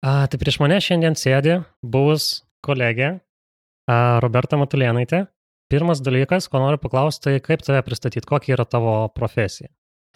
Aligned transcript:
A, 0.00 0.24
tai 0.32 0.38
prieš 0.40 0.56
mane 0.62 0.78
šiandien 0.80 1.16
sėdi 1.18 1.58
buvus 1.84 2.46
kolegė 2.64 3.10
a, 3.16 4.18
Roberta 4.24 4.56
Matulėnaitė. 4.60 5.26
Pirmas 5.70 6.00
dalykas, 6.02 6.48
ko 6.50 6.58
noriu 6.58 6.80
paklausti, 6.82 7.28
tai 7.28 7.42
kaip 7.44 7.62
tave 7.62 7.82
pristatyti, 7.86 8.26
kokia 8.26 8.56
yra 8.56 8.64
tavo 8.66 8.94
profesija? 9.14 9.68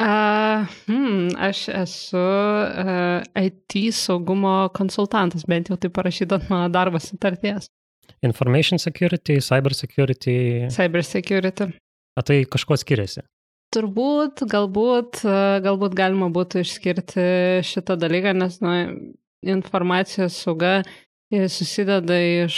Uh, 0.02 0.66
hmm, 0.88 1.36
aš 1.38 1.68
esu 1.70 2.18
uh, 2.18 3.20
IT 3.38 3.76
saugumo 3.94 4.64
konsultantas, 4.74 5.44
bent 5.46 5.70
jau 5.70 5.78
tai 5.78 5.92
parašyta 5.94 6.40
ant 6.40 6.48
mano 6.50 6.72
darbo 6.74 6.98
sutarties. 6.98 7.68
Information 8.26 8.82
security, 8.82 9.38
cyber 9.38 9.76
security. 9.78 10.66
Cyber 10.74 11.06
security. 11.06 11.70
A 12.18 12.26
tai 12.26 12.40
kažkuo 12.50 12.80
skiriasi? 12.80 13.22
Turbūt, 13.74 14.42
galbūt, 14.50 15.22
galbūt 15.62 15.94
galima 15.98 16.30
būtų 16.34 16.64
išskirti 16.66 17.28
šitą 17.66 17.94
dalyką, 18.00 18.34
nes 18.38 18.58
nu, 18.62 18.74
informacijos 19.46 20.36
sauga 20.44 20.80
susideda 21.50 22.16
iš 22.44 22.56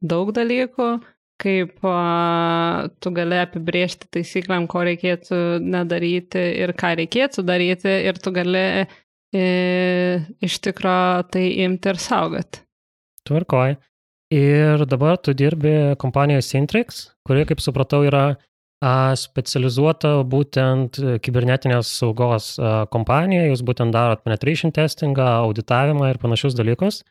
daug 0.00 0.30
dalykų, 0.36 0.86
kaip 1.42 1.82
tu 3.02 3.12
gali 3.16 3.40
apibriežti 3.42 4.08
taisyklėm, 4.16 4.68
ko 4.70 4.84
reikėtų 4.88 5.40
nedaryti 5.60 6.40
ir 6.62 6.72
ką 6.78 6.94
reikėtų 7.02 7.44
daryti, 7.44 7.92
ir 8.08 8.16
tu 8.22 8.32
gali 8.36 8.86
iš 9.36 10.56
tikro 10.64 11.26
tai 11.28 11.44
imti 11.66 11.92
ir 11.92 12.00
saugoti. 12.00 12.62
Tvarkoj. 13.28 13.76
Ir 14.32 14.86
dabar 14.88 15.20
tu 15.22 15.34
dirbi 15.36 15.94
kompanijoje 16.00 16.42
Sintrix, 16.42 17.04
kuri, 17.26 17.44
kaip 17.46 17.60
supratau, 17.62 18.00
yra 18.08 18.38
specializuota 19.16 20.20
būtent 20.28 20.98
kibernetinės 21.24 21.88
saugos 22.00 22.54
kompanija. 22.92 23.46
Jūs 23.48 23.64
būtent 23.64 23.94
darot 23.94 24.24
penetration 24.26 24.72
testingą, 24.76 25.24
auditavimą 25.46 26.10
ir 26.12 26.20
panašius 26.20 26.56
dalykus. 26.58 27.02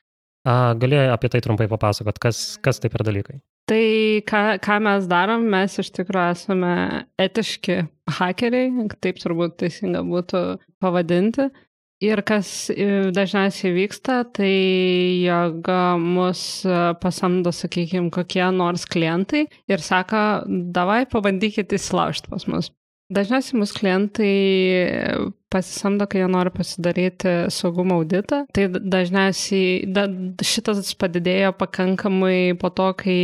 Galėjai 0.46 1.10
apie 1.10 1.32
tai 1.34 1.42
trumpai 1.42 1.66
papasakot, 1.72 2.20
kas, 2.22 2.60
kas 2.62 2.78
tai 2.78 2.92
per 2.94 3.02
dalykai? 3.08 3.40
Tai 3.66 3.86
ką, 4.30 4.42
ką 4.62 4.76
mes 4.86 5.08
darom, 5.10 5.48
mes 5.50 5.80
iš 5.82 5.90
tikrųjų 5.96 6.36
esame 6.36 6.74
etiški 7.18 7.80
hakeriai, 8.20 8.86
taip 9.02 9.18
turbūt 9.18 9.58
teisinga 9.64 10.04
būtų 10.06 10.42
pavadinti. 10.84 11.50
Ir 12.04 12.20
kas 12.28 12.50
e, 12.74 12.86
dažniausiai 13.16 13.72
vyksta, 13.72 14.18
tai 14.36 14.52
jog 15.24 15.70
mus 16.04 16.42
e, 16.68 16.80
pasamdo, 17.00 17.54
sakykime, 17.56 18.12
kokie 18.12 18.44
nors 18.52 18.84
klientai 18.92 19.46
ir 19.72 19.84
sako, 19.84 20.44
davai 20.76 21.06
pabandykite 21.08 21.80
įsilaužti 21.80 22.34
pas 22.34 22.44
mus. 22.52 22.74
Dažniausiai 23.16 23.60
mūsų 23.62 23.80
klientai 23.80 24.32
pasisamdo, 25.56 26.08
kai 26.10 26.20
jie 26.20 26.28
nori 26.32 26.52
pasidaryti 26.52 27.34
saugumo 27.54 28.00
auditą. 28.02 28.42
Tai 28.56 28.66
dažniausiai 28.76 29.86
da, 29.96 30.06
šitas 30.44 30.92
padidėjo 31.00 31.54
pakankamai 31.60 32.58
po 32.60 32.72
to, 32.76 32.90
kai 33.00 33.20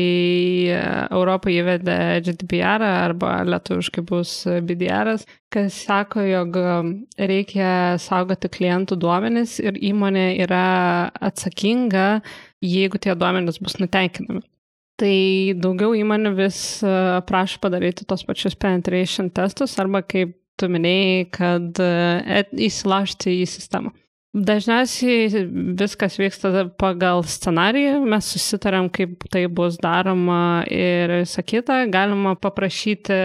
Europą 0.71 1.51
įvedė 1.51 1.97
GDPR 2.25 2.85
arba 2.87 3.39
lietuviškai 3.49 4.05
bus 4.07 4.35
BDR, 4.67 5.17
kas 5.51 5.81
sako, 5.87 6.23
jog 6.29 6.61
reikia 7.19 7.97
saugoti 8.01 8.51
klientų 8.53 8.99
duomenis 9.01 9.57
ir 9.63 9.79
įmonė 9.91 10.29
yra 10.45 10.63
atsakinga, 11.19 12.07
jeigu 12.63 13.01
tie 13.01 13.17
duomenys 13.17 13.59
bus 13.63 13.79
nutenkinami. 13.81 14.45
Tai 15.01 15.57
daugiau 15.57 15.95
įmonių 15.97 16.35
vis 16.37 16.59
e, 16.85 16.91
prašo 17.25 17.57
padaryti 17.63 18.05
tos 18.05 18.21
pačius 18.27 18.53
penetration 18.59 19.31
testus 19.33 19.73
arba 19.81 20.03
kaip 20.05 20.35
tu 20.61 20.69
minėjai, 20.69 21.23
kad 21.33 21.81
e, 21.81 22.43
įsilaužti 22.67 23.39
į 23.41 23.47
sistemą. 23.49 23.95
Dažniausiai 24.31 25.41
viskas 25.75 26.13
vyksta 26.21 26.67
pagal 26.79 27.25
scenarijų, 27.27 27.97
mes 28.13 28.29
susitarėm, 28.31 28.87
kaip 28.93 29.25
tai 29.33 29.41
bus 29.51 29.75
daroma 29.81 30.61
ir 30.71 31.17
visą 31.17 31.43
kitą. 31.43 31.81
Galima 31.91 32.37
paprašyti, 32.39 33.17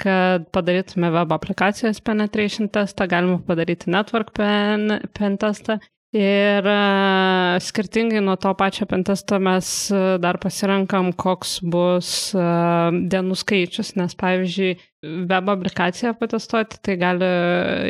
kad 0.00 0.46
padarytume 0.54 1.10
web 1.12 1.34
aplikacijos 1.36 2.00
penetration 2.00 2.70
testą, 2.72 3.10
galima 3.10 3.42
padaryti 3.44 3.90
network 3.92 4.32
pen, 4.38 5.02
pen 5.18 5.36
testą 5.42 5.82
Ir 6.12 6.66
uh, 6.68 7.56
skirtingai 7.64 8.20
nuo 8.20 8.34
to 8.36 8.50
pačio 8.60 8.84
pentesto 8.84 9.38
mes 9.40 9.66
uh, 9.94 10.18
dar 10.20 10.36
pasirenkam, 10.36 11.08
koks 11.16 11.54
bus 11.64 12.10
uh, 12.36 12.92
dienų 12.92 13.36
skaičius, 13.40 13.94
nes 13.96 14.12
pavyzdžiui, 14.20 14.74
web 15.30 15.46
aplikaciją 15.54 16.12
patestuoti, 16.20 16.82
tai 16.84 16.98
gali 17.00 17.30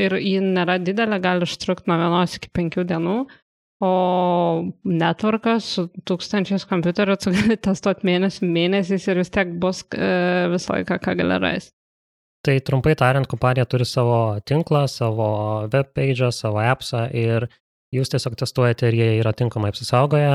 ir 0.04 0.14
ji 0.22 0.38
nėra 0.44 0.76
didelė, 0.78 1.18
gali 1.24 1.48
užtrukti 1.48 1.90
nuo 1.90 1.96
vienos 1.98 2.36
iki 2.38 2.52
penkių 2.54 2.84
dienų, 2.92 3.16
o 3.82 3.90
networkas 4.86 5.72
su 5.74 5.88
tūkstančiais 6.06 6.62
kompiuterių 6.70 7.16
tu 7.18 7.32
gali 7.34 7.56
testuoti 7.58 8.06
mėnesį, 8.06 8.46
mėnesiais 8.46 9.08
ir 9.10 9.18
vis 9.18 9.34
tiek 9.34 9.50
bus 9.58 9.82
visą 9.90 10.76
laiką, 10.76 11.00
ką 11.02 11.16
gali 11.18 11.40
rasti. 11.42 11.74
Tai 12.46 12.54
trumpai 12.62 12.94
tariant, 12.98 13.26
kompanija 13.30 13.66
turi 13.70 13.86
savo 13.86 14.38
tinklą, 14.46 14.86
savo 14.90 15.26
web 15.74 15.90
page, 15.94 16.30
savo 16.34 16.62
appsą 16.62 17.08
ir 17.10 17.48
Jūs 17.92 18.08
tiesiog 18.08 18.38
testuojate, 18.40 18.88
ar 18.88 18.94
jie 18.96 19.08
yra 19.18 19.34
tinkamai 19.36 19.68
apsisaugoję, 19.72 20.30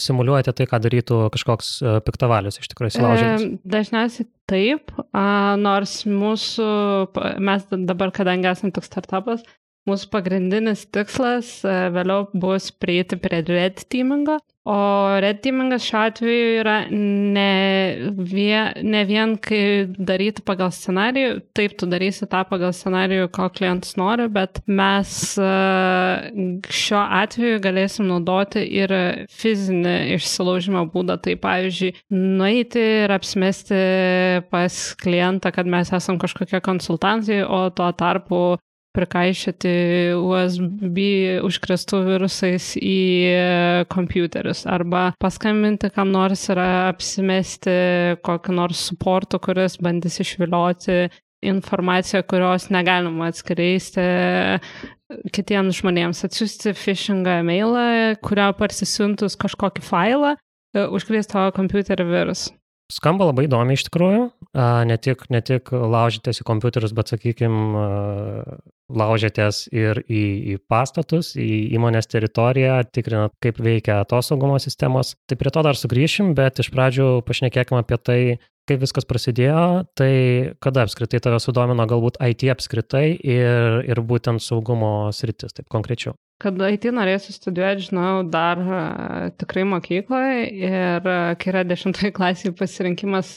simuliuojate 0.00 0.54
tai, 0.56 0.66
ką 0.70 0.78
darytų 0.80 1.18
kažkoks 1.34 1.72
e, 1.84 1.96
piktavalius 2.06 2.56
iš 2.62 2.70
tikrųjų 2.72 2.94
įsilaužęs. 2.94 3.44
Dažniausiai 3.68 4.28
taip, 4.48 4.94
nors 5.60 5.98
mūsų, 6.08 6.68
mes 7.44 7.66
dabar, 7.90 8.14
kadangi 8.16 8.48
esame 8.54 8.72
toks 8.72 8.88
startupas, 8.88 9.44
Mūsų 9.82 10.12
pagrindinis 10.12 10.84
tikslas 10.94 11.48
e, 11.66 11.72
vėliau 11.90 12.28
bus 12.38 12.68
prieiti 12.70 13.16
prie 13.18 13.40
red 13.48 13.80
teamingo, 13.90 14.36
o 14.62 14.76
red 15.18 15.40
teamingas 15.42 15.82
šiuo 15.88 16.04
atveju 16.06 16.52
yra 16.60 16.76
ne 16.92 17.48
vien, 18.14 18.78
ne 18.86 19.00
vien 19.08 19.34
kai 19.42 19.88
daryti 19.98 20.46
pagal 20.46 20.70
scenarijų, 20.70 21.34
taip 21.58 21.74
tu 21.82 21.90
darysi 21.90 22.30
tą 22.30 22.44
pagal 22.46 22.70
scenarijų, 22.78 23.26
ko 23.34 23.50
klientas 23.50 23.98
nori, 23.98 24.28
bet 24.30 24.62
mes 24.70 25.18
e, 25.42 25.50
šiuo 26.70 27.02
atveju 27.18 27.58
galėsim 27.66 28.06
naudoti 28.06 28.62
ir 28.62 28.94
fizinį 29.34 29.98
išsilaužimo 30.14 30.86
būdą. 30.94 31.18
Tai 31.26 31.40
pavyzdžiui, 31.42 31.96
nueiti 32.14 32.86
ir 33.02 33.18
apsimesti 33.18 33.86
pas 34.46 34.82
klientą, 35.02 35.50
kad 35.50 35.66
mes 35.66 35.90
esam 35.90 36.22
kažkokie 36.22 36.62
konsultantai, 36.62 37.42
o 37.42 37.64
tuo 37.74 37.90
tarpu 37.98 38.44
prikaišyti 38.96 39.72
USB 40.18 40.98
užkrestų 41.46 42.02
virusais 42.06 42.72
į 42.76 43.86
kompiuterius 43.92 44.64
arba 44.70 45.10
paskambinti 45.22 45.90
kam 45.94 46.12
nors 46.14 46.44
ir 46.52 46.60
apsimesti 46.62 47.74
kokį 48.26 48.56
nors 48.58 48.86
suportų, 48.90 49.40
kuris 49.42 49.78
bandys 49.82 50.20
išvilioti 50.22 51.06
informaciją, 51.42 52.22
kurios 52.30 52.68
negalima 52.70 53.32
atskleisti 53.32 54.04
kitiems 55.34 55.80
žmonėms. 55.80 56.22
Atsiųsti 56.28 56.74
phishingą 56.78 57.40
mailą, 57.46 57.86
kurio 58.24 58.48
parsisiuntus 58.58 59.36
kažkokį 59.40 59.84
failą, 59.84 60.36
užkrės 60.72 61.30
tavo 61.32 61.50
kompiuterio 61.56 62.06
virusą. 62.08 62.61
Skamba 62.92 63.28
labai 63.30 63.46
įdomi 63.46 63.76
iš 63.76 63.86
tikrųjų. 63.86 64.24
Ne 64.88 64.96
tik, 65.00 65.24
ne 65.32 65.40
tik 65.44 65.70
laužytės 65.72 66.42
į 66.42 66.46
kompiuterius, 66.48 66.92
bet, 66.96 67.12
sakykime, 67.14 67.84
laužėtės 68.92 69.64
ir 69.72 70.02
į, 70.04 70.22
į 70.52 70.56
pastatus, 70.68 71.32
į 71.40 71.74
įmonės 71.78 72.10
teritoriją, 72.12 72.82
tikrinat, 72.92 73.34
kaip 73.42 73.60
veikia 73.64 74.02
tos 74.08 74.28
saugumo 74.28 74.58
sistemos. 74.60 75.14
Tai 75.30 75.38
prie 75.40 75.52
to 75.54 75.64
dar 75.64 75.78
sugrįšim, 75.78 76.34
bet 76.36 76.60
iš 76.60 76.72
pradžių 76.74 77.08
pašnekėkime 77.28 77.80
apie 77.80 77.98
tai, 78.02 78.20
kaip 78.68 78.82
viskas 78.84 79.08
prasidėjo, 79.08 79.86
tai 79.98 80.12
kada 80.62 80.84
apskritai 80.86 81.22
tave 81.24 81.40
sudomino 81.42 81.86
galbūt 81.90 82.20
IT 82.22 82.46
apskritai 82.52 83.06
ir, 83.16 83.80
ir 83.88 84.02
būtent 84.06 84.44
saugumo 84.44 85.10
sritis, 85.16 85.56
taip 85.56 85.70
konkrečiau. 85.72 86.14
Kad 86.42 86.58
IT 86.66 86.88
norėsiu 86.90 87.30
studijuoti, 87.36 87.84
žinau, 87.86 88.24
dar 88.26 88.58
uh, 88.58 89.30
tikrai 89.38 89.62
mokykloje 89.70 90.48
ir 90.50 91.04
uh, 91.06 91.32
kai 91.38 91.52
yra 91.52 91.62
dešimtai 91.62 92.10
klasiai 92.16 92.54
pasirinkimas, 92.58 93.36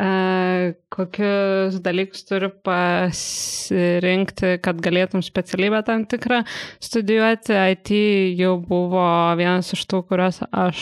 uh, 0.00 0.72
kokius 0.94 1.76
dalykus 1.84 2.24
turi 2.28 2.48
pasirinkti, 2.64 4.54
kad 4.64 4.80
galėtum 4.84 5.24
specialybę 5.26 5.82
tam 5.84 6.06
tikrą 6.08 6.40
studijuoti, 6.80 7.52
IT 7.74 7.92
jau 8.40 8.54
buvo 8.64 9.04
vienas 9.36 9.74
iš 9.76 9.84
tų, 9.90 10.00
kuriuos 10.08 10.40
aš 10.48 10.80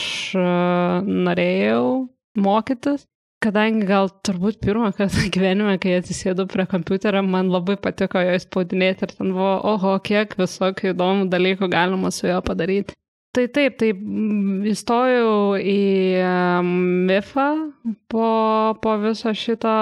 norėjau 1.03 2.07
mokytis 2.39 3.09
kadangi 3.45 3.85
gal 3.89 4.11
turbūt 4.27 4.59
pirmą 4.65 4.91
kartą 4.97 5.29
gyvenime, 5.35 5.77
kai 5.83 5.99
atsisėdau 5.99 6.49
prie 6.51 6.67
kompiuterio, 6.71 7.23
man 7.37 7.53
labai 7.53 7.77
patiko 7.81 8.23
jo 8.25 8.35
įspaudinėti 8.39 9.07
ir 9.07 9.15
ten 9.19 9.33
buvo, 9.37 9.55
oho, 9.75 9.97
kiek 10.09 10.37
visokių 10.41 10.93
įdomų 10.95 11.31
dalykų 11.33 11.71
galima 11.73 12.13
su 12.15 12.29
juo 12.31 12.41
padaryti. 12.45 12.97
Tai 13.35 13.45
taip, 13.51 13.75
tai 13.81 13.89
įstojau 14.71 15.57
į 15.59 15.81
MIFA 16.63 17.47
po, 18.13 18.29
po 18.79 18.93
viso 19.03 19.33
šito 19.35 19.73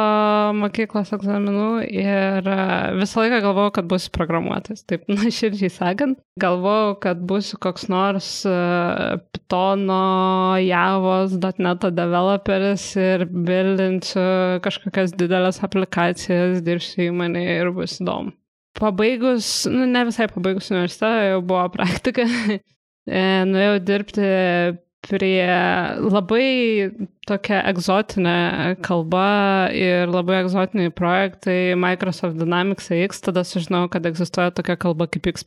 mokyklos 0.56 1.12
egzaminų 1.12 1.66
ir 1.84 2.48
visą 2.96 3.20
laiką 3.20 3.42
galvojau, 3.44 3.74
kad 3.76 3.90
būsiu 3.90 4.14
programuotojas. 4.16 4.86
Taip, 4.88 5.04
nuoširdžiai 5.12 5.72
sakant, 5.74 6.22
galvojau, 6.40 6.96
kad 7.04 7.20
būsiu 7.28 7.60
koks 7.60 7.90
nors 7.92 8.30
Pythono, 9.36 10.00
Javos, 10.64 11.36
.NET 11.36 11.88
developeris 11.92 12.88
ir 12.96 13.28
bildinsiu 13.28 14.62
kažkokias 14.64 15.12
didelės 15.20 15.60
aplikacijas, 15.66 16.64
dirbsiu 16.64 17.10
įmonėje 17.10 17.60
ir 17.60 17.74
bus 17.76 18.00
įdomu. 18.00 18.32
Pabaigus, 18.80 19.66
nu 19.68 19.84
ne 19.84 20.06
visai 20.08 20.32
pabaigus 20.32 20.72
universitetą, 20.72 21.16
jau 21.28 21.42
buvo 21.44 21.66
praktika, 21.74 22.24
E, 22.24 22.60
nuėjau 23.08 23.78
dirbti 23.82 24.26
prie 25.02 25.46
labai 25.98 26.90
tokia 27.26 27.62
egzotinė 27.72 28.76
kalba 28.86 29.26
ir 29.74 30.10
labai 30.10 30.42
egzotiniai 30.44 30.92
projektai 30.94 31.74
Microsoft 31.78 32.38
Dynamics 32.38 32.90
AX, 32.94 33.22
tada 33.26 33.42
sužinojau, 33.46 33.90
kad 33.96 34.06
egzistuoja 34.06 34.54
tokia 34.54 34.78
kalba 34.78 35.08
kaip 35.10 35.26
X. 35.34 35.44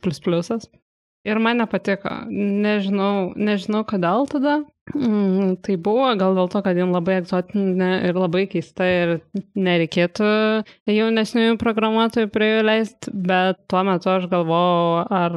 Ir 1.26 1.40
man 1.42 1.58
nepatiko. 1.58 2.12
Nežinau, 2.30 3.32
nežinau 3.34 3.82
kodėl 3.88 4.28
tada. 4.30 4.60
Mm, 4.94 5.56
tai 5.66 5.74
buvo 5.82 6.12
gal 6.14 6.36
dėl 6.38 6.46
to, 6.50 6.60
kad 6.62 6.78
jiems 6.78 6.94
labai 6.94 7.16
egzotinė 7.18 7.88
ir 8.06 8.18
labai 8.18 8.44
keista 8.50 8.86
ir 8.86 9.12
nereikėtų 9.58 10.28
jaunesniųjų 10.92 11.56
programuotojų 11.58 12.30
prie 12.30 12.50
jų 12.52 12.60
leisti, 12.68 13.10
bet 13.10 13.58
tuo 13.66 13.82
metu 13.88 14.12
aš 14.12 14.28
galvojau, 14.30 15.02
ar 15.10 15.34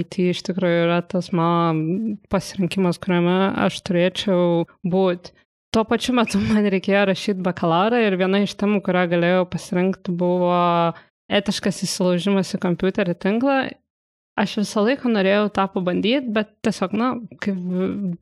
IT 0.00 0.16
iš 0.30 0.40
tikrųjų 0.48 0.86
yra 0.86 1.02
tas 1.04 1.28
mano 1.36 2.16
pasirinkimas, 2.32 2.96
kuriame 3.02 3.36
aš 3.66 3.82
turėčiau 3.84 4.64
būti. 4.88 5.36
Tuo 5.76 5.84
pačiu 5.86 6.16
metu 6.16 6.40
man 6.48 6.64
reikėjo 6.72 7.04
rašyti 7.12 7.44
bakalaurą 7.44 8.00
ir 8.06 8.16
viena 8.20 8.40
iš 8.46 8.56
temų, 8.58 8.80
kurią 8.86 9.04
galėjau 9.12 9.44
pasirinkti, 9.52 10.16
buvo 10.24 10.56
etiškas 11.30 11.84
įsilaužimas 11.84 12.56
į 12.56 12.64
kompiuterį 12.64 13.18
tinklą 13.20 13.60
aš 14.40 14.56
visą 14.62 14.84
laiką 14.86 15.12
norėjau 15.12 15.50
tą 15.56 15.66
pabandyti, 15.74 16.32
bet 16.34 16.50
tiesiog, 16.66 16.96
na, 16.96 17.12
kaip 17.42 17.60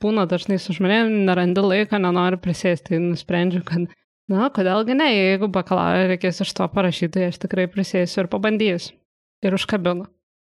būna 0.03 0.27
dažnai 0.31 0.59
su 0.63 0.77
žmonėm, 0.77 1.13
nerandi 1.29 1.65
laiko, 1.65 2.01
nenoriu 2.03 2.41
prisėsti, 2.43 2.93
tai 2.93 3.01
nusprendžiu, 3.05 3.63
kad, 3.69 3.89
na, 4.33 4.51
kodėlgi 4.55 4.99
ne, 4.99 5.09
jeigu 5.15 5.51
bakalauro 5.55 6.09
reikės 6.13 6.43
iš 6.45 6.55
to 6.59 6.69
parašyti, 6.75 7.15
tai 7.17 7.29
aš 7.33 7.41
tikrai 7.45 7.69
prisėsiu 7.73 8.25
ir 8.25 8.33
pabandysiu. 8.33 8.97
Ir 9.47 9.55
užkabinu. 9.55 10.09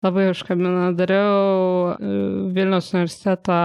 Labai 0.04 0.28
užkabinu. 0.34 0.90
Dariau 1.00 1.94
e, 1.94 2.16
Vilniaus 2.52 2.90
universiteto 2.92 3.56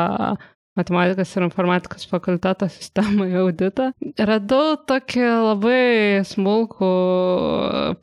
matematikos 0.79 1.35
ir 1.37 1.45
informatikos 1.47 2.07
fakulteto 2.11 2.69
sistemoje 2.73 3.39
auditą. 3.43 3.91
Radau 4.19 4.77
tokį 4.89 5.27
labai 5.27 6.23
smulkų 6.29 6.91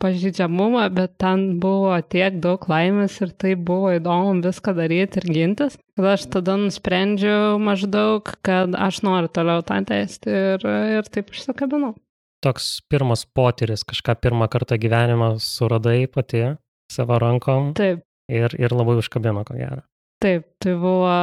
pažydžiamumą, 0.01 0.86
bet 0.95 1.16
ten 1.22 1.48
buvo 1.63 1.95
tiek 2.12 2.39
daug 2.44 2.68
laimės 2.72 3.18
ir 3.24 3.33
tai 3.39 3.56
buvo 3.56 3.95
įdomu 3.95 4.38
viską 4.45 4.75
daryti 4.77 5.22
ir 5.22 5.30
gintis. 5.31 5.80
Kad 5.95 6.12
aš 6.18 6.27
tada 6.33 6.57
nusprendžiau 6.60 7.56
maždaug, 7.63 8.33
kad 8.45 8.75
aš 8.75 9.01
noriu 9.07 9.31
toliau 9.31 9.63
tą 9.66 9.80
tęsti 9.88 10.36
ir, 10.56 10.68
ir 11.00 11.07
taip 11.12 11.31
išsikabinau. 11.31 11.95
Toks 12.44 12.83
pirmas 12.92 13.24
potyris, 13.25 13.81
kažką 13.88 14.19
pirmą 14.22 14.50
kartą 14.51 14.77
gyvenimą 14.77 15.36
suradai 15.42 16.06
pati 16.12 16.44
savo 16.92 17.18
rankom. 17.22 17.74
Taip. 17.77 18.04
Ir, 18.30 18.54
ir 18.57 18.74
labai 18.74 18.98
užkabino, 19.00 19.44
ko 19.45 19.57
gero. 19.57 19.83
Taip, 20.22 20.48
tai 20.62 20.74
buvo 20.81 21.16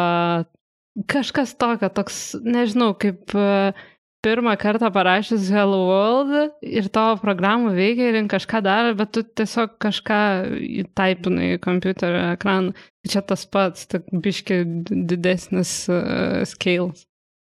Kažkas 1.09 1.55
tokio, 1.57 1.89
toks, 1.89 2.35
nežinau, 2.45 2.91
kaip 3.01 3.33
e, 3.33 3.73
pirmą 4.23 4.53
kartą 4.61 4.91
parašęs 4.93 5.47
Hello 5.55 5.79
World 5.89 6.35
ir 6.61 6.91
tavo 6.93 7.17
programų 7.23 7.73
veikia 7.77 8.11
ir 8.11 8.19
kažką 8.29 8.61
daro, 8.67 8.93
bet 8.99 9.15
tu 9.17 9.23
tiesiog 9.25 9.79
kažką 9.83 10.19
įtaipinai 10.85 11.55
į 11.55 11.63
kompiuterio 11.65 12.27
ekraną. 12.35 12.77
Čia 13.09 13.25
tas 13.25 13.47
pats, 13.49 13.89
tik 13.91 14.05
biški 14.13 14.61
didesnis 15.09 15.73
uh, 15.91 16.45
scales. 16.47 17.07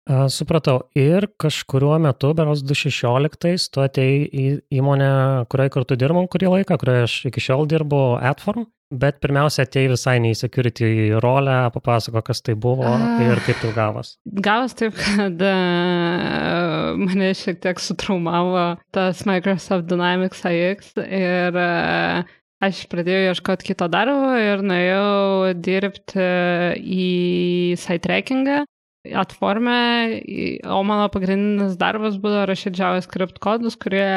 Supratau. 0.07 0.85
Ir 0.95 1.27
kažkuriuo 1.39 1.97
metu, 1.99 2.31
beros 2.35 2.61
2016, 2.63 3.67
tu 3.71 3.83
atei 3.83 4.23
į 4.23 4.45
įmonę, 4.79 5.11
kurioje 5.51 5.73
kartu 5.75 5.97
dirbom 5.99 6.29
kurį 6.31 6.53
laiką, 6.53 6.77
kurioje 6.79 7.07
aš 7.07 7.15
iki 7.27 7.43
šiol 7.43 7.67
dirbu, 7.67 8.01
Adform. 8.23 8.69
Bet 8.87 9.17
pirmiausia, 9.19 9.65
atei 9.67 9.89
visai 9.91 10.15
ne 10.23 10.29
į 10.31 10.37
security 10.39 10.87
rolę, 11.19 11.57
papasako, 11.75 12.21
kas 12.29 12.39
tai 12.39 12.53
buvo 12.55 12.87
ir 13.19 13.41
kaip 13.43 13.59
tai 13.59 13.71
gavos. 13.75 14.13
Gavos 14.23 14.77
taip, 14.79 14.95
kad 14.95 15.43
uh, 15.43 16.95
mane 17.01 17.33
šiek 17.35 17.59
tiek 17.65 17.83
sutraumavo 17.83 18.77
tas 18.95 19.25
Microsoft 19.27 19.89
Dynamics 19.91 20.45
AX 20.47 20.95
ir 21.03 21.59
uh, 21.59 22.23
aš 22.63 22.81
pradėjau 22.87 23.33
ieškoti 23.33 23.73
kito 23.73 23.91
darbo 23.91 24.31
ir 24.39 24.63
nuėjau 24.63 25.51
dirbti 25.59 26.31
į 26.79 27.11
site 27.75 28.05
trackingą. 28.07 28.63
Atformę, 29.07 29.79
o 30.63 30.79
mano 30.87 31.11
pagrindinis 31.11 31.75
darbas 31.79 32.15
buvo 32.23 32.47
rašyti 32.47 32.79
JavaScript 32.79 33.43
kodus, 33.43 33.75
kurie 33.79 34.07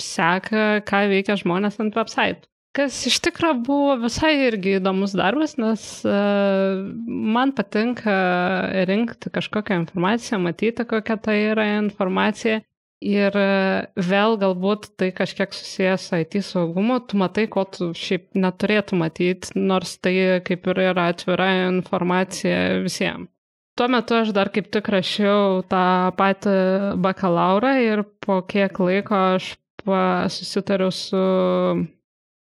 seka, 0.00 0.80
ką 0.88 1.08
veikia 1.12 1.36
žmonės 1.36 1.76
ant 1.84 1.96
website 1.96 2.48
kas 2.78 2.98
iš 3.10 3.18
tikrųjų 3.26 3.58
buvo 3.66 3.96
visai 4.04 4.32
irgi 4.46 4.76
įdomus 4.78 5.16
darbas, 5.18 5.56
nes 5.58 5.84
uh, 6.06 6.78
man 7.06 7.52
patinka 7.56 8.14
rinkti 8.88 9.32
kažkokią 9.34 9.82
informaciją, 9.82 10.38
matyti, 10.44 10.86
kokia 10.86 11.18
tai 11.22 11.38
yra 11.50 11.66
informacija. 11.80 12.62
Ir 12.98 13.34
uh, 13.38 13.86
vėl 13.94 14.38
galbūt 14.40 14.88
tai 14.98 15.12
kažkiek 15.14 15.52
susijęs 15.54 16.08
su 16.08 16.18
IT 16.18 16.38
saugumu, 16.42 16.98
tu 17.06 17.18
matai, 17.18 17.46
ko 17.50 17.62
tu 17.70 17.92
šiaip 17.94 18.32
neturėtų 18.34 18.98
matyti, 18.98 19.54
nors 19.58 19.96
tai 20.02 20.14
kaip 20.46 20.66
ir 20.70 20.82
yra 20.88 21.10
atvira 21.12 21.50
informacija 21.68 22.80
visiems. 22.86 23.30
Tuo 23.78 23.86
metu 23.86 24.16
aš 24.18 24.32
dar 24.34 24.48
kaip 24.50 24.72
tik 24.74 24.88
rašiau 24.90 25.60
tą 25.70 26.10
patį 26.18 26.54
bakalaurą 26.98 27.76
ir 27.78 28.02
po 28.18 28.40
kiek 28.42 28.74
laiko 28.82 29.20
aš 29.36 29.52
susitariau 30.34 30.90
su 30.90 31.20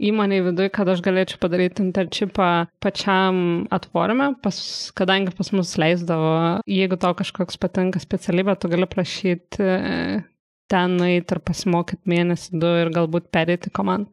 įmoniai 0.02 0.43
viduje, 0.44 0.70
kad 0.75 0.88
aš 0.91 1.02
galėčiau 1.05 1.38
padaryti 1.43 1.85
internshipą 1.85 2.50
pačiam 2.82 3.37
atvorime, 3.75 4.32
pas, 4.43 4.58
kadangi 4.96 5.35
pas 5.37 5.52
mus 5.55 5.76
leisdavo, 5.81 6.35
jeigu 6.70 6.99
tau 7.00 7.14
kažkoks 7.19 7.61
patinka 7.62 8.02
specialybė, 8.02 8.56
tu 8.58 8.70
gali 8.73 8.88
prašyti 8.91 9.62
e, 9.62 10.19
ten 10.70 10.99
nueiti 10.99 11.37
ir 11.37 11.43
pasimokyti 11.46 12.11
mėnesį, 12.11 12.58
du 12.58 12.75
ir 12.82 12.93
galbūt 12.94 13.31
perėti 13.35 13.73
komandą. 13.75 14.11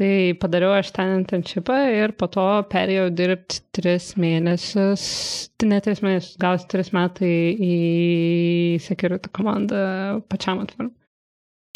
Tai 0.00 0.32
padariau 0.40 0.72
aš 0.72 0.88
ten 0.96 1.10
internshipą 1.18 1.74
ir 1.92 2.14
po 2.16 2.24
to 2.32 2.46
perėjau 2.72 3.10
dirbti 3.12 3.58
tris 3.76 4.14
mėnesius, 4.16 5.02
tai 5.60 5.68
ne 5.68 5.82
tris 5.84 6.00
mėnesius, 6.00 6.38
gausi 6.40 6.64
tris 6.72 6.88
metai 6.96 7.34
į 7.52 7.76
security 8.80 9.28
komandą 9.36 9.82
pačiam 10.32 10.64
atvarmą. 10.64 10.94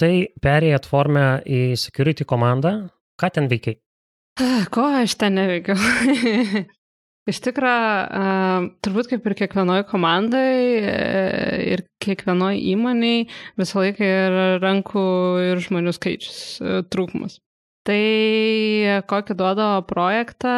Tai 0.00 0.12
perėjai 0.44 0.78
atformę 0.78 1.26
į 1.44 1.61
security 1.80 2.25
komandą, 2.28 2.72
Ką 3.20 3.30
ten 3.32 3.50
veikiai? 3.52 3.78
Ko 4.75 4.87
aš 5.02 5.16
ten 5.20 5.38
neveikiau? 5.38 5.76
Iš 7.26 7.40
tikrųjų, 7.42 8.66
turbūt 8.87 9.08
kaip 9.11 9.25
ir 9.26 9.35
kiekvienoje 9.40 9.82
komandai 9.88 10.50
ir 11.73 11.82
kiekvienoje 12.04 12.61
įmoniai 12.70 13.25
visą 13.58 13.80
laiką 13.82 14.06
yra 14.06 14.44
rankų 14.62 15.02
ir 15.49 15.62
žmonių 15.64 15.94
skaičius 15.96 16.38
trūkumas. 16.94 17.40
Tai 17.87 17.99
kokį 19.11 19.35
duodavo 19.38 19.82
projektą, 19.90 20.54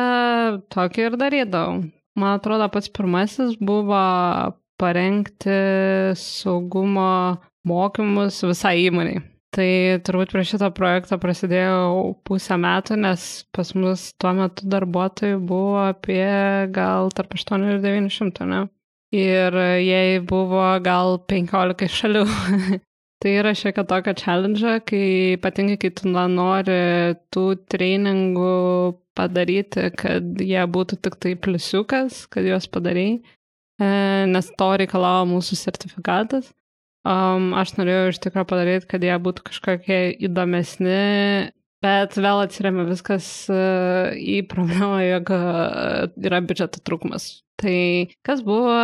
tokį 0.72 1.06
ir 1.06 1.16
darydavau. 1.20 1.80
Man 2.20 2.36
atrodo, 2.36 2.68
pats 2.74 2.92
pirmasis 2.92 3.56
buvo 3.60 4.02
parengti 4.80 5.56
saugumo 6.20 7.38
mokymus 7.68 8.42
visai 8.44 8.76
įmoniai. 8.90 9.24
Tai 9.56 9.68
turbūt 10.04 10.34
prie 10.34 10.42
šito 10.44 10.68
projekto 10.76 11.16
prasidėjau 11.20 12.18
pusę 12.28 12.58
metų, 12.60 12.98
nes 13.00 13.22
pas 13.56 13.70
mus 13.72 14.10
tuo 14.20 14.34
metu 14.36 14.68
darbuotojų 14.68 15.38
buvo 15.40 15.86
apie 15.86 16.68
gal 16.74 17.08
tarp 17.16 17.32
8 17.38 17.64
ir 17.70 17.80
900, 17.80 18.44
ne? 18.50 18.66
Ir 19.16 19.56
jie 19.80 20.20
buvo 20.28 20.66
gal 20.84 21.16
15 21.32 21.88
šalių. 21.96 22.26
tai 23.22 23.32
yra 23.40 23.54
šiek 23.56 23.78
tiek 23.78 23.88
tokio 23.88 24.14
challenge, 24.20 24.74
kai 24.86 25.02
ypatingai, 25.38 25.78
kai 25.80 25.90
tu 25.96 26.12
nori 26.12 26.78
tų 27.34 27.46
treningų 27.72 28.52
padaryti, 29.18 29.88
kad 29.98 30.44
jie 30.44 30.60
būtų 30.76 31.00
tik 31.02 31.18
tai 31.24 31.34
pliusiukas, 31.40 32.26
kad 32.30 32.46
juos 32.46 32.68
padarai, 32.70 33.08
e, 33.80 33.88
nes 34.30 34.52
to 34.60 34.70
reikalavo 34.84 35.26
mūsų 35.32 35.58
sertifikatas. 35.58 36.52
Um, 37.08 37.54
aš 37.56 37.76
norėjau 37.78 38.10
iš 38.12 38.18
tikrųjų 38.24 38.48
padaryti, 38.50 38.88
kad 38.90 39.04
jie 39.06 39.14
būtų 39.24 39.46
kažkokie 39.48 40.00
įdomesni 40.28 40.98
Bet 41.78 42.16
vėl 42.18 42.40
atsiriame 42.42 42.82
viskas 42.88 43.26
e, 43.54 43.58
į 44.18 44.40
problemą, 44.50 44.98
jog 45.04 45.28
e, 45.30 45.42
yra 46.26 46.40
biudžeto 46.42 46.80
trūkumas. 46.82 47.28
Tai 47.58 47.78
kas 48.26 48.42
buvo, 48.46 48.74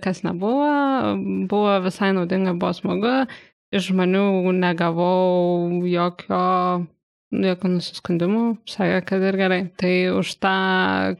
kas 0.00 0.22
nebuvo, 0.24 0.70
buvo 1.50 1.74
visai 1.84 2.14
naudinga, 2.16 2.54
buvo 2.56 2.72
smagu. 2.76 3.12
Iš 3.68 3.90
žmonių 3.90 4.54
negavau 4.56 5.84
jokio, 5.84 6.40
jokio 7.36 7.72
nusiskundimų, 7.74 8.44
sakė, 8.68 9.02
kad 9.10 9.28
ir 9.28 9.40
gerai. 9.42 9.60
Tai 9.76 9.92
už 10.16 10.32
tą 10.40 10.54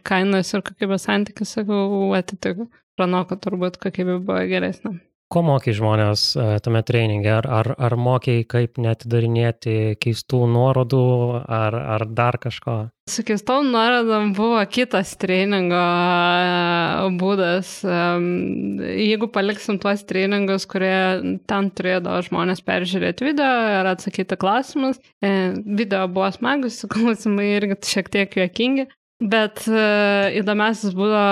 kainos 0.08 0.54
ir 0.56 0.64
kokybės 0.64 1.04
santykį, 1.10 1.48
sakau, 1.48 1.82
atitiko. 2.16 2.70
Pranoko 2.96 3.36
turbūt 3.36 3.76
kokybė 3.84 4.16
buvo 4.24 4.40
geresnė. 4.48 4.96
Ko 5.28 5.42
mokai 5.44 5.74
žmonės 5.76 6.22
e, 6.40 6.44
tame 6.64 6.80
treninge? 6.88 7.28
Ar, 7.28 7.44
ar, 7.52 7.68
ar 7.76 7.94
mokai, 8.00 8.38
kaip 8.48 8.78
netidarinėti 8.80 9.98
keistų 10.00 10.46
nuorodų, 10.48 11.00
ar, 11.44 11.76
ar 11.96 12.04
dar 12.08 12.38
kažko? 12.40 12.76
Su 13.12 13.24
keistom 13.28 13.68
nuorodom 13.72 14.32
buvo 14.36 14.62
kitas 14.72 15.12
treningo 15.20 15.76
e, 15.76 17.10
būdas. 17.20 17.74
Jeigu 17.84 19.28
paliksim 19.34 19.76
tuos 19.82 20.06
treningus, 20.08 20.64
kurie 20.68 21.36
ten 21.44 21.68
turėdavo 21.76 22.24
žmonės 22.24 22.64
peržiūrėti 22.64 23.28
video 23.28 23.52
ir 23.82 23.92
atsakyti 23.92 24.40
klausimus, 24.40 24.96
e, 25.20 25.34
video 25.68 26.06
buvo 26.08 26.32
smagus, 26.32 26.80
klausimai 26.88 27.50
irgi 27.58 27.76
šiek 27.92 28.08
tiek 28.16 28.40
juokingi. 28.40 28.88
Bet 29.18 29.64
uh, 29.66 30.30
įdomiausias 30.30 30.94
būdo, 30.94 31.22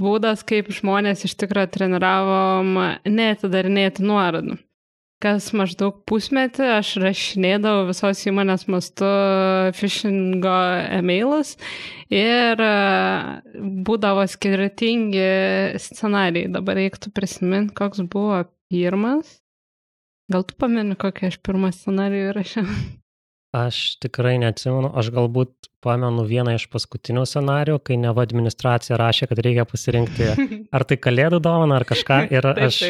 būdas, 0.00 0.42
kaip 0.42 0.72
žmonės 0.74 1.22
iš 1.28 1.36
tikrųjų 1.38 1.70
treniravom 1.76 2.72
neatidarinėti 3.06 4.02
nuorodų. 4.02 4.56
Kas 5.22 5.46
maždaug 5.56 6.02
pusmetį 6.10 6.66
aš 6.74 6.90
rašinėdavau 7.00 7.86
visos 7.88 8.18
įmonės 8.28 8.66
mastu 8.68 9.06
phishingo 9.78 10.56
emailus 10.98 11.54
ir 12.10 12.60
uh, 12.60 13.38
būdavo 13.86 14.26
skirtingi 14.26 15.30
scenarijai. 15.86 16.50
Dabar 16.52 16.82
reiktų 16.82 17.14
prisiminti, 17.14 17.78
koks 17.78 18.02
buvo 18.10 18.42
pirmas. 18.66 19.38
Gal 20.34 20.42
tu 20.42 20.58
pameni, 20.58 20.98
kokį 20.98 21.30
aš 21.30 21.42
pirmą 21.46 21.70
scenarijų 21.70 22.34
rašiau? 22.34 22.66
Aš 23.54 23.96
tikrai 24.02 24.34
neatsimenu, 24.42 24.90
aš 24.98 25.12
galbūt 25.14 25.68
pamenu 25.84 26.24
vieną 26.26 26.56
iš 26.58 26.66
paskutinių 26.72 27.22
scenarių, 27.28 27.76
kai 27.86 27.96
neva 28.00 28.24
administracija 28.26 28.98
rašė, 28.98 29.28
kad 29.30 29.40
reikia 29.46 29.64
pasirinkti 29.68 30.32
ar 30.74 30.84
tai 30.88 30.98
kalėdų 30.98 31.38
dovaną 31.44 31.78
ar 31.78 31.86
kažką. 31.88 32.18
Ir 32.34 32.48
aš, 32.50 32.80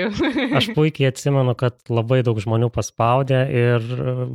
aš 0.57 0.71
puikiai 0.77 1.11
atsimenu, 1.13 1.53
kad 1.61 1.77
labai 1.93 2.23
daug 2.27 2.41
žmonių 2.43 2.71
paspaudė 2.75 3.45
ir 3.53 3.87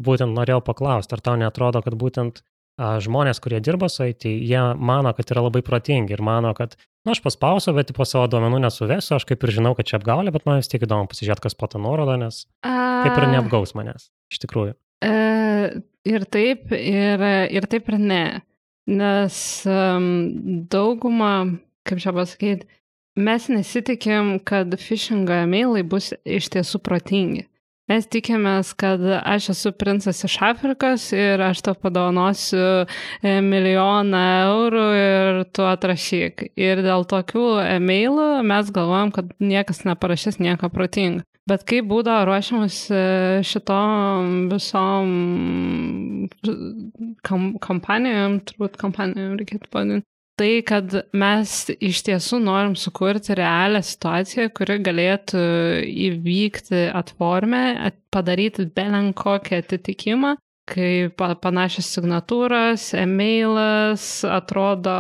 būtent 0.05 0.37
norėjau 0.37 0.61
paklausti, 0.69 1.17
ar 1.17 1.25
tau 1.25 1.35
netrodo, 1.41 1.81
kad 1.83 1.97
būtent 1.97 2.43
žmonės, 2.79 3.41
kurie 3.43 3.59
dirba 3.63 3.89
su 3.91 4.05
IT, 4.09 4.25
jie 4.25 4.61
mano, 4.77 5.11
kad 5.17 5.33
yra 5.33 5.43
labai 5.45 5.61
protingi 5.65 6.15
ir 6.15 6.23
mano, 6.25 6.53
kad, 6.57 6.77
na, 7.05 7.13
aš 7.13 7.21
paspausiu, 7.25 7.75
bet 7.77 7.91
po 7.97 8.07
savo 8.07 8.29
duomenų 8.31 8.61
nesuvesiu, 8.63 9.17
aš 9.17 9.27
kaip 9.29 9.43
ir 9.43 9.53
žinau, 9.57 9.75
kad 9.77 9.89
čia 9.89 9.99
apgaulė, 9.99 10.33
bet 10.33 10.47
man 10.49 10.61
vis 10.61 10.71
tiek 10.71 10.81
įdomu 10.85 11.09
pasižiūrėti, 11.11 11.45
kas 11.45 11.57
po 11.57 11.69
to 11.69 11.81
nuorodo, 11.81 12.15
nes 12.21 12.45
kaip 12.63 13.17
ir 13.17 13.27
neapgaus 13.35 13.75
manęs, 13.77 14.09
iš 14.33 14.41
tikrųjų. 14.45 14.77
E, 15.05 15.81
ir 16.07 16.25
taip, 16.25 16.71
ir, 16.75 17.23
ir 17.53 17.67
taip 17.71 17.89
ir 17.91 17.99
ne. 17.99 18.23
Nes 18.89 19.35
um, 19.69 20.07
dauguma, 20.71 21.33
kaip 21.87 22.01
čia 22.01 22.13
pasakyti, 22.15 22.67
mes 23.15 23.47
nesitikim, 23.51 24.39
kad 24.43 24.73
phishingo 24.81 25.35
emailai 25.43 25.83
bus 25.87 26.11
iš 26.25 26.49
tiesų 26.55 26.81
protingi. 26.83 27.45
Mes 27.89 28.05
tikimės, 28.07 28.75
kad 28.77 29.01
aš 29.01 29.49
esu 29.55 29.71
princas 29.73 30.21
iš 30.27 30.37
Afrikos 30.45 31.07
ir 31.17 31.41
aš 31.43 31.63
tau 31.65 31.73
padovanosiu 31.75 32.85
e, 32.85 33.33
milijoną 33.41 34.21
eurų 34.45 34.85
ir 34.99 35.41
tu 35.51 35.65
atrašyk. 35.67 36.45
Ir 36.61 36.83
dėl 36.85 37.07
tokių 37.09 37.47
emailų 37.65 38.29
mes 38.47 38.71
galvojam, 38.75 39.11
kad 39.15 39.33
niekas 39.41 39.83
neparašys 39.87 40.39
nieko 40.39 40.69
protingo. 40.71 41.25
Bet 41.49 41.65
kaip 41.67 41.87
būdavo 41.89 42.29
ruošiamas 42.29 42.77
šitom 43.49 44.27
visom 44.51 45.09
kam, 47.25 47.47
kampanijom, 47.65 48.37
turbūt 48.45 48.77
kampanijom 48.79 49.39
reikėtų 49.39 49.71
pavadinti, 49.73 50.05
tai, 50.41 50.51
kad 50.65 50.95
mes 51.13 51.55
iš 51.77 52.01
tiesų 52.07 52.41
norim 52.41 52.73
sukurti 52.79 53.35
realią 53.37 53.83
situaciją, 53.85 54.49
kuri 54.57 54.79
galėtų 54.81 55.43
įvykti 56.07 56.87
atformę, 56.97 57.91
padaryti 58.13 58.65
belen 58.75 59.11
kokį 59.17 59.59
atitikimą, 59.61 60.35
kai 60.71 61.11
panašios 61.17 61.89
signatūros, 61.93 62.91
e-mailas 62.97 64.05
atrodo 64.25 64.97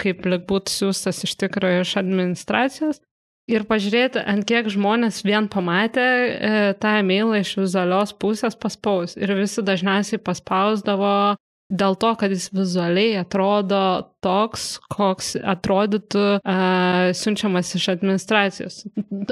kaip 0.00 0.26
lik 0.26 0.46
būtų 0.50 0.78
siūstas 0.78 1.24
iš 1.26 1.36
tikrųjų 1.44 1.84
iš 1.84 1.96
administracijos, 2.00 3.02
ir 3.50 3.66
pažiūrėti, 3.68 4.22
ant 4.24 4.46
kiek 4.48 4.68
žmonės 4.72 5.22
vien 5.26 5.48
pamatę 5.52 6.04
e, 6.04 6.52
tą 6.80 6.98
e-mailą 7.00 7.42
iš 7.42 7.54
vizualios 7.60 8.14
pusės 8.16 8.56
paspaus. 8.56 9.18
Ir 9.20 9.34
visi 9.36 9.64
dažniausiai 9.64 10.22
paspausdavo 10.24 11.36
dėl 11.72 11.96
to, 12.00 12.10
kad 12.20 12.32
jis 12.32 12.50
vizualiai 12.54 13.16
atrodo 13.22 13.80
toks, 14.24 14.78
koks 14.92 15.34
atrodytų 15.40 16.24
uh, 16.38 17.10
siunčiamas 17.16 17.72
iš 17.76 17.88
administracijos. 17.94 18.78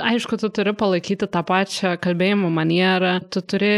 Aišku, 0.01 0.39
tu 0.41 0.51
turi 0.55 0.75
palaikyti 0.77 1.29
tą 1.33 1.43
pačią 1.49 1.95
kalbėjimo 2.03 2.51
manierą, 2.53 3.15
tu 3.33 3.45
turi 3.45 3.73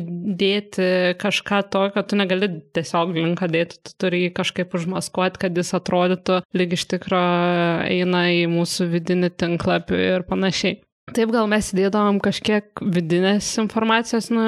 įdėti 0.00 1.16
kažką 1.20 1.62
tokio, 1.72 2.04
tu 2.04 2.20
negali 2.20 2.50
tiesiog 2.76 3.16
linką 3.16 3.48
dėti, 3.52 3.80
tu 3.88 3.96
turi 4.04 4.26
jį 4.26 4.32
kažkaip 4.36 4.76
užmaskuoti, 4.78 5.42
kad 5.46 5.58
jis 5.58 5.74
atrodytų 5.78 6.42
lyg 6.56 6.78
iš 6.78 6.86
tikro 6.92 7.24
eina 7.88 8.26
į 8.36 8.46
mūsų 8.52 8.88
vidinį 8.92 9.34
tinklapį 9.40 10.02
ir 10.12 10.26
panašiai. 10.28 10.80
Taip 11.10 11.32
gal 11.34 11.48
mes 11.50 11.66
įdėdavom 11.74 12.20
kažkiek 12.22 12.78
vidinės 12.94 13.48
informacijos, 13.58 14.28
nu, 14.30 14.42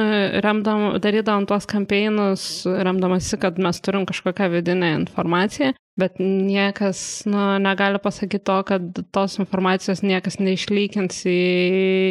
remdam, 0.45 0.85
darydavom 1.03 1.49
tuos 1.51 1.65
kampeinus, 1.67 2.45
remdamasi, 2.65 3.41
kad 3.43 3.57
mes 3.59 3.81
turim 3.83 4.05
kažkokią 4.07 4.47
vidinę 4.53 4.93
informaciją, 5.01 5.73
bet 5.99 6.21
niekas 6.23 7.25
nu, 7.27 7.57
negali 7.59 7.99
pasakyti 7.99 8.47
to, 8.47 8.59
kad 8.69 9.01
tos 9.11 9.35
informacijos 9.43 10.05
niekas 10.07 10.39
neišlykins 10.39 11.25
į, 11.27 11.41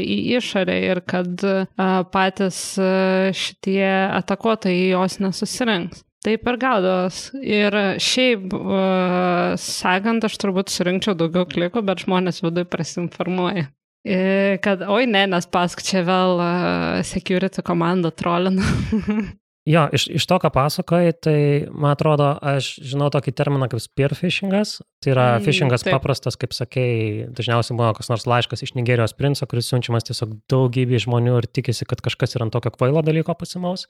į 0.04 0.18
išorę 0.42 0.76
ir 0.90 1.00
kad 1.08 1.46
a, 1.48 2.04
patys 2.12 2.60
a, 2.76 3.32
šitie 3.32 3.88
atakuotojai 4.20 4.90
jos 4.92 5.22
nesusirinks. 5.24 6.04
Taip 6.24 6.44
ir 6.48 6.60
gaudos. 6.60 7.30
Ir 7.40 7.76
šiaip, 8.00 8.52
uh, 8.56 9.56
sakant, 9.60 10.24
aš 10.24 10.38
turbūt 10.40 10.72
surinkčiau 10.72 11.18
daugiau 11.20 11.48
klikų, 11.48 11.84
bet 11.84 12.06
žmonės 12.06 12.40
viduje 12.46 12.68
prasinformuoja. 12.72 13.66
Kad, 14.04 14.84
oi 14.92 15.06
ne, 15.08 15.24
nes 15.32 15.46
pask 15.48 15.80
čia 15.86 16.02
vėl 16.04 16.42
uh, 16.44 17.00
security 17.08 17.64
komanda 17.64 18.12
trolina. 18.12 18.66
jo, 19.74 19.84
iš, 19.96 20.10
iš 20.20 20.26
to, 20.28 20.40
ką 20.44 20.52
pasakoji, 20.52 21.14
tai 21.24 21.38
man 21.72 21.94
atrodo, 21.96 22.34
aš 22.36 22.74
žinau 22.84 23.08
tokį 23.14 23.32
terminą 23.32 23.70
kaip 23.72 23.80
spearfishingas. 23.80 24.82
Tai 25.00 25.14
yra 25.14 25.28
mm, 25.38 25.48
fishingas 25.48 25.88
taip. 25.88 25.96
paprastas, 25.96 26.36
kaip 26.40 26.56
sakei, 26.56 27.30
dažniausiai 27.32 27.80
buvo 27.80 27.94
kas 27.96 28.12
nors 28.12 28.28
laiškas 28.28 28.66
iš 28.68 28.76
Nigerijos 28.76 29.16
princo, 29.16 29.48
kuris 29.48 29.72
siunčiamas 29.72 30.10
tiesiog 30.10 30.36
daugybė 30.52 31.00
žmonių 31.06 31.40
ir 31.40 31.48
tikisi, 31.48 31.88
kad 31.88 32.04
kažkas 32.04 32.36
ir 32.36 32.44
ant 32.44 32.56
tokio 32.56 32.76
kvailo 32.76 33.06
dalyko 33.08 33.38
pasimaus. 33.40 33.88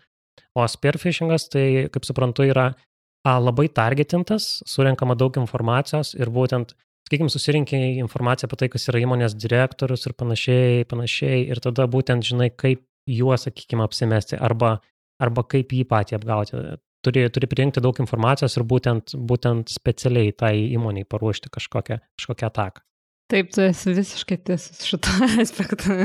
O 0.53 0.65
spearfishingas, 0.69 1.49
tai 1.53 1.87
kaip 1.93 2.05
suprantu, 2.05 2.45
yra 2.45 2.69
a, 3.25 3.37
labai 3.41 3.65
targetintas, 3.73 4.59
surinkama 4.69 5.17
daug 5.17 5.41
informacijos 5.41 6.13
ir 6.17 6.29
būtent 6.33 6.77
sakykime, 7.13 7.29
susirinkė 7.31 7.79
informaciją 8.01 8.49
apie 8.49 8.57
tai, 8.63 8.69
kas 8.73 8.87
yra 8.89 9.01
įmonės 9.03 9.35
direktorius 9.37 10.07
ir 10.07 10.15
panašiai, 10.17 10.85
panašiai, 10.89 11.43
ir 11.53 11.61
tada 11.61 11.85
būtent 11.87 12.25
žinai, 12.25 12.49
kaip 12.49 12.83
juos, 13.09 13.45
sakykime, 13.45 13.83
apsimesti 13.85 14.39
arba, 14.39 14.79
arba 15.21 15.43
kaip 15.45 15.73
jį 15.73 15.85
patį 15.89 16.17
apgauti. 16.17 16.63
Turi, 17.03 17.25
turi 17.35 17.49
pririnkti 17.51 17.83
daug 17.83 17.97
informacijos 17.99 18.55
ir 18.57 18.63
būtent, 18.63 19.15
būtent 19.19 19.69
specialiai 19.69 20.31
tai 20.31 20.53
įmoniai 20.71 21.05
paruošti 21.05 21.51
kažkokią, 21.51 21.99
kažkokią 22.17 22.47
ataką. 22.47 22.85
Taip, 23.31 23.51
tu 23.55 23.63
esi 23.63 23.93
visiškai 23.95 24.39
tiesus 24.47 24.85
šitą 24.87 25.27
aspektą. 25.43 25.99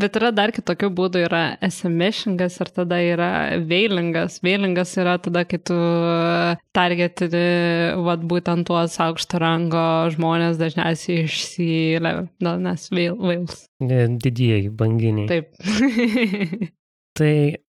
Bet 0.00 0.16
yra 0.18 0.32
dar 0.34 0.50
kitokių 0.50 0.88
būdų, 0.90 1.20
yra 1.28 1.42
SMS-ingas 1.62 2.56
ir 2.64 2.70
tada 2.74 2.98
yra 2.98 3.28
veilingas. 3.62 4.40
Veilingas 4.42 4.96
yra 4.98 5.14
tada, 5.22 5.44
kai 5.46 5.60
tu 5.62 5.76
targetini, 6.74 7.44
vad 8.02 8.24
būtent 8.26 8.66
tuos 8.66 8.98
aukšto 9.04 9.38
rango 9.38 9.84
žmonės 10.14 10.58
dažniausiai 10.58 11.28
iš 11.28 11.38
C-level, 11.52 12.26
nes 12.66 12.88
vails. 12.90 13.64
Didieji 13.78 14.74
banginiai. 14.74 15.30
Taip. 15.30 15.54
tai 17.18 17.34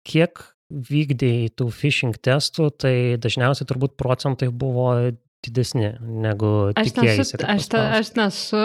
kiek 0.07 0.47
vykdėjai 0.71 1.51
tų 1.59 1.69
phishing 1.75 2.15
testų, 2.23 2.71
tai 2.79 2.95
dažniausiai 3.19 3.67
turbūt 3.69 3.99
procentai 3.99 4.53
buvo 4.55 4.93
didesni 5.45 5.91
negu 6.01 6.51
Aš 6.73 6.93
tikėjai. 6.95 7.17
nesu, 7.21 7.39
aš, 7.55 7.67
ta, 7.73 7.83
aš 7.99 8.11
nesu 8.19 8.61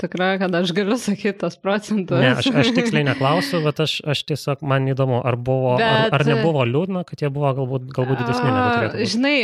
tikra, 0.00 0.32
kad 0.42 0.56
aš 0.60 0.72
galiu 0.76 0.98
sakyti 1.00 1.34
tos 1.40 1.56
procentus. 1.60 2.20
Ne, 2.22 2.34
aš, 2.38 2.50
aš 2.62 2.72
tiksliai 2.76 3.04
neklausiu, 3.08 3.62
bet 3.66 3.82
aš, 3.84 3.98
aš 4.14 4.24
tiesiog 4.28 4.64
man 4.68 4.88
įdomu, 4.92 5.20
ar, 5.26 5.38
buvo, 5.38 5.76
bet, 5.80 6.10
ar, 6.12 6.18
ar 6.20 6.26
nebuvo 6.28 6.66
liūdna, 6.68 7.04
kad 7.08 7.24
jie 7.24 7.30
buvo 7.32 7.54
galbūt, 7.60 7.88
galbūt 7.96 8.24
didesni 8.24 8.50
negu 8.50 8.66
turėtų. 8.76 9.08
Žinai, 9.14 9.36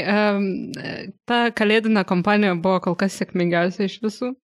ta 1.29 1.41
kalėdinė 1.57 2.05
kompanija 2.09 2.59
buvo 2.59 2.83
kol 2.89 2.99
kas 3.01 3.17
sėkmingiausia 3.21 3.89
iš 3.89 3.99
visų. 4.05 4.35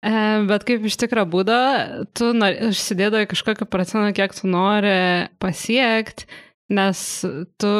Bet 0.00 0.62
kaip 0.64 0.84
iš 0.88 0.94
tikrųjų 1.02 1.28
būda, 1.28 1.56
tu 2.16 2.30
užsidėdavai 2.32 3.26
kažkokią 3.28 3.66
procentą, 3.68 4.14
kiek 4.16 4.32
tu 4.32 4.48
nori 4.48 5.28
pasiekti, 5.42 6.24
nes 6.70 7.24
tu 7.58 7.70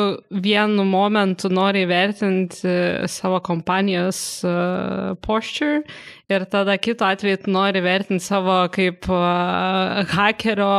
vienu 0.42 0.84
momentu 0.84 1.48
nori 1.52 1.84
įvertinti 1.86 2.72
savo 3.10 3.38
kompanijos 3.46 4.20
uh, 4.42 5.12
posture 5.22 5.84
ir 6.30 6.46
tada 6.50 6.74
kitu 6.78 7.06
atveju 7.06 7.44
tu 7.44 7.54
nori 7.54 7.82
vertinti 7.84 8.24
savo 8.24 8.56
kaip 8.74 9.06
uh, 9.06 10.02
hakerio 10.10 10.72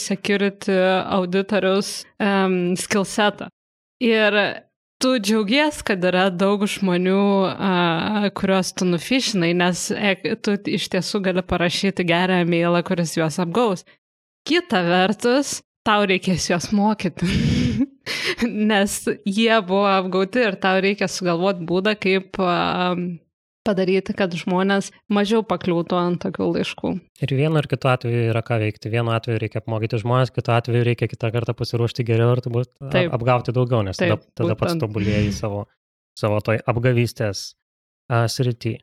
security 0.00 0.78
auditorius 1.04 2.06
um, 2.16 2.72
skillsetą. 2.76 3.50
Ir 4.00 4.40
tu 5.00 5.16
džiaugies, 5.20 5.82
kad 5.84 6.04
yra 6.08 6.28
daug 6.32 6.64
žmonių, 6.68 7.20
uh, 7.52 8.26
kuriuos 8.36 8.72
tu 8.76 8.88
nufišinai, 8.88 9.52
nes 9.56 9.90
e, 9.92 10.16
tu 10.40 10.56
iš 10.56 10.88
tiesų 10.92 11.20
gali 11.28 11.44
parašyti 11.44 12.06
gerą 12.08 12.42
mailą, 12.48 12.82
kuris 12.86 13.16
juos 13.18 13.36
apgaus. 13.42 13.84
Kita 14.46 14.82
vertus, 14.86 15.60
tau 15.86 16.06
reikės 16.08 16.48
juos 16.50 16.70
mokyti, 16.76 17.28
nes 18.72 18.98
jie 19.24 19.54
buvo 19.66 19.86
apgauti 19.92 20.42
ir 20.48 20.58
tau 20.62 20.80
reikia 20.82 21.08
sugalvoti 21.10 21.66
būdą, 21.68 21.94
kaip 22.00 22.40
padaryti, 23.66 24.14
kad 24.16 24.34
žmonės 24.38 24.92
mažiau 25.12 25.42
pakliūtų 25.46 25.98
ant 25.98 26.20
tokių 26.22 26.48
laiškų. 26.54 26.92
Ir 27.26 27.34
vienu 27.38 27.60
ir 27.60 27.68
kitu 27.70 27.90
atveju 27.90 28.28
yra 28.30 28.42
ką 28.46 28.60
veikti. 28.62 28.92
Vienu 28.92 29.14
atveju 29.16 29.40
reikia 29.42 29.62
apmokyti 29.62 30.00
žmonės, 30.02 30.32
kitu 30.34 30.54
atveju 30.54 30.86
reikia 30.86 31.10
kitą 31.10 31.32
kartą 31.34 31.56
pasiruošti 31.58 32.06
geriau 32.06 32.36
ir 32.36 32.44
turbūt 32.44 32.70
Taip. 32.94 33.10
apgauti 33.16 33.54
daugiau, 33.56 33.82
nes 33.86 33.98
Taip, 33.98 34.14
tada, 34.14 34.32
tada 34.42 34.58
pats 34.60 34.78
tobulėjai 34.82 35.32
savo, 35.34 35.64
savo 36.18 36.38
toj 36.46 36.62
apgavystės 36.70 37.48
srity. 38.30 38.76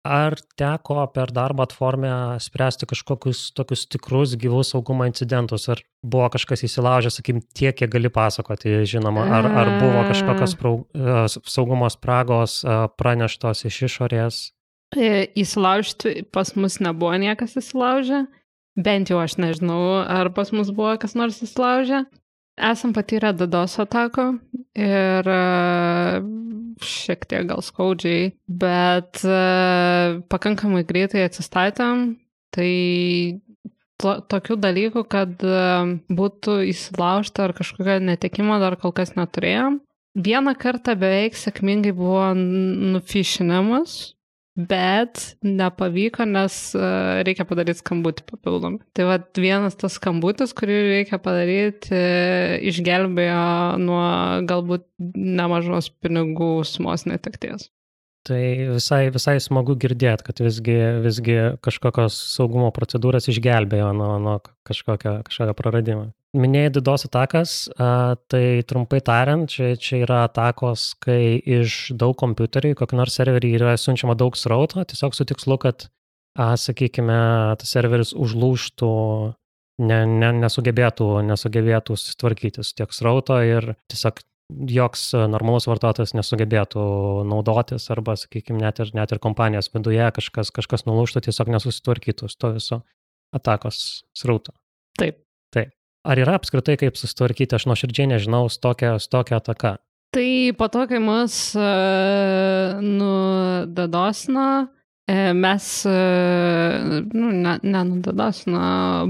Ar 0.00 0.32
teko 0.56 1.02
per 1.12 1.28
darbo 1.28 1.62
atformę 1.66 2.40
spręsti 2.40 2.86
kažkokius 2.88 3.50
tokius 3.52 3.82
tikrus 3.84 4.32
gyvus 4.40 4.70
saugumo 4.72 5.04
incidentus? 5.04 5.68
Ar 5.68 5.82
buvo 6.00 6.30
kažkas 6.32 6.64
įsilaužęs, 6.64 7.18
sakykim, 7.18 7.42
tiek, 7.52 7.76
kiek 7.76 7.90
gali 7.92 8.08
pasakoti, 8.08 8.78
žinoma, 8.88 9.26
ar, 9.28 9.44
ar 9.44 9.72
buvo 9.82 10.06
kažkokios 10.08 10.56
praug, 10.56 10.86
e, 10.96 11.26
saugumo 11.28 11.90
spragos 11.92 12.62
e, 12.64 12.78
praneštos 12.96 13.66
iš 13.68 13.82
išorės? 13.90 14.40
E, 14.96 15.28
įsilaužti 15.36 16.24
pas 16.32 16.54
mus 16.56 16.80
nebuvo 16.80 17.12
niekas 17.20 17.58
įsilaužę, 17.60 18.24
bent 18.80 19.12
jau 19.12 19.20
aš 19.20 19.36
nežinau, 19.36 20.00
ar 20.00 20.32
pas 20.32 20.48
mus 20.56 20.72
buvo 20.72 20.96
kas 21.02 21.12
nors 21.12 21.42
įsilaužę. 21.44 22.06
Esam 22.60 22.92
patyrę 22.92 23.32
DDoS 23.32 23.78
atako 23.80 24.24
ir 24.76 25.28
e, 25.32 25.40
šiek 26.84 27.24
tiek 27.30 27.46
gal 27.48 27.62
skaudžiai, 27.64 28.34
bet 28.44 29.22
e, 29.24 30.20
pakankamai 30.28 30.82
greitai 30.88 31.24
atsistatėm. 31.28 32.04
Tai 32.52 32.72
to, 34.02 34.14
tokių 34.34 34.58
dalykų, 34.60 35.04
kad 35.08 35.40
e, 35.40 35.64
būtų 36.12 36.58
įsilaužta 36.68 37.48
ar 37.48 37.56
kažkokio 37.56 37.96
netekimo 38.04 38.60
dar 38.60 38.76
kol 38.80 38.92
kas 38.96 39.14
neturėjom. 39.16 39.80
Vieną 40.20 40.56
kartą 40.58 40.98
beveik 41.00 41.38
sėkmingai 41.38 41.94
buvo 41.96 42.32
nufišinamas 42.36 44.00
bet 44.58 45.22
nepavyko, 45.46 46.24
nes 46.28 46.56
e, 46.74 46.84
reikia 47.26 47.46
padaryti 47.48 47.80
skambutį 47.82 48.26
papildomai. 48.28 48.82
Tai 48.96 49.06
va 49.08 49.18
vienas 49.38 49.78
tas 49.80 49.96
skambutis, 49.98 50.54
kurį 50.56 50.78
reikia 50.88 51.20
padaryti, 51.22 51.92
e, 51.94 52.60
išgelbėjo 52.70 53.44
nuo 53.82 54.04
galbūt 54.50 54.86
nemažos 55.16 55.92
pinigų 56.02 56.52
sumos 56.68 57.06
netekties. 57.08 57.70
Tai 58.28 58.40
visai, 58.74 59.06
visai 59.08 59.38
smagu 59.40 59.78
girdėti, 59.80 60.26
kad 60.26 60.40
visgi, 60.44 60.76
visgi 61.00 61.36
kažkokios 61.64 62.18
saugumo 62.34 62.68
procedūras 62.76 63.30
išgelbėjo 63.32 63.94
nuo, 63.96 64.10
nuo 64.20 64.34
kažkokio, 64.68 65.22
kažkokio 65.24 65.54
praradimo. 65.56 66.10
Minėjai 66.36 66.74
DDoS 66.76 67.08
atakas, 67.08 67.52
tai 68.30 68.42
trumpai 68.68 69.00
tariant, 69.02 69.48
čia, 69.50 69.72
čia 69.80 70.02
yra 70.04 70.20
atakos, 70.28 70.92
kai 71.02 71.40
iš 71.40 71.96
daug 71.98 72.14
kompiuterių, 72.20 72.76
kokį 72.78 73.00
nors 73.00 73.16
serverį 73.18 73.54
yra 73.56 73.72
siunčiama 73.80 74.14
daug 74.20 74.36
srauto, 74.38 74.84
tiesiog 74.84 75.16
su 75.16 75.26
tikslu, 75.26 75.56
kad, 75.64 75.88
sakykime, 76.36 77.18
tas 77.58 77.72
serveris 77.74 78.12
užlūštų, 78.14 78.92
ne, 79.80 80.00
ne, 80.06 80.32
nesugebėtų, 80.44 81.08
nesugebėtų 81.32 81.96
susitvarkyti 81.98 82.62
su 82.68 82.76
tiek 82.78 82.94
srauto 82.94 83.40
ir 83.42 83.72
tiesiog 83.90 84.22
joks 84.70 85.10
normalus 85.30 85.68
vartotojas 85.70 86.14
nesugebėtų 86.16 86.82
naudotis 87.28 87.88
arba, 87.92 88.16
sakykime, 88.18 88.60
net 88.62 88.80
ir, 88.82 88.92
net 88.96 89.12
ir 89.14 89.20
kompanijos 89.22 89.70
viduje 89.74 90.06
kažkas, 90.16 90.52
kažkas 90.54 90.86
nulūštų, 90.88 91.24
tiesiog 91.28 91.52
nesusitvarkytų 91.56 92.30
su 92.30 92.40
to 92.40 92.54
viso 92.56 92.80
atakos 93.36 94.02
srauto. 94.16 94.54
Taip. 94.98 95.22
Taip. 95.54 95.74
Ar 96.06 96.18
yra 96.20 96.38
apskritai 96.38 96.78
kaip 96.80 96.96
susitvarkyti, 96.96 97.56
aš 97.58 97.68
nuoširdžiai 97.68 98.14
nežinau, 98.14 98.46
su 98.48 98.60
tokia, 98.62 98.94
su 99.02 99.10
tokia 99.12 99.40
ataka? 99.40 99.76
Tai 100.10 100.26
po 100.58 100.66
to, 100.72 100.86
kai 100.90 100.98
mus 100.98 101.34
uh, 101.54 102.80
nudadosino, 102.82 104.46
e, 105.06 105.18
mes, 105.36 105.68
uh, 105.86 106.96
nu, 107.14 107.30
ne, 107.30 107.52
nenudadosino, 107.62 108.62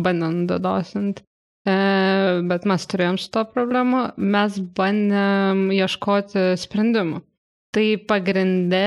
bandė 0.05 0.29
nudadosinti, 0.35 1.25
bet 1.65 2.69
mes 2.69 2.87
turėjom 2.89 3.19
su 3.21 3.29
to 3.35 3.45
problemu, 3.53 4.07
mes 4.17 4.57
bandėm 4.77 5.67
ieškoti 5.77 6.55
sprendimų. 6.61 7.21
Tai 7.71 7.85
pagrindė, 8.11 8.87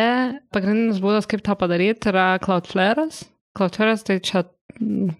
pagrindinis 0.51 0.99
būdas, 1.03 1.27
kaip 1.29 1.43
tą 1.45 1.55
padaryti, 1.55 2.09
yra 2.11 2.33
Cloudflare'as. 2.43 3.21
Cloudflare'as 3.55 4.03
tai 4.03 4.17
čia 4.19 4.43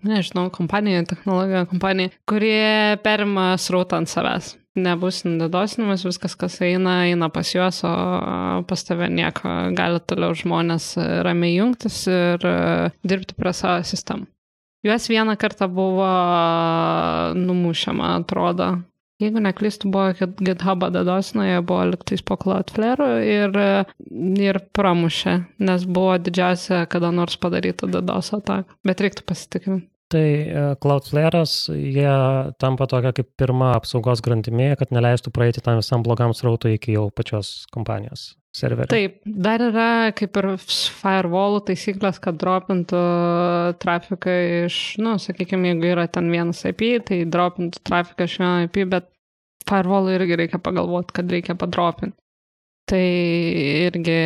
nežinau, 0.03 0.49
kompanija, 0.51 1.05
technologija 1.07 1.65
kompanija, 1.69 2.11
kurie 2.27 2.97
perima 3.05 3.53
srautą 3.61 4.01
ant 4.01 4.11
savęs. 4.11 4.53
Nebus 4.73 5.21
nedosinimas, 5.27 6.01
viskas, 6.07 6.33
kas 6.39 6.57
eina, 6.65 7.03
eina 7.05 7.29
pas 7.29 7.51
juos, 7.53 7.83
o 7.85 8.63
pas 8.67 8.83
tave 8.87 9.07
nieko. 9.13 9.51
Gali 9.77 10.01
toliau 10.09 10.33
žmonės 10.33 10.95
ramiai 11.27 11.59
jungtis 11.59 12.03
ir 12.09 12.47
dirbti 13.05 13.37
prie 13.37 13.53
savo 13.53 13.83
sistemų. 13.85 14.25
Juos 14.84 15.08
vieną 15.08 15.38
kartą 15.39 15.67
buvo 15.72 16.08
numušę, 17.36 17.93
man 17.93 18.22
atrodo. 18.22 18.78
Jeigu 19.22 19.39
neklystu, 19.39 19.88
buvo 19.91 20.12
GitHub 20.41 20.84
dadosino, 20.91 21.46
jie 21.48 21.62
buvo 21.62 21.86
liktais 21.88 22.22
po 22.22 22.36
Cloudflare 22.38 23.08
ir, 23.24 23.56
ir 24.43 24.60
pramušė, 24.76 25.38
nes 25.63 25.88
buvo 25.88 26.17
didžiausia 26.19 26.84
kada 26.91 27.13
nors 27.15 27.39
padaryta 27.39 27.88
dados 27.88 28.34
ataka. 28.36 28.76
Bet 28.84 29.06
reiktų 29.06 29.24
pasitikrinti. 29.32 29.88
Tai 30.12 30.28
Cloudflare'as, 30.84 31.56
jie 31.72 32.12
tampa 32.60 32.89
tokia 32.91 33.15
kaip 33.15 33.32
pirma 33.39 33.72
apsaugos 33.78 34.22
grandimė, 34.26 34.74
kad 34.78 34.91
neleistų 34.93 35.32
praeiti 35.34 35.63
tam 35.63 35.80
visam 35.80 36.04
blogam 36.06 36.36
srautui 36.36 36.76
iki 36.76 37.00
jau 37.00 37.08
pačios 37.15 37.62
kompanijos 37.74 38.34
serverio. 38.55 38.89
Taip, 38.91 39.19
dar 39.25 39.61
yra 39.65 39.87
kaip 40.17 40.37
ir 40.39 40.49
firewall 40.61 41.59
taisyklės, 41.67 42.19
kad 42.23 42.37
dropintų 42.41 43.03
trafiką 43.81 44.35
iš, 44.65 44.79
na, 45.01 45.15
nu, 45.15 45.23
sakykime, 45.23 45.73
jeigu 45.73 45.91
yra 45.93 46.07
ten 46.11 46.29
vienas 46.33 46.63
IP, 46.69 46.85
tai 47.09 47.23
dropintų 47.29 47.83
trafiką 47.87 48.29
iš 48.29 48.37
vieno 48.41 48.67
IP, 48.67 48.83
bet 48.93 49.09
firewall 49.69 50.11
irgi 50.13 50.37
reikia 50.43 50.61
pagalvoti, 50.63 51.15
kad 51.17 51.31
reikia 51.33 51.57
padropinti. 51.59 52.17
Tai 52.89 53.05
irgi 53.87 54.17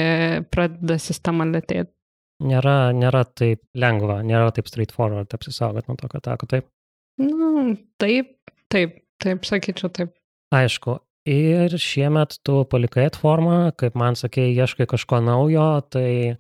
pradeda 0.50 0.98
sistema 1.00 1.46
lėtėti. 1.46 1.92
Nėra, 2.48 2.92
nėra 2.94 3.24
taip 3.38 3.64
lengva, 3.78 4.20
nėra 4.26 4.52
taip 4.54 4.70
straightforward 4.70 5.32
apsisaugoti 5.34 5.90
nuo 5.90 5.98
tokio 5.98 6.20
atako, 6.22 6.50
taip? 6.50 6.68
Nu, 7.22 7.74
taip, 8.02 8.36
taip, 8.74 9.00
taip, 9.22 9.46
sakyčiau 9.46 9.90
taip. 9.94 10.14
Aišku, 10.54 11.00
ir 11.28 11.76
šiemet 11.82 12.40
tu 12.48 12.62
palikai 12.72 13.10
formą, 13.16 13.72
kaip 13.78 13.98
man 14.00 14.16
sakė, 14.16 14.48
ieškai 14.56 14.88
kažko 14.90 15.20
naujo, 15.24 15.68
tai 15.92 16.38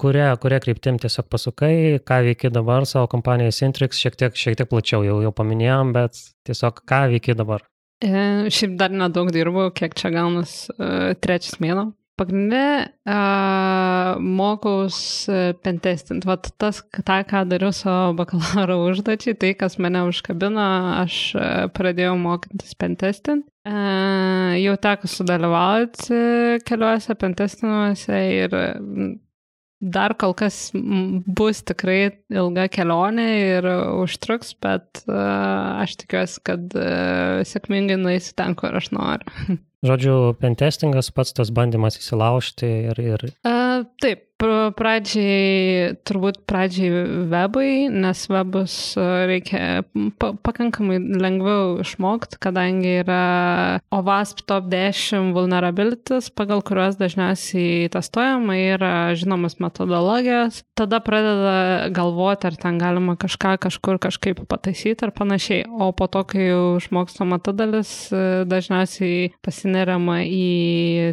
kuria, 0.00 0.30
kuria 0.40 0.60
kryptim 0.62 0.98
tiesiog 1.00 1.28
pasukai, 1.32 1.74
ką 2.04 2.20
veiki 2.28 2.52
dabar 2.52 2.86
savo 2.88 3.08
kompanijai 3.12 3.54
Sintrix, 3.54 4.00
šiek 4.00 4.16
tiek, 4.20 4.36
šiek 4.36 4.58
tiek 4.60 4.70
plačiau 4.70 5.04
jau, 5.06 5.20
jau 5.24 5.32
paminėjom, 5.36 5.92
bet 5.96 6.20
tiesiog 6.48 6.82
ką 6.88 7.02
veiki 7.14 7.36
dabar? 7.38 7.64
E, 8.00 8.48
šiaip 8.52 8.78
dar 8.80 8.92
nedaug 8.92 9.28
dirbu, 9.34 9.68
kiek 9.76 9.96
čia 9.98 10.12
gaunas 10.14 10.54
e, 10.72 11.12
trečias 11.20 11.58
mėno. 11.60 11.90
Pagrindė 12.20 12.64
uh, 13.08 14.20
mokaus 14.20 15.00
pentestint. 15.64 16.26
Vat 16.28 16.50
tas, 16.60 16.82
tą, 17.00 17.20
ką 17.26 17.46
dariau 17.48 17.72
savo 17.74 18.12
bakalauro 18.20 18.76
užduočiai, 18.90 19.38
tai, 19.40 19.54
kas 19.58 19.78
mane 19.82 20.04
užkabino, 20.10 20.68
aš 21.00 21.22
pradėjau 21.76 22.14
mokytis 22.20 22.76
pentestint. 22.80 23.48
Uh, 23.64 24.56
jau 24.56 24.76
teko 24.80 25.08
sudalyvauti 25.10 26.20
keliuose 26.68 27.16
pentestinuose 27.20 28.22
ir 28.38 28.56
dar 29.80 30.14
kol 30.20 30.34
kas 30.36 30.70
bus 30.74 31.62
tikrai 31.66 32.12
ilga 32.28 32.68
kelionė 32.72 33.26
ir 33.56 33.68
užtruks, 34.02 34.52
bet 34.62 35.02
uh, 35.08 35.80
aš 35.80 35.96
tikiuosi, 36.04 36.40
kad 36.46 36.76
uh, 36.76 37.40
sėkmingai 37.48 37.98
nueisiu 38.00 38.36
ten, 38.38 38.56
kur 38.58 38.76
aš 38.76 38.92
noriu. 38.96 39.58
Žodžiu, 39.88 40.34
pentestingas 40.36 41.08
pats 41.16 41.32
tas 41.32 41.52
bandymas 41.56 41.96
įsilaužti 41.96 42.68
ir... 42.92 43.00
ir... 43.00 43.30
Uh, 43.48 43.86
taip, 44.04 44.26
Pradžiai, 44.40 45.96
turbūt 46.08 46.38
pradžiai 46.48 47.02
webai, 47.28 47.90
nes 47.92 48.22
webus 48.32 48.74
e, 48.96 49.04
reikia 49.28 49.82
pa 50.16 50.30
pakankamai 50.32 50.96
lengviau 51.20 51.74
išmokti, 51.82 52.38
kadangi 52.40 52.94
yra 53.02 53.80
OVASP 53.92 54.40
top 54.48 54.70
10 54.72 55.34
vulnerabilities, 55.36 56.30
pagal 56.32 56.64
kuriuos 56.64 56.96
dažniausiai 57.00 57.90
testuojama 57.92 58.56
yra 58.56 58.92
žinomas 59.18 59.58
metodologijos. 59.60 60.62
Tada 60.78 61.02
pradeda 61.04 61.90
galvoti, 61.92 62.48
ar 62.48 62.56
ten 62.56 62.80
galima 62.80 63.18
kažką 63.20 63.58
kažkur 63.60 64.00
kažkaip 64.00 64.40
pataisyti 64.48 65.04
ar 65.04 65.12
panašiai. 65.12 65.66
O 65.68 65.90
po 65.92 66.08
to, 66.08 66.24
kai 66.24 66.48
jau 66.48 66.78
išmokstama 66.80 67.42
ta 67.44 67.52
dalis, 67.52 67.92
e, 68.08 68.24
dažniausiai 68.48 69.34
pasineriama 69.44 70.22
į 70.24 70.48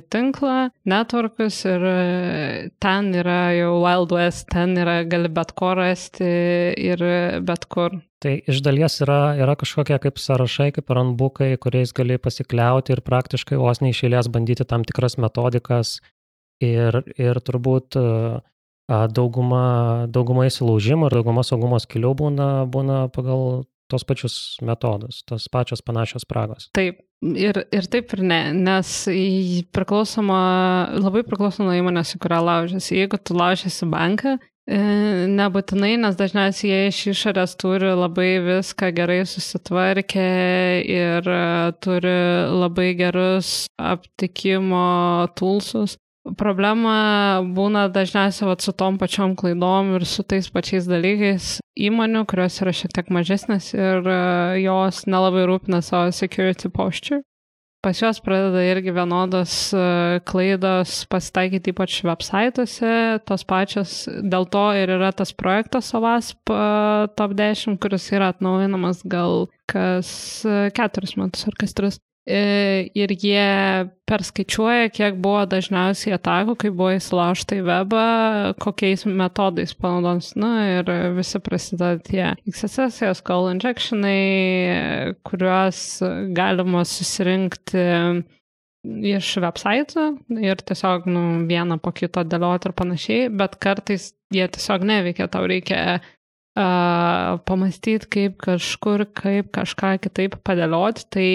tinklą, 0.08 0.70
networkus 0.88 1.60
ir 1.68 1.88
e, 1.92 2.00
ten 2.80 3.17
yra 3.22 3.52
jau 3.58 3.72
Wild 3.84 4.14
West, 4.16 4.48
ten 4.54 4.76
yra, 4.80 5.02
gali 5.10 5.30
bet 5.34 5.54
ko 5.58 5.74
rasti 5.78 6.28
ir 6.78 7.04
bet 7.46 7.68
kur. 7.72 7.98
Tai 8.24 8.34
iš 8.50 8.62
dalies 8.66 9.00
yra, 9.06 9.36
yra 9.38 9.56
kažkokie 9.60 10.00
kaip 10.02 10.22
sąrašai, 10.22 10.72
kaip 10.78 10.90
ranbukai, 10.94 11.52
kuriais 11.62 11.94
gali 11.98 12.18
pasikliauti 12.22 12.96
ir 12.96 13.04
praktiškai 13.06 13.60
vos 13.62 13.84
neišėlės 13.84 14.32
bandyti 14.34 14.66
tam 14.66 14.86
tikras 14.88 15.20
metodikas 15.22 15.98
ir, 16.64 17.04
ir 17.18 17.42
turbūt 17.46 18.00
dauguma, 18.88 19.64
dauguma 20.10 20.48
įsilaužimų 20.48 21.10
ir 21.10 21.18
dauguma 21.20 21.44
saugumo 21.46 21.80
skilių 21.84 22.14
būna, 22.22 22.52
būna 22.72 23.02
pagal 23.14 23.66
tos 23.92 24.04
pačius 24.08 24.58
metodus, 24.66 25.22
tos 25.28 25.48
pačios 25.52 25.84
panašios 25.86 26.26
spragos. 26.28 26.70
Taip, 26.76 27.00
Ir, 27.26 27.58
ir 27.74 27.88
taip 27.90 28.12
ir 28.14 28.22
ne, 28.22 28.42
nes 28.54 28.90
priklausoma, 29.74 30.42
labai 31.02 31.24
priklauso 31.26 31.66
nuo 31.66 31.74
įmonės, 31.74 32.14
į 32.14 32.20
kurią 32.22 32.44
laužiasi. 32.46 32.94
Jeigu 33.00 33.18
tu 33.18 33.34
laužiasi 33.34 33.88
banką, 33.90 34.36
e, 34.70 34.78
nebūtinai, 35.32 35.96
nes 36.04 36.20
dažniausiai 36.20 36.70
jie 36.70 36.92
iš 36.92 37.00
išorės 37.16 37.58
turi 37.58 37.90
labai 37.98 38.30
viską 38.46 38.92
gerai 38.94 39.24
susitvarkę 39.26 40.28
ir 40.86 41.32
e, 41.34 41.42
turi 41.82 42.18
labai 42.54 42.92
gerus 43.00 43.66
aptikimo 43.82 44.86
tulsus. 45.34 45.98
Problema 46.36 47.40
būna 47.56 47.88
dažniausiai 47.94 48.50
vat, 48.50 48.64
su 48.66 48.74
tom 48.76 48.98
pačiom 49.00 49.36
klaidom 49.40 49.94
ir 49.96 50.06
su 50.10 50.26
tais 50.28 50.50
pačiais 50.52 50.88
dalykais 50.90 51.58
įmonių, 51.78 52.26
kurios 52.28 52.58
yra 52.64 52.74
šiek 52.76 52.92
tiek 52.96 53.12
mažesnės 53.14 53.72
ir 53.78 54.04
uh, 54.04 54.58
jos 54.60 55.06
nelabai 55.08 55.46
rūpina 55.48 55.80
savo 55.86 56.12
security 56.12 56.72
posture. 56.74 57.22
Pas 57.86 58.00
juos 58.02 58.18
pradeda 58.26 58.64
irgi 58.66 58.92
vienodos 58.92 59.54
uh, 59.78 60.18
klaidos 60.28 61.06
pasitaikyti 61.12 61.72
ypač 61.76 62.00
websaituose, 62.08 63.22
tos 63.30 63.46
pačios, 63.48 63.94
dėl 64.08 64.50
to 64.52 64.66
ir 64.76 64.92
yra 64.98 65.14
tas 65.16 65.32
projektas 65.38 65.94
OVASP 65.96 66.52
uh, 66.52 67.06
Top 67.16 67.38
10, 67.38 67.78
kuris 67.80 68.10
yra 68.12 68.34
atnaujinamas 68.34 69.06
gal 69.08 69.46
kas 69.70 70.10
keturis 70.76 71.16
metus 71.22 71.48
ar 71.48 71.56
kas 71.62 71.78
tris. 71.78 72.02
E, 72.28 72.90
ir 72.92 73.14
jie 73.16 73.44
perskaičiuoja, 74.10 74.90
kiek 74.92 75.16
buvo 75.24 75.46
dažniausiai 75.48 76.18
atakų, 76.18 76.58
kai 76.60 76.72
buvo 76.76 76.90
įsilaužta 76.98 77.56
į 77.56 77.64
webą, 77.64 78.02
kokiais 78.60 79.06
metodais 79.08 79.72
panaudoms. 79.80 80.34
Na 80.36 80.52
ir 80.74 80.92
visi 81.16 81.40
prasideda 81.44 82.04
tie 82.04 82.34
XSS, 82.52 83.00
SQL 83.22 83.54
injectionai, 83.54 85.14
kuriuos 85.28 85.80
galima 86.36 86.84
susirinkti 86.88 87.86
iš 89.08 89.32
website 89.44 90.04
ir 90.44 90.62
tiesiog 90.68 91.08
nu, 91.12 91.24
vieną 91.48 91.80
po 91.84 91.92
kito 91.96 92.24
dėlioti 92.28 92.70
ir 92.70 92.76
panašiai, 92.78 93.32
bet 93.40 93.56
kartais 93.64 94.12
jie 94.34 94.48
tiesiog 94.52 94.84
neveikia, 94.88 95.28
tau 95.32 95.48
reikia 95.48 96.00
pamastyti, 96.58 98.08
kaip 98.10 98.38
kažkur, 98.42 99.06
kaip 99.18 99.52
kažką 99.56 99.94
kitaip 100.02 100.38
padėlioti. 100.48 101.06
Tai 101.14 101.28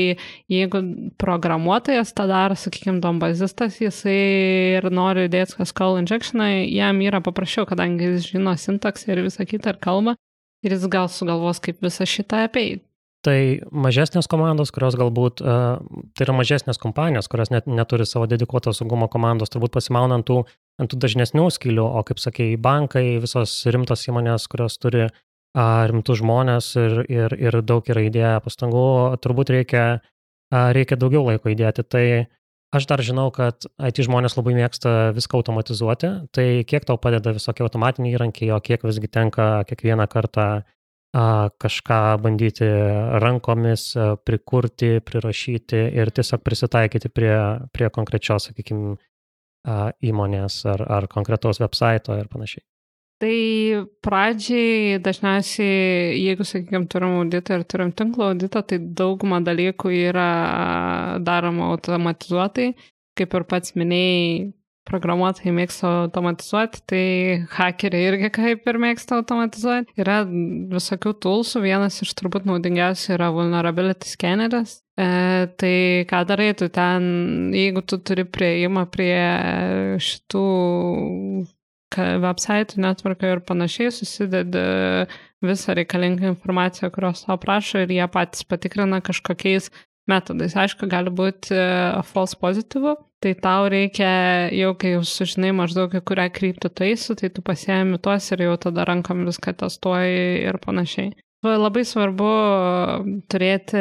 jeigu 0.53 0.83
programuotojas 1.23 2.15
tą 2.17 2.27
daro, 2.31 2.57
sakykime, 2.59 3.01
dombazistas, 3.05 3.79
jisai 3.83 4.19
ir 4.79 4.89
nori 4.91 5.29
dėti 5.33 5.69
call 5.73 6.01
injectioną, 6.03 6.49
jam 6.67 7.03
yra 7.05 7.23
paprasčiau, 7.25 7.67
kadangi 7.69 8.15
jis 8.15 8.33
žino 8.35 8.57
sintaksą 8.59 9.15
ir 9.15 9.27
visą 9.29 9.47
kitą 9.49 9.77
ir 9.77 9.83
kalbą, 9.83 10.17
ir 10.65 10.75
jis 10.75 10.89
gal 10.91 11.11
sugalvos, 11.13 11.63
kaip 11.63 11.83
visą 11.85 12.09
šitą 12.09 12.47
apeiti. 12.49 12.85
Tai 13.23 13.39
mažesnės 13.71 14.27
komandos, 14.27 14.73
kurios 14.75 14.97
galbūt, 14.99 15.45
tai 15.47 16.25
yra 16.25 16.35
mažesnės 16.35 16.81
kompanijos, 16.83 17.29
kurios 17.31 17.53
net 17.55 17.69
neturi 17.71 18.03
savo 18.09 18.27
dedikuotos 18.27 18.81
saugumo 18.81 19.07
komandos, 19.13 19.53
turbūt 19.53 19.77
pasimauna 19.77 20.19
ant 20.19 20.27
tų, 20.27 20.41
ant 20.81 20.91
tų 20.91 20.99
dažnesnių 21.03 21.49
skylių, 21.53 21.85
o 21.85 22.03
kaip 22.07 22.21
sakėjai, 22.23 22.61
bankai, 22.63 23.05
visos 23.23 23.55
rimtos 23.73 24.07
įmonės, 24.09 24.49
kurios 24.51 24.79
turi 24.83 25.09
rimtus 25.53 26.23
žmonės 26.23 26.73
ir, 26.81 27.03
ir, 27.13 27.35
ir 27.37 27.59
daug 27.63 27.89
yra 27.93 28.07
įdėję 28.09 28.37
pastangų, 28.45 28.87
turbūt 29.21 29.53
reikia, 29.53 29.85
reikia 30.51 30.97
daugiau 30.97 31.27
laiko 31.27 31.53
įdėti. 31.53 31.85
Tai 31.85 32.05
aš 32.73 32.89
dar 32.89 33.03
žinau, 33.05 33.29
kad 33.35 33.69
IT 33.77 34.01
žmonės 34.09 34.39
labai 34.39 34.57
mėgsta 34.57 35.13
viską 35.13 35.43
automatizuoti, 35.43 36.13
tai 36.33 36.47
kiek 36.65 36.89
tau 36.89 36.97
padeda 36.97 37.35
visokie 37.37 37.67
automatiniai 37.67 38.17
įrankiai, 38.17 38.55
o 38.57 38.61
kiek 38.65 38.85
visgi 38.89 39.13
tenka 39.13 39.67
kiekvieną 39.69 40.09
kartą 40.09 40.47
kažką 41.13 42.01
bandyti 42.25 42.65
rankomis 43.21 43.91
prikurti, 44.25 45.03
prirašyti 45.05 45.83
ir 46.01 46.09
tiesiog 46.09 46.41
prisitaikyti 46.41 47.11
prie, 47.13 47.35
prie 47.77 47.91
konkrečios, 47.93 48.49
sakykime, 48.49 48.97
įmonės 49.65 50.63
ar, 50.71 50.85
ar 50.91 51.09
konkretaus 51.11 51.63
websito 51.63 52.17
ir 52.19 52.29
panašiai. 52.33 52.65
Tai 53.23 53.35
pradžiai 54.03 54.97
dažniausiai, 54.99 56.17
jeigu, 56.19 56.43
sakykime, 56.43 56.89
turim 56.91 57.21
auditą 57.21 57.61
ir 57.61 57.63
turim 57.71 57.93
tinklo 57.95 58.33
auditą, 58.33 58.65
tai 58.67 58.81
dauguma 58.83 59.39
dalykų 59.47 59.93
yra 59.95 60.33
daroma 61.23 61.71
automatizuotai. 61.71 62.73
Kaip 63.15 63.37
ir 63.39 63.47
pats 63.47 63.77
minėjai, 63.79 64.51
programuotojai 64.89 65.55
mėgsta 65.55 65.91
automatizuoti, 66.03 66.83
tai 66.91 67.05
hakeriai 67.55 68.11
irgi 68.11 68.31
kaip 68.35 68.67
ir 68.67 68.81
mėgsta 68.83 69.21
automatizuoti. 69.21 69.95
Yra 70.03 70.23
visokių 70.27 71.15
toolsų, 71.23 71.63
vienas 71.63 72.03
iš 72.03 72.17
turbūt 72.19 72.49
naudingiausių 72.49 73.15
yra 73.21 73.31
vulnerability 73.37 74.11
scanneris. 74.11 74.81
E, 75.01 75.07
tai 75.57 76.05
ką 76.11 76.25
darai, 76.29 76.53
tu 76.55 76.69
ten, 76.69 77.03
jeigu 77.57 77.81
tu 77.89 77.97
turi 77.99 78.27
prieimą 78.29 78.85
prie 78.93 79.17
šitų 80.05 80.47
website, 81.97 82.77
netvarką 82.81 83.31
ir 83.37 83.41
panašiai, 83.45 83.93
susidedi 83.93 84.61
visą 85.43 85.75
reikalingą 85.75 86.29
informaciją, 86.35 86.91
kurios 86.93 87.25
tau 87.27 87.39
prašo 87.41 87.83
ir 87.83 87.91
jie 87.93 88.07
patys 88.09 88.45
patikrina 88.45 89.01
kažkokiais 89.05 89.71
metodais. 90.11 90.55
Aišku, 90.59 90.89
gali 90.91 91.13
būti 91.15 91.55
uh, 91.55 92.03
false 92.07 92.37
positive, 92.39 92.97
tai 93.23 93.35
tau 93.39 93.69
reikia, 93.71 94.51
jau 94.55 94.73
kai 94.79 94.97
jau 94.97 95.03
sužinai 95.07 95.53
maždaug, 95.57 95.95
į 95.95 96.03
kurią 96.07 96.29
kryptį 96.35 96.71
tu 96.73 96.87
eisi, 96.87 97.17
tai 97.19 97.31
tu 97.31 97.45
pasiemi 97.45 98.01
tuos 98.03 98.31
ir 98.35 98.47
jau 98.49 98.57
tada 98.67 98.87
rankom 98.89 99.27
viską 99.29 99.55
testuoji 99.63 100.43
ir 100.49 100.59
panašiai. 100.63 101.13
Labai 101.43 101.83
svarbu 101.83 102.27
turėti 103.27 103.81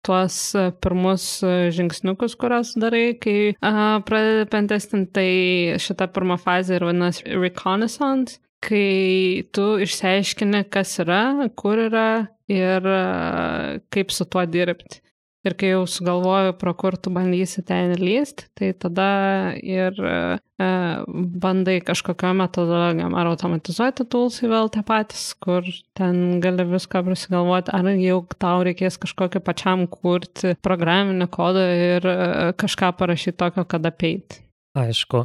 tuos 0.00 0.36
pirmus 0.80 1.24
žingsniukus, 1.76 2.36
kuriuos 2.40 2.70
darai, 2.80 3.10
kai 3.20 3.34
pradedi 4.08 4.46
pentestinti, 4.48 5.10
tai 5.12 5.80
šita 5.84 6.08
pirma 6.14 6.38
fazė 6.40 6.78
ir 6.78 6.86
vadinasi 6.88 7.36
reconnaissance, 7.36 8.40
kai 8.64 9.44
tu 9.52 9.66
išsiaiškini, 9.84 10.64
kas 10.72 10.96
yra, 11.04 11.50
kur 11.60 11.84
yra 11.90 12.08
ir 12.48 12.88
kaip 13.92 14.16
su 14.16 14.24
tuo 14.24 14.46
dirbti. 14.48 15.04
Ir 15.40 15.54
kai 15.56 15.70
jau 15.70 15.86
sugalvoju, 15.88 16.52
pro 16.60 16.74
kur 16.76 16.98
tu 17.00 17.08
bandysi 17.14 17.62
ten 17.64 17.94
lysti, 17.96 18.44
tai 18.58 18.74
tada 18.76 19.06
ir 19.56 19.96
e, 19.96 20.18
bandai 21.40 21.78
kažkokio 21.80 22.34
metodologijom 22.36 23.16
ar 23.16 23.30
automatizuoti 23.30 24.04
toolsai 24.12 24.50
vėl 24.52 24.68
tie 24.74 24.84
patys, 24.84 25.30
kur 25.40 25.64
ten 25.96 26.42
gali 26.44 26.68
viską 26.68 27.00
prisigalvoti, 27.08 27.72
ar 27.72 27.88
jau 27.96 28.20
tau 28.36 28.60
reikės 28.68 29.00
kažkokio 29.00 29.40
pačiam 29.46 29.86
kurti 29.88 30.52
programinį 30.60 31.30
kodą 31.32 31.64
ir 31.88 32.12
e, 32.12 32.20
kažką 32.60 32.92
parašyti 33.00 33.38
tokio, 33.40 33.64
kad 33.64 33.88
apeiti. 33.88 34.44
Aišku, 34.76 35.24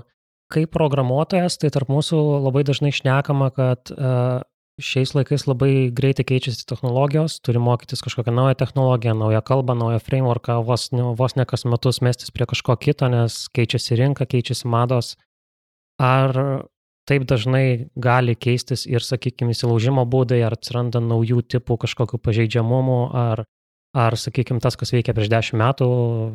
kaip 0.56 0.72
programuotojas, 0.72 1.60
tai 1.60 1.76
tarp 1.76 1.92
mūsų 1.92 2.24
labai 2.48 2.64
dažnai 2.64 2.96
šnekama, 2.96 3.52
kad 3.52 3.92
uh, 3.92 4.40
šiais 4.82 5.14
laikais 5.16 5.46
labai 5.48 5.90
greitai 5.96 6.26
keičiasi 6.28 6.66
technologijos, 6.68 7.40
turi 7.44 7.62
mokytis 7.64 8.04
kažkokią 8.04 8.34
naują 8.36 8.56
technologiją, 8.60 9.16
naują 9.16 9.42
kalbą, 9.42 9.76
naują 9.76 10.00
frameworką, 10.00 10.64
vos, 10.64 10.90
vos 10.92 11.36
ne 11.36 11.46
kas 11.46 11.66
metus 11.66 12.02
mestis 12.02 12.32
prie 12.32 12.46
kažko 12.46 12.76
kito, 12.78 13.08
nes 13.08 13.48
keičiasi 13.56 13.96
rinka, 13.96 14.26
keičiasi 14.26 14.68
mados. 14.68 15.16
Ar 16.00 16.36
taip 17.08 17.24
dažnai 17.24 17.88
gali 17.96 18.36
keistis 18.36 18.84
ir, 18.90 19.04
sakykime, 19.06 19.56
įsilaužimo 19.56 20.04
būdai, 20.10 20.42
ar 20.44 20.58
atsiranda 20.58 21.00
naujų 21.00 21.46
tipų 21.56 21.78
kažkokių 21.86 22.20
pažeidžiamumų, 22.20 23.00
ar, 23.16 23.46
ar 23.96 24.20
sakykime, 24.20 24.60
tas, 24.60 24.76
kas 24.76 24.92
veikia 24.92 25.16
prieš 25.16 25.32
dešimt 25.32 25.62
metų, 25.62 25.90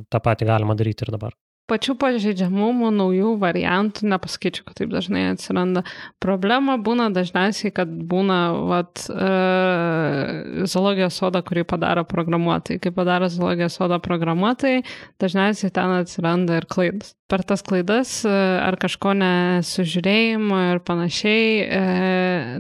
tą 0.09 0.22
patį 0.24 0.48
galima 0.48 0.79
daryti 0.79 1.05
ir 1.05 1.12
dabar 1.18 1.37
pačių 1.70 1.94
pažeidžiamumų, 2.00 2.90
naujų 2.96 3.35
variantų, 3.40 4.09
nepasakyčiau, 4.11 4.66
kad 4.66 4.80
taip 4.80 4.90
dažnai 4.92 5.28
atsiranda. 5.30 5.85
Problema 6.22 6.76
būna 6.80 7.11
dažniausiai, 7.14 7.72
kad 7.74 7.90
būna 8.11 8.40
vat, 8.70 9.04
e, 9.06 10.66
zoologijos 10.70 11.20
soda, 11.20 11.44
kurį 11.46 11.64
padaro 11.70 12.04
programuotojai. 12.09 12.80
Kai 12.83 12.92
padaro 12.94 13.30
zoologijos 13.33 13.78
soda 13.78 14.00
programuotojai, 14.02 14.83
dažniausiai 15.22 15.74
ten 15.74 15.96
atsiranda 16.00 16.61
ir 16.61 16.68
klaidas. 16.70 17.14
Per 17.30 17.44
tas 17.46 17.62
klaidas 17.62 18.16
e, 18.26 18.30
ar 18.61 18.74
kažko 18.80 19.14
nesužiūrėjimo 19.20 20.62
ir 20.72 20.80
panašiai, 20.83 21.44
e, 21.62 21.83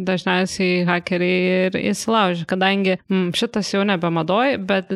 dažniausiai 0.06 0.84
hakeriai 0.86 1.64
ir 1.66 1.80
įsilaužia, 1.90 2.46
kadangi 2.50 3.00
m, 3.10 3.32
šitas 3.34 3.72
jau 3.74 3.82
nebemadoj, 3.88 4.60
bet 4.70 4.94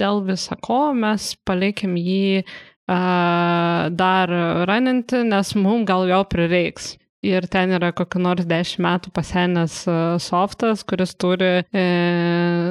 dėl 0.00 0.22
visako 0.24 0.90
mes 0.96 1.34
palikim 1.44 1.96
jį 2.00 2.44
dar 2.90 4.32
raninti, 4.66 5.22
nes 5.28 5.54
mums 5.54 5.86
gal 5.88 6.08
jo 6.10 6.24
prireiks. 6.30 6.96
Ir 7.20 7.44
ten 7.52 7.74
yra 7.76 7.90
kokiu 7.92 8.22
nors 8.24 8.46
10 8.48 8.80
metų 8.80 9.10
pasenęs 9.12 9.82
softas, 10.24 10.80
kuris 10.88 11.12
turi 11.20 11.60
e, 11.60 11.82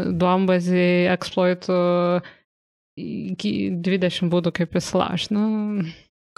duombazį 0.10 0.88
eksploitų 1.14 1.78
20 2.98 4.32
būdų, 4.34 4.54
kaip 4.58 4.74
įsilaužti. 4.80 5.36
Nu. 5.38 5.86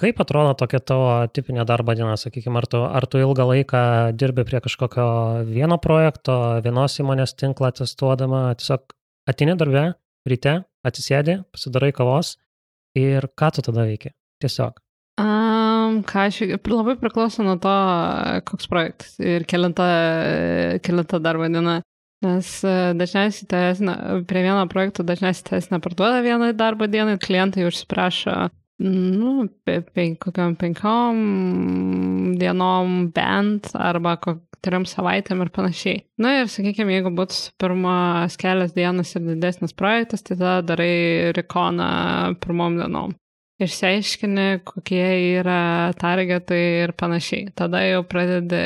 Kaip 0.01 0.19
atrodo 0.23 0.51
tokia 0.59 0.81
tavo 0.83 1.09
tipinė 1.31 1.63
darbo 1.69 1.95
diena, 1.95 2.17
sakykime, 2.19 2.59
ar 2.59 2.67
tu, 2.67 2.81
ar 2.83 3.07
tu 3.07 3.21
ilgą 3.21 3.47
laiką 3.47 3.81
dirbi 4.17 4.43
prie 4.47 4.59
kažkokio 4.65 5.07
vieno 5.47 5.77
projekto, 5.81 6.35
vienos 6.65 6.99
įmonės 6.99 7.35
tinklą 7.39 7.71
testuodama, 7.79 8.49
tiesiog 8.59 8.95
atini 9.29 9.55
darbę, 9.59 9.91
ryte, 10.27 10.61
atsisėdi, 10.83 11.41
pasidarai 11.53 11.91
kavos 11.95 12.35
Ir 12.99 13.27
ką 13.37 13.51
tu 13.55 13.63
tada 13.65 13.85
veiki? 13.87 14.11
Tiesiog. 14.41 14.79
Um, 15.21 16.01
ką 16.07 16.25
aš, 16.27 16.41
labai 16.71 16.95
priklauso 16.99 17.43
nuo 17.45 17.57
to, 17.61 17.73
koks 18.47 18.69
projektas 18.71 19.15
ir 19.21 19.45
kelinta, 19.49 19.87
kelinta 20.83 21.19
darbo 21.23 21.47
diena. 21.51 21.81
Nes 22.21 22.49
e, 22.61 22.71
dažniausiai 22.93 23.47
teisina, 23.49 23.95
prie 24.29 24.43
vieno 24.45 24.61
projekto 24.69 25.01
dažniausiai 25.01 25.47
teisina 25.47 25.79
parduoda 25.81 26.19
vieną 26.21 26.51
darbo 26.53 26.85
dieną, 26.85 27.15
klientai 27.21 27.65
užsiprašo, 27.65 28.35
nu, 28.81 29.47
pe, 29.65 29.79
pe, 29.81 30.07
kokiam 30.21 30.55
penkiom 30.59 31.19
dienom 32.39 33.11
bent 33.15 33.71
arba 33.77 34.17
trim 34.61 34.85
savaitėm 34.85 35.41
ir 35.45 35.51
panašiai. 35.53 36.03
Na 36.21 36.35
ir 36.41 36.51
sakykime, 36.51 36.93
jeigu 36.97 37.11
būtų 37.17 37.53
pirmas 37.61 38.37
kelias 38.41 38.75
dienas 38.77 39.13
ir 39.17 39.25
didesnis 39.25 39.73
projektas, 39.77 40.23
tai 40.25 40.37
tada 40.37 40.59
darai 40.73 41.31
rekoną 41.37 42.37
pirmom 42.43 42.77
dienom. 42.81 43.15
Išsiaiškini, 43.61 44.63
kokie 44.65 45.05
yra 45.37 45.93
targetai 46.01 46.61
ir 46.87 46.95
panašiai. 46.97 47.51
Tada 47.57 47.83
jau 47.85 48.01
pradedi 48.09 48.61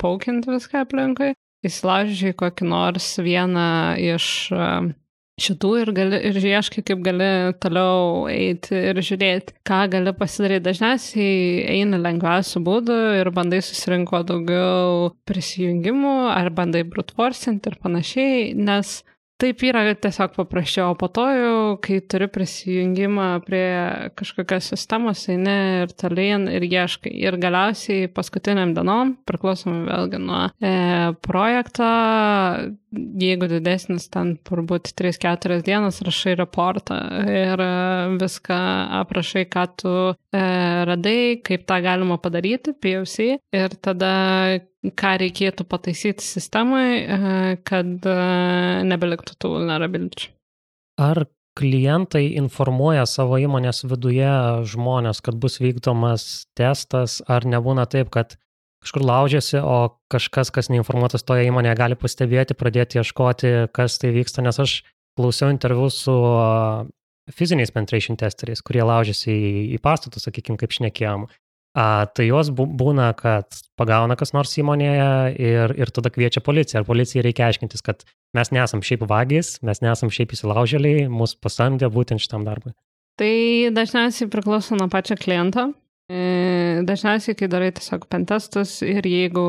paukinti 0.00 0.52
viską 0.52 0.84
aplinkui, 0.84 1.32
įsilaužiai 1.64 2.36
kokį 2.36 2.68
nors 2.68 3.14
vieną 3.24 3.68
iš 4.04 4.28
šitų 5.38 5.72
ir, 5.82 5.92
gali, 5.96 6.20
ir 6.30 6.38
ieškai, 6.52 6.84
kaip 6.86 7.02
gali 7.06 7.28
toliau 7.62 8.26
eiti 8.32 8.76
ir 8.90 9.02
žiūrėti, 9.04 9.58
ką 9.68 9.82
gali 9.92 10.14
pasidaryti. 10.18 10.66
Dažniausiai 10.68 11.66
eina 11.78 12.00
lengviausių 12.02 12.64
būdų 12.66 12.98
ir 13.20 13.32
bandai 13.36 13.62
susirinko 13.64 14.24
daugiau 14.28 15.12
prisijungimų 15.28 16.16
ar 16.34 16.50
bandai 16.54 16.84
brutforsinti 16.88 17.72
ir 17.72 17.78
panašiai, 17.82 18.50
nes 18.58 18.98
Taip 19.38 19.60
yra 19.62 19.84
tiesiog 19.94 20.32
paprasčiau, 20.34 20.88
o 20.90 20.96
po 20.98 21.06
to 21.14 21.22
jau, 21.30 21.58
kai 21.78 22.00
turi 22.10 22.26
prisijungimą 22.34 23.26
prie 23.44 23.68
kažkokios 24.18 24.72
sistemos, 24.72 25.20
eini 25.30 25.54
ir 25.84 25.92
tolyn 25.94 26.48
ir 26.50 26.66
ieškai. 26.66 27.12
Ir 27.22 27.36
galiausiai 27.38 28.08
paskutiniam 28.10 28.72
dienom, 28.74 29.14
priklausomai 29.30 29.84
vėlgi 29.86 30.20
nuo 30.24 30.40
e, 30.58 30.72
projekto, 31.22 31.86
jeigu 32.92 33.48
didesnis, 33.50 34.08
ten 34.12 34.36
turbūt 34.46 34.92
3-4 34.98 35.60
dienas 35.66 36.00
rašai 36.04 36.34
raportą 36.38 36.96
ir 37.28 37.62
e, 37.62 37.70
viską 38.20 38.58
aprašai, 39.02 39.44
ką 39.50 39.64
tu 39.80 39.94
e, 40.08 40.42
radai, 40.88 41.20
kaip 41.44 41.66
tą 41.68 41.80
galima 41.84 42.18
padaryti, 42.22 42.74
POC, 42.78 43.18
ir 43.58 43.78
tada 43.84 44.12
ką 44.98 45.14
reikėtų 45.24 45.66
pataisyti 45.68 46.24
sistemai, 46.24 46.88
e, 46.98 47.56
kad 47.66 48.08
e, 48.08 48.18
nebeliktų 48.88 49.38
tų 49.38 49.54
vulnerabiličių. 49.56 50.30
Ar 51.02 51.26
klientai 51.58 52.24
informuoja 52.38 53.04
savo 53.10 53.38
įmonės 53.42 53.82
viduje 53.90 54.30
žmonės, 54.70 55.22
kad 55.26 55.38
bus 55.42 55.58
vykdomas 55.62 56.46
testas, 56.58 57.18
ar 57.26 57.46
nebūna 57.46 57.88
taip, 57.90 58.12
kad 58.14 58.38
kažkur 58.84 59.04
laužiasi, 59.04 59.58
o 59.62 59.98
kažkas, 60.12 60.52
kas 60.54 60.70
neinformuotas 60.72 61.26
toje 61.26 61.48
įmonėje, 61.48 61.78
gali 61.78 61.98
pastebėti, 61.98 62.56
pradėti 62.58 63.00
ieškoti, 63.00 63.52
kas 63.74 63.98
tai 64.02 64.12
vyksta, 64.14 64.44
nes 64.46 64.58
aš 64.62 64.80
klausiau 65.18 65.50
interviu 65.52 65.90
su 65.90 66.14
fiziniais 67.34 67.72
penetration 67.74 68.16
testeriais, 68.16 68.62
kurie 68.64 68.84
laužiasi 68.86 69.32
į, 69.34 69.52
į 69.76 69.82
pastatus, 69.84 70.28
sakykime, 70.28 70.58
kaip 70.60 70.74
šnekėjom. 70.76 71.26
A, 71.78 72.08
tai 72.10 72.26
jos 72.30 72.48
būna, 72.50 73.10
kad 73.18 73.58
pagauna 73.78 74.16
kas 74.18 74.32
nors 74.34 74.54
įmonėje 74.58 75.10
ir, 75.36 75.74
ir 75.78 75.92
tada 75.94 76.10
kviečia 76.10 76.40
policiją. 76.42 76.80
Ar 76.80 76.88
policijai 76.88 77.26
reikia 77.26 77.50
aiškintis, 77.50 77.84
kad 77.84 78.06
mes 78.34 78.50
nesam 78.54 78.82
šiaip 78.82 79.04
vagys, 79.10 79.58
mes 79.66 79.82
nesam 79.84 80.10
šiaip 80.14 80.32
įsilaužėliai, 80.34 81.06
mus 81.12 81.36
pasamdė 81.38 81.90
būtent 81.92 82.24
šitam 82.24 82.46
darbui. 82.48 82.72
Tai 83.18 83.34
dažniausiai 83.74 84.30
priklauso 84.32 84.78
nuo 84.78 84.88
pačio 84.90 85.18
kliento. 85.20 85.68
E, 86.08 86.80
dažniausiai, 86.88 87.36
kai 87.36 87.46
darai 87.52 87.68
tiesiog 87.76 88.06
pentestus 88.08 88.78
ir 88.80 89.04
jeigu 89.04 89.42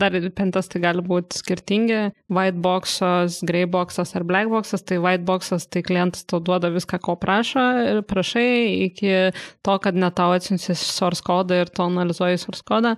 dar 0.00 0.14
pentestai 0.38 0.80
gali 0.80 1.04
būti 1.04 1.36
skirtingi, 1.36 1.98
white 2.32 2.62
boxas, 2.64 3.42
grey 3.44 3.66
boxas 3.68 4.14
ar 4.16 4.24
black 4.24 4.48
boxas, 4.48 4.80
tai 4.88 4.96
white 5.04 5.26
boxas 5.28 5.68
tai 5.68 5.84
klientas 5.84 6.24
tau 6.24 6.40
duoda 6.40 6.72
viską, 6.72 6.96
ko 7.04 7.18
prašo 7.20 7.66
ir 7.84 8.00
prašai 8.08 8.48
iki 8.88 9.12
to, 9.60 9.76
kad 9.84 10.00
net 10.00 10.16
tau 10.16 10.32
atsiunsis 10.32 10.80
source 10.80 11.20
kodą 11.26 11.60
ir 11.60 11.68
tu 11.68 11.84
analizuoji 11.84 12.40
source 12.40 12.64
kodą. 12.64 12.96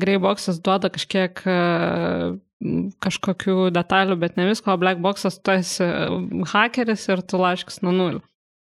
Grey 0.00 0.16
boxas 0.16 0.64
duoda 0.64 0.88
kažkiek 0.94 1.44
e, 1.44 1.60
kažkokių 3.04 3.68
detalių, 3.76 4.16
bet 4.24 4.40
ne 4.40 4.48
visko, 4.48 4.72
o 4.72 4.80
black 4.80 5.04
boxas 5.04 5.36
tu 5.44 5.52
esi 5.52 5.92
hakeris 6.54 7.04
ir 7.12 7.20
tu 7.20 7.44
laiškas 7.44 7.82
nuo 7.84 7.92
nulio. 7.92 8.24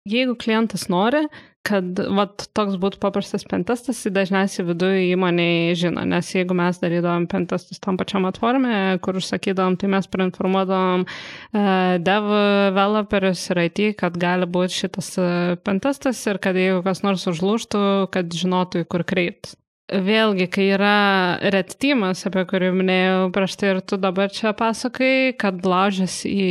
Jeigu 0.05 0.35
klientas 0.37 0.83
nori, 0.85 1.23
kad 1.65 1.97
vat, 2.13 2.43
toks 2.53 2.75
būtų 2.77 2.99
paprastas 3.01 3.41
pentestas, 3.49 4.03
tai 4.03 4.11
dažniausiai 4.13 4.67
viduje 4.67 4.99
įmonėje 5.15 5.79
žino, 5.81 6.03
nes 6.05 6.29
jeigu 6.29 6.53
mes 6.53 6.77
darydavom 6.77 7.25
pentestus 7.31 7.81
tam 7.81 7.97
pačiam 7.97 8.27
atformė, 8.29 8.99
kur 9.01 9.17
užsakydom, 9.17 9.79
tai 9.81 9.89
mes 9.95 10.05
prainformuodavom 10.13 11.07
uh, 11.07 11.97
developerius 12.05 13.47
ir 13.49 13.63
IT, 13.65 13.83
kad 14.03 14.21
gali 14.21 14.45
būti 14.45 14.83
šitas 14.83 15.09
uh, 15.17 15.57
pentestas 15.65 16.21
ir 16.29 16.37
kad 16.43 16.61
jeigu 16.61 16.85
kas 16.85 17.01
nors 17.01 17.25
užlūštų, 17.33 17.85
kad 18.13 18.29
žinotų, 18.29 18.85
į 18.85 18.91
kur 18.93 19.09
kreiptis. 19.09 19.57
Vėlgi, 19.85 20.47
kai 20.49 20.63
yra 20.73 21.37
red 21.53 21.75
teamas, 21.77 22.23
apie 22.25 22.41
kurį 22.49 22.71
minėjau 22.73 23.27
prieš 23.35 23.57
tai 23.61 23.67
ir 23.69 23.81
tu 23.85 23.99
dabar 24.01 24.31
čia 24.33 24.55
pasakai, 24.57 25.35
kad 25.37 25.61
laužės 25.61 26.23
į 26.25 26.47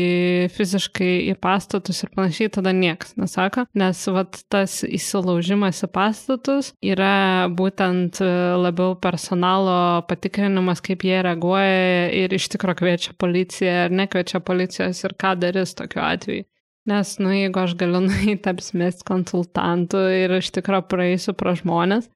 fiziškai 0.55 1.11
į 1.33 1.35
pastatus 1.42 2.05
ir 2.05 2.12
panašiai, 2.14 2.53
tada 2.55 2.70
niekas 2.70 3.16
nesako, 3.18 3.66
nes 3.75 4.05
vat, 4.14 4.38
tas 4.55 4.77
įsilaužimas 4.87 5.83
į 5.83 5.90
pastatus 5.99 6.70
yra 6.79 7.51
būtent 7.51 8.23
labiau 8.23 8.94
personalo 9.03 10.07
patikrinimas, 10.07 10.79
kaip 10.87 11.03
jie 11.03 11.18
reaguoja 11.27 12.14
ir 12.14 12.38
iš 12.38 12.53
tikrųjų 12.55 12.85
kviečia 12.85 13.18
policiją 13.18 13.77
ar 13.88 14.01
nekviečia 14.05 14.44
policijos 14.47 15.03
ir 15.03 15.18
ką 15.18 15.35
darys 15.42 15.75
tokiu 15.75 16.07
atveju. 16.07 16.47
Nes, 16.85 17.16
nu, 17.16 17.31
jeigu 17.33 17.62
aš 17.62 17.75
galiu 17.81 18.03
nueiti 18.05 18.51
apsimesti 18.51 19.07
konsultantų 19.09 20.03
ir 20.20 20.38
iš 20.38 20.51
tikrųjų 20.53 20.85
praeisiu 20.90 21.33
pro 21.33 21.55
žmonės, 21.57 22.11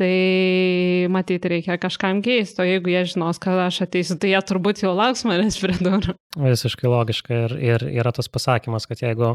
tai 0.00 1.06
matyti 1.12 1.52
reikia 1.52 1.76
kažkam 1.80 2.22
keisto. 2.24 2.64
Jeigu 2.66 2.92
jie 2.92 3.04
žinos, 3.12 3.40
kad 3.42 3.58
aš 3.66 3.82
ateisiu, 3.86 4.16
tai 4.20 4.32
jie 4.32 4.40
turbūt 4.48 4.84
jau 4.84 4.94
lauks 4.96 5.26
manęs 5.28 5.60
prie 5.60 5.76
durų. 5.76 6.16
Visiškai 6.40 6.88
logiška 6.90 7.40
ir, 7.46 7.56
ir 7.72 7.86
yra 8.00 8.12
tas 8.16 8.30
pasakymas, 8.32 8.88
kad 8.88 9.02
jeigu, 9.04 9.34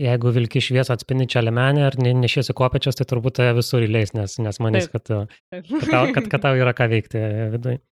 jeigu 0.00 0.32
vilki 0.34 0.62
šviesą 0.64 0.96
atspindinčią 0.96 1.44
lemenę 1.46 1.86
ar 1.90 1.98
nešiesi 2.00 2.56
kopečias, 2.56 2.98
tai 2.98 3.06
turbūt 3.10 3.38
tave 3.38 3.54
visur 3.60 3.86
įleis, 3.86 4.14
nes, 4.16 4.40
nes 4.42 4.60
manys, 4.64 4.90
kad, 4.90 5.06
kad, 5.06 5.70
tau, 5.86 6.10
kad, 6.16 6.26
kad 6.26 6.44
tau 6.48 6.58
yra 6.58 6.74
ką 6.76 6.90
veikti 6.90 7.22
viduje. 7.54 7.82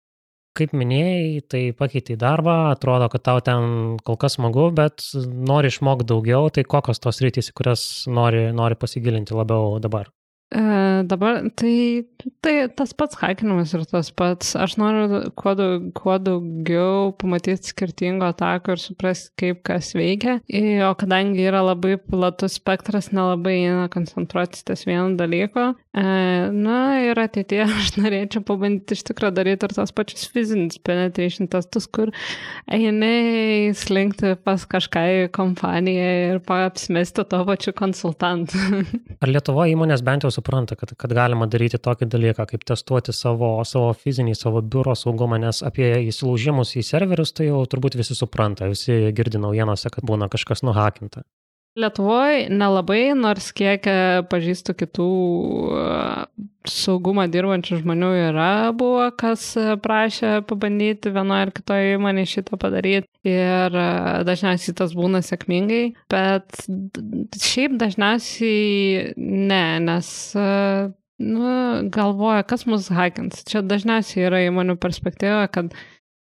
Kaip 0.58 0.72
minėjai, 0.74 1.42
tai 1.46 1.60
pakeitė 1.76 2.16
darbą, 2.18 2.72
atrodo, 2.72 3.06
kad 3.12 3.22
tau 3.22 3.42
ten 3.46 3.98
kol 4.02 4.16
kas 4.18 4.34
smagu, 4.40 4.72
bet 4.74 5.04
nori 5.22 5.70
išmokti 5.70 6.08
daugiau, 6.08 6.48
tai 6.50 6.66
kokios 6.66 6.98
tos 7.04 7.22
rytys, 7.22 7.52
į 7.52 7.58
kurias 7.60 7.82
nori, 8.10 8.48
nori 8.56 8.78
pasigilinti 8.80 9.38
labiau 9.38 9.76
dabar? 9.84 10.10
E, 10.50 11.02
dabar 11.04 11.42
tai, 11.54 12.06
tai 12.40 12.68
tas 12.72 12.94
pats 12.96 13.18
hakinimas 13.20 13.74
ir 13.76 13.82
tas 13.84 14.08
pats. 14.08 14.54
Aš 14.56 14.78
noriu 14.80 15.20
kuo, 15.36 15.52
daug, 15.58 15.90
kuo 15.92 16.14
daugiau 16.16 17.10
pamatyti 17.20 17.68
skirtingo 17.68 18.24
atako 18.30 18.72
ir 18.72 18.80
suprasti, 18.80 19.34
kaip 19.36 19.60
kas 19.68 19.92
veikia. 19.96 20.38
O 20.88 20.94
kadangi 20.96 21.44
yra 21.44 21.60
labai 21.66 21.98
platus 22.00 22.56
spektras, 22.56 23.10
nelabai 23.12 23.58
eina 23.66 23.90
koncentruotis 23.92 24.64
ties 24.64 24.86
vieno 24.88 25.12
dalyko. 25.20 25.74
E, 25.92 26.06
na 26.54 26.78
ir 27.04 27.20
ateityje 27.20 27.68
aš 27.82 27.92
norėčiau 28.00 28.40
pabandyti 28.48 28.96
iš 28.96 29.04
tikrųjų 29.10 29.36
daryti 29.36 29.68
ir 29.68 29.76
tos 29.76 29.92
pačius 29.92 30.24
fizinius 30.32 30.80
penetration 30.80 31.52
testus, 31.52 31.84
kur 31.92 32.14
eini 32.72 33.76
slinkti 33.76 34.32
pas 34.48 34.64
kažką 34.64 35.04
į 35.12 35.20
kompaniją 35.36 36.08
ir 36.32 36.42
apsimesti 36.56 37.28
to 37.28 37.44
pačiu 37.52 37.76
konsultantu. 37.76 38.56
Ar 39.22 39.36
Lietuvo 39.36 39.68
įmonės 39.68 40.00
bent 40.06 40.24
jau 40.24 40.32
supranta, 40.38 40.76
kad, 40.78 40.94
kad 40.98 41.14
galima 41.18 41.48
daryti 41.50 41.80
tokį 41.82 42.08
dalyką, 42.14 42.46
kaip 42.52 42.66
testuoti 42.68 43.14
savo, 43.16 43.56
savo 43.68 43.90
fizinį, 43.98 44.36
savo 44.38 44.62
biuro 44.62 44.94
saugumą, 44.98 45.40
nes 45.42 45.62
apie 45.66 45.90
įsilaužimus 46.08 46.76
į 46.78 46.86
serverius 46.92 47.34
tai 47.36 47.50
jau 47.50 47.64
turbūt 47.66 47.98
visi 48.00 48.16
supranta, 48.18 48.70
visi 48.70 49.00
girdi 49.18 49.42
naujienose, 49.42 49.92
kad 49.94 50.06
būna 50.08 50.30
kažkas 50.32 50.64
nuhakinta. 50.66 51.26
Lietuvoje 51.78 52.48
nelabai, 52.50 53.12
nors 53.14 53.52
kiek 53.54 53.84
e, 53.86 53.96
pažįstu 54.30 54.74
kitų 54.80 55.08
e, 55.78 55.82
saugumą 56.68 57.28
dirbančių 57.30 57.78
žmonių 57.84 58.08
yra 58.28 58.48
buvo, 58.76 59.04
kas 59.20 59.44
e, 59.60 59.76
prašė 59.84 60.32
pabandyti 60.48 61.12
vienoje 61.14 61.46
ar 61.46 61.52
kitoje 61.54 61.94
įmonėje 61.94 62.32
šitą 62.32 62.58
padaryti 62.58 63.06
ir 63.30 63.78
dažniausiai 64.26 64.74
tas 64.80 64.94
būna 64.98 65.22
sėkmingai, 65.22 65.84
bet 66.10 66.64
šiaip 67.38 67.78
dažniausiai 67.78 69.12
ne, 69.16 69.64
nes 69.86 70.10
nu, 71.18 71.52
galvoja, 71.94 72.42
kas 72.46 72.66
mus 72.66 72.90
hakins. 72.94 73.44
Čia 73.46 73.62
dažniausiai 73.66 74.26
yra 74.26 74.42
įmonių 74.48 74.78
perspektyva, 74.82 75.46
kad 75.54 75.74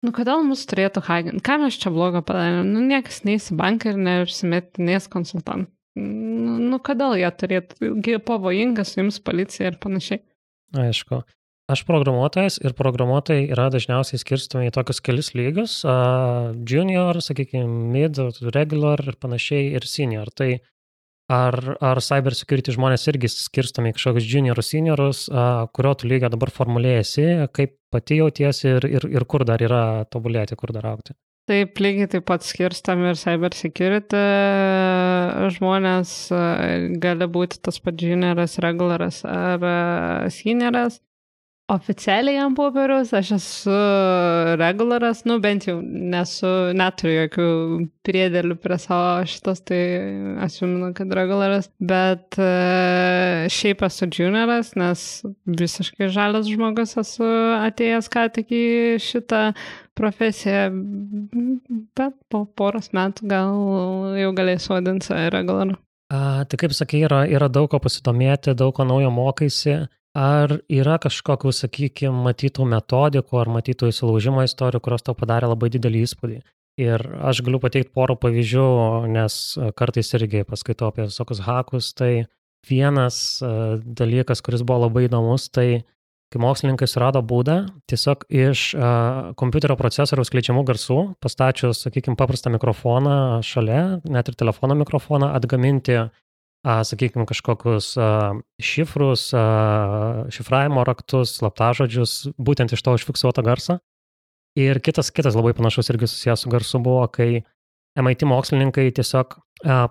Nu, 0.05 0.12
kodėl 0.12 0.43
mus 0.45 0.67
turėtų 0.69 1.01
haginti? 1.07 1.40
Ką 1.45 1.57
mes 1.62 1.79
čia 1.81 1.93
blogo 1.95 2.21
padarėme? 2.27 2.64
Nu, 2.69 2.83
niekas 2.85 3.23
neįs 3.25 3.53
į 3.55 3.57
banką 3.57 3.95
ir 3.95 4.01
neužsimetinės 4.05 5.09
konsultantų. 5.12 5.71
Nu, 5.97 6.59
nu, 6.59 6.81
kodėl 6.83 7.14
jie 7.21 7.31
turėtų, 7.40 8.19
pavojingas 8.27 8.97
jums 8.99 9.21
policija 9.25 9.71
ir 9.71 9.79
panašiai. 9.81 10.21
Aišku. 10.75 11.23
Aš 11.71 11.81
programuotojas 11.88 12.59
ir 12.61 12.75
programuotojai 12.77 13.47
yra 13.55 13.71
dažniausiai 13.73 14.21
skirstomi 14.21 14.69
į 14.69 14.75
tokius 14.77 15.01
kelius 15.01 15.31
lygius 15.33 15.79
junior, 16.69 17.23
sakykime, 17.25 17.64
mid, 17.95 18.21
regular 18.53 19.01
ir 19.01 19.17
panašiai 19.17 19.71
ir 19.79 19.87
senior. 19.88 20.29
Tai 20.37 20.51
ar, 21.33 21.57
ar 21.81 22.03
cyber 22.05 22.37
security 22.37 22.75
žmonės 22.75 23.09
irgi 23.09 23.31
skirstomi 23.33 23.95
į 23.95 23.97
kažkokius 23.97 24.29
juniorus, 24.29 24.75
seniorus, 24.75 25.23
kurio 25.73 25.95
tu 25.97 26.11
lygio 26.11 26.29
dabar 26.35 26.53
formulėjasi, 26.53 27.49
kaip 27.57 27.79
pati 27.95 28.19
jautiesi 28.21 28.75
ir, 28.77 28.89
ir, 28.99 29.07
ir 29.15 29.29
kur 29.31 29.47
dar 29.49 29.63
yra 29.63 29.85
tobulėti, 30.11 30.59
kur 30.59 30.75
dar 30.75 30.91
aukti. 30.91 31.17
Taip, 31.45 31.77
lygiai 31.77 32.09
taip 32.09 32.25
pat 32.25 32.45
skirstami 32.47 33.11
ir 33.11 33.19
cyber 33.21 33.53
security 33.53 34.21
žmonės 35.59 36.13
gali 37.03 37.29
būti 37.35 37.61
tas 37.61 37.77
pats 37.85 38.07
junioras, 38.07 38.57
regularas 38.65 39.19
ar 39.29 39.67
senioras. 40.33 41.03
Oficialiai 41.72 42.37
ant 42.44 42.53
popieriaus 42.59 43.14
aš 43.16 43.31
esu 43.38 43.77
regularas, 44.61 45.22
nu 45.24 45.38
bent 45.40 45.64
jau 45.64 45.79
nesu, 45.81 46.50
neturiu 46.77 47.14
jokių 47.22 47.46
priedėlių 48.05 48.59
prie 48.61 48.77
savo 48.83 49.22
šitos, 49.33 49.62
tai 49.64 49.79
asuminu, 50.44 50.90
kad 50.92 51.14
regularas, 51.16 51.70
bet 51.81 52.37
uh, 52.37 53.46
šiaip 53.48 53.87
esu 53.88 54.11
junioras, 54.12 54.74
nes 54.77 55.07
visiškai 55.48 56.11
žalias 56.12 56.53
žmogus 56.53 56.98
esu 57.00 57.31
atėjęs 57.62 58.12
ką 58.12 58.27
tik 58.37 58.53
į 58.53 58.68
šitą 59.00 59.42
profesiją, 59.96 60.68
bet 61.96 62.20
po 62.29 62.44
poros 62.44 62.92
metų 62.92 63.33
gal 63.33 64.14
jau 64.20 64.37
galėsiu 64.37 64.77
vadinti 64.77 65.09
save 65.09 65.33
regularu. 65.33 65.81
A, 66.12 66.44
tai 66.44 66.61
kaip 66.61 66.77
sakai, 66.77 67.07
yra, 67.09 67.24
yra 67.24 67.48
daug 67.48 67.72
ko 67.72 67.81
pasidomėti, 67.81 68.53
daug 68.53 68.77
ko 68.77 68.85
naujo 68.85 69.09
mokaisi. 69.09 69.87
Ar 70.14 70.61
yra 70.70 70.94
kažkokių, 71.03 71.50
sakykime, 71.50 72.14
matytų 72.22 72.66
metodikų 72.70 73.38
ar 73.40 73.48
matytų 73.50 73.88
įsilaužimo 73.90 74.44
istorijų, 74.46 74.83
kurios 74.85 75.03
tau 75.03 75.16
padarė 75.18 75.48
labai 75.50 75.72
didelį 75.74 76.05
įspūdį? 76.07 76.38
Ir 76.85 77.03
aš 77.22 77.40
galiu 77.46 77.59
pateikti 77.62 77.90
porą 77.94 78.14
pavyzdžių, 78.22 78.68
nes 79.11 79.35
kartais 79.79 80.14
irgi 80.14 80.44
paskaitau 80.46 80.90
apie 80.90 81.09
visokius 81.09 81.42
hakus. 81.46 81.90
Tai 81.98 82.27
vienas 82.66 83.18
dalykas, 83.42 84.42
kuris 84.42 84.62
buvo 84.66 84.87
labai 84.87 85.09
įdomus, 85.09 85.48
tai 85.55 85.83
kai 86.35 86.40
mokslininkai 86.42 86.87
surado 86.90 87.20
būdą 87.22 87.61
tiesiog 87.90 88.24
iš 88.31 88.62
kompiuterio 89.38 89.77
procesoriaus 89.79 90.31
skleidžiamų 90.31 90.64
garsų, 90.66 90.98
pastačius, 91.22 91.85
sakykime, 91.87 92.18
paprastą 92.18 92.50
mikrofoną 92.55 93.42
šalia, 93.46 94.00
net 94.07 94.31
ir 94.31 94.38
telefono 94.38 94.79
mikrofoną, 94.79 95.31
atgaminti 95.38 96.00
sakykime, 96.64 97.27
kažkokius 97.29 97.92
šifrus, 98.62 99.29
šifravimo 100.33 100.85
raktus, 100.88 101.37
slaptažodžius, 101.38 102.35
būtent 102.40 102.72
iš 102.72 102.83
to 102.85 102.94
užfiksuoto 102.96 103.44
garso. 103.44 103.79
Ir 104.59 104.79
kitas, 104.81 105.11
kitas 105.11 105.35
labai 105.37 105.53
panašus 105.57 105.90
irgi 105.92 106.09
susijęs 106.09 106.44
su 106.44 106.53
garsu 106.53 106.79
buvo, 106.81 107.05
kai 107.11 107.42
MIT 107.98 108.24
mokslininkai 108.31 108.88
tiesiog 108.94 109.37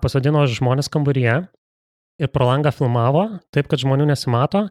pasodino 0.02 0.44
žmonės 0.48 0.90
kambaryje 0.92 1.36
ir 2.22 2.30
pro 2.30 2.46
langą 2.48 2.70
filmavo, 2.74 3.24
taip 3.54 3.68
kad 3.70 3.82
žmonių 3.82 4.06
nesimato, 4.10 4.66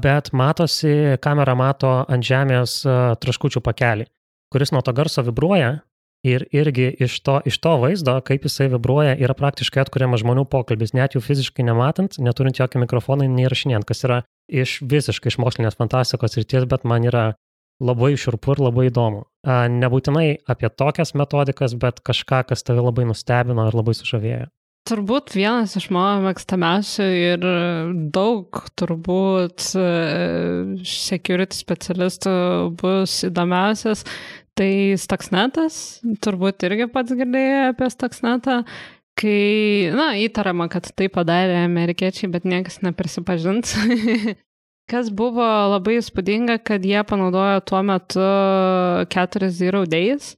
bet 0.00 0.30
matosi, 0.32 1.16
kamera 1.22 1.56
mato 1.58 1.92
ant 2.08 2.24
žemės 2.24 2.82
traškučių 3.20 3.62
pakelį, 3.64 4.06
kuris 4.52 4.72
nuo 4.72 4.82
to 4.84 4.94
garso 4.96 5.24
vibruoja 5.26 5.80
Ir 6.24 6.46
irgi 6.56 6.88
iš 7.04 7.18
to, 7.20 7.36
iš 7.44 7.58
to 7.60 7.74
vaizdo, 7.82 8.14
kaip 8.24 8.46
jisai 8.48 8.70
vibruoja, 8.72 9.12
yra 9.20 9.34
praktiškai 9.36 9.82
atkuriamas 9.82 10.22
žmonių 10.22 10.46
pokalbis, 10.48 10.94
net 10.96 11.12
jų 11.12 11.20
fiziškai 11.20 11.66
nematant, 11.68 12.16
neturint 12.16 12.56
jokio 12.56 12.80
mikrofono, 12.80 13.26
neįrašinėjant, 13.28 13.84
kas 13.84 14.06
yra 14.08 14.22
iš 14.48 14.78
visiškai 14.88 15.32
iš 15.32 15.36
mokslinės 15.44 15.76
fantastikos 15.76 16.38
ryties, 16.40 16.64
bet 16.70 16.88
man 16.88 17.04
yra 17.04 17.26
labai 17.84 18.14
širpu 18.16 18.54
ir 18.54 18.64
labai 18.70 18.88
įdomu. 18.88 19.24
Nebūtinai 19.44 20.28
apie 20.48 20.70
tokias 20.72 21.12
metodikas, 21.18 21.76
bet 21.76 22.00
kažką, 22.06 22.44
kas 22.48 22.64
tave 22.64 22.84
labai 22.84 23.04
nustebino 23.08 23.68
ir 23.68 23.76
labai 23.76 23.96
sužavėjo. 23.98 24.48
Turbūt 24.84 25.32
vienas 25.32 25.72
iš 25.80 25.86
mano 25.96 26.26
mėgstamiausių 26.26 27.04
ir 27.16 27.44
daug 28.12 28.58
turbūt 28.76 29.70
e, 29.80 29.84
security 30.84 31.56
specialistų 31.56 32.34
bus 32.82 33.14
įdomiausias 33.24 34.04
Tai 34.54 34.72
Stuxnetas, 35.00 35.76
turbūt 36.22 36.62
irgi 36.68 36.86
pats 36.92 37.14
girdėjai 37.18 37.72
apie 37.72 37.88
Stuxnetą, 37.90 38.60
kai, 39.18 39.90
na, 39.94 40.12
įtariama, 40.22 40.68
kad 40.70 40.86
tai 40.94 41.08
padarė 41.10 41.64
amerikiečiai, 41.64 42.30
bet 42.30 42.46
niekas 42.46 42.78
neprisipažins. 42.86 43.74
Kas 44.90 45.08
buvo 45.08 45.44
labai 45.72 45.96
įspūdinga, 45.98 46.58
kad 46.60 46.84
jie 46.84 47.00
panaudojo 47.08 47.62
tuo 47.64 47.80
metu 47.88 48.24
4 49.10 49.48
Zero 49.50 49.86
Days. 49.88 50.34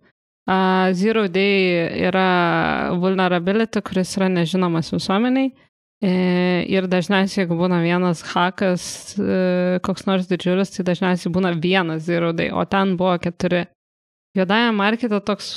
Uh, 0.46 0.92
zero 0.94 1.26
Day 1.26 1.88
yra 2.07 2.92
vulnerability, 2.94 3.83
kuris 3.83 4.14
yra 4.14 4.29
nežinomas 4.31 4.92
visuomeniai. 4.94 5.50
E, 5.96 6.11
ir 6.68 6.87
dažniausiai, 6.92 7.42
jeigu 7.42 7.57
būna 7.57 7.81
vienas 7.81 8.20
hakas, 8.35 8.85
e, 9.16 9.79
koks 9.83 10.05
nors 10.07 10.29
didžiulis, 10.29 10.74
tai 10.74 10.85
dažniausiai 10.90 11.33
būna 11.33 11.55
vienas 11.57 12.05
Zero 12.05 12.35
Day, 12.37 12.52
o 12.52 12.62
ten 12.68 12.94
buvo 13.00 13.16
keturi. 13.18 13.64
Juodajame 14.37 14.75
markete 14.77 15.18
toks 15.25 15.49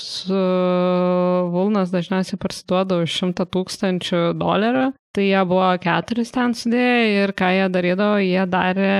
vulnas 1.51 1.91
dažniausiai 1.91 2.39
parsiduoda 2.39 3.01
už 3.03 3.15
100 3.25 3.47
tūkstančių 3.51 4.21
dolerių. 4.39 4.85
Tai 5.15 5.25
jie 5.25 5.39
buvo 5.49 5.71
keturis 5.83 6.31
ten 6.31 6.53
sudėję 6.55 7.23
ir 7.25 7.33
ką 7.35 7.49
jie 7.57 7.65
darydavo, 7.73 8.19
jie 8.23 8.45
darė, 8.47 8.93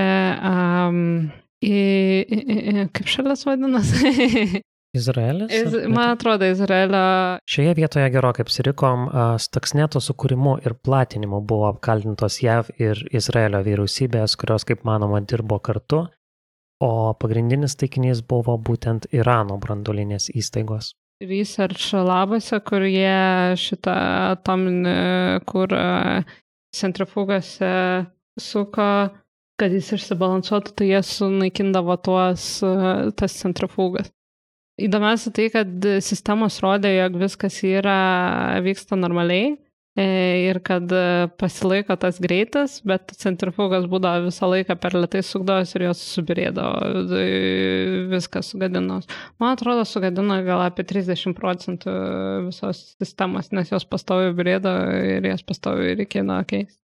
um, 0.49 0.97
į, 1.63 1.77
į, 2.25 2.39
į, 2.49 2.87
kaip 2.97 3.11
šalis 3.13 3.45
vadinasi? 3.47 4.11
Izraelis? 4.99 5.53
Iz, 5.53 5.75
man 5.85 6.15
atrodo, 6.15 6.47
Izraelio. 6.49 7.01
Šioje 7.47 7.75
vietoje 7.77 8.09
gerokai 8.09 8.41
apsirikom, 8.41 9.05
Stuxneto 9.39 10.01
sukūrimu 10.01 10.55
ir 10.65 10.73
platinimu 10.81 11.43
buvo 11.45 11.69
apkaltintos 11.69 12.39
JAV 12.41 12.73
ir 12.81 13.03
Izraelio 13.13 13.61
vyriausybės, 13.63 14.33
kurios, 14.41 14.65
kaip 14.65 14.81
manoma, 14.89 15.21
dirbo 15.21 15.61
kartu 15.61 16.07
o 16.79 17.13
pagrindinis 17.19 17.75
taikinys 17.79 18.23
buvo 18.23 18.55
būtent 18.57 19.09
Irano 19.15 19.59
branduolinės 19.59 20.29
įstaigos. 20.31 20.93
research 21.19 21.91
labuose, 21.93 22.59
kur 22.63 22.85
jie 22.87 23.55
šitą 23.59 23.95
atominį, 24.37 24.93
kur 25.49 25.73
centrifugose 26.75 27.71
suko, 28.39 28.87
kad 29.60 29.75
jis 29.75 29.91
išsibalansuotų, 29.97 30.75
tai 30.79 30.87
jie 30.93 31.01
sunaikindavo 31.04 31.97
tuos, 31.99 32.45
tas 33.19 33.35
centrifugas. 33.41 34.13
Įdomiausia 34.79 35.33
tai, 35.35 35.49
kad 35.51 35.89
sistemos 35.99 36.62
rodė, 36.63 36.93
jog 37.01 37.17
viskas 37.19 37.60
yra, 37.67 37.99
vyksta 38.63 38.95
normaliai 38.95 39.58
ir 40.00 40.60
kad 40.65 40.91
pasilaiko 41.41 41.95
tas 42.00 42.19
greitas, 42.23 42.79
bet 42.87 43.13
centrifugas 43.19 43.87
būdavo 43.91 44.27
visą 44.29 44.50
laiką 44.52 44.77
per 44.79 44.95
lietai 44.97 45.21
sukdavos 45.25 45.73
ir 45.75 45.87
jos 45.89 46.04
subirėdavo, 46.15 47.06
viskas 48.13 48.54
sugadinos. 48.54 49.10
Man 49.41 49.56
atrodo, 49.58 49.85
sugadino 49.87 50.39
gal 50.47 50.63
apie 50.65 50.87
30 50.87 51.35
procentų 51.37 51.95
visos 52.50 52.83
sistemos, 52.97 53.52
nes 53.56 53.73
jos 53.73 53.87
pastovi 53.89 54.31
birėdavo 54.37 55.02
ir 55.17 55.31
jas 55.33 55.43
pastovi 55.43 55.97
reikėjo 56.00 56.43
keisti. 56.50 56.79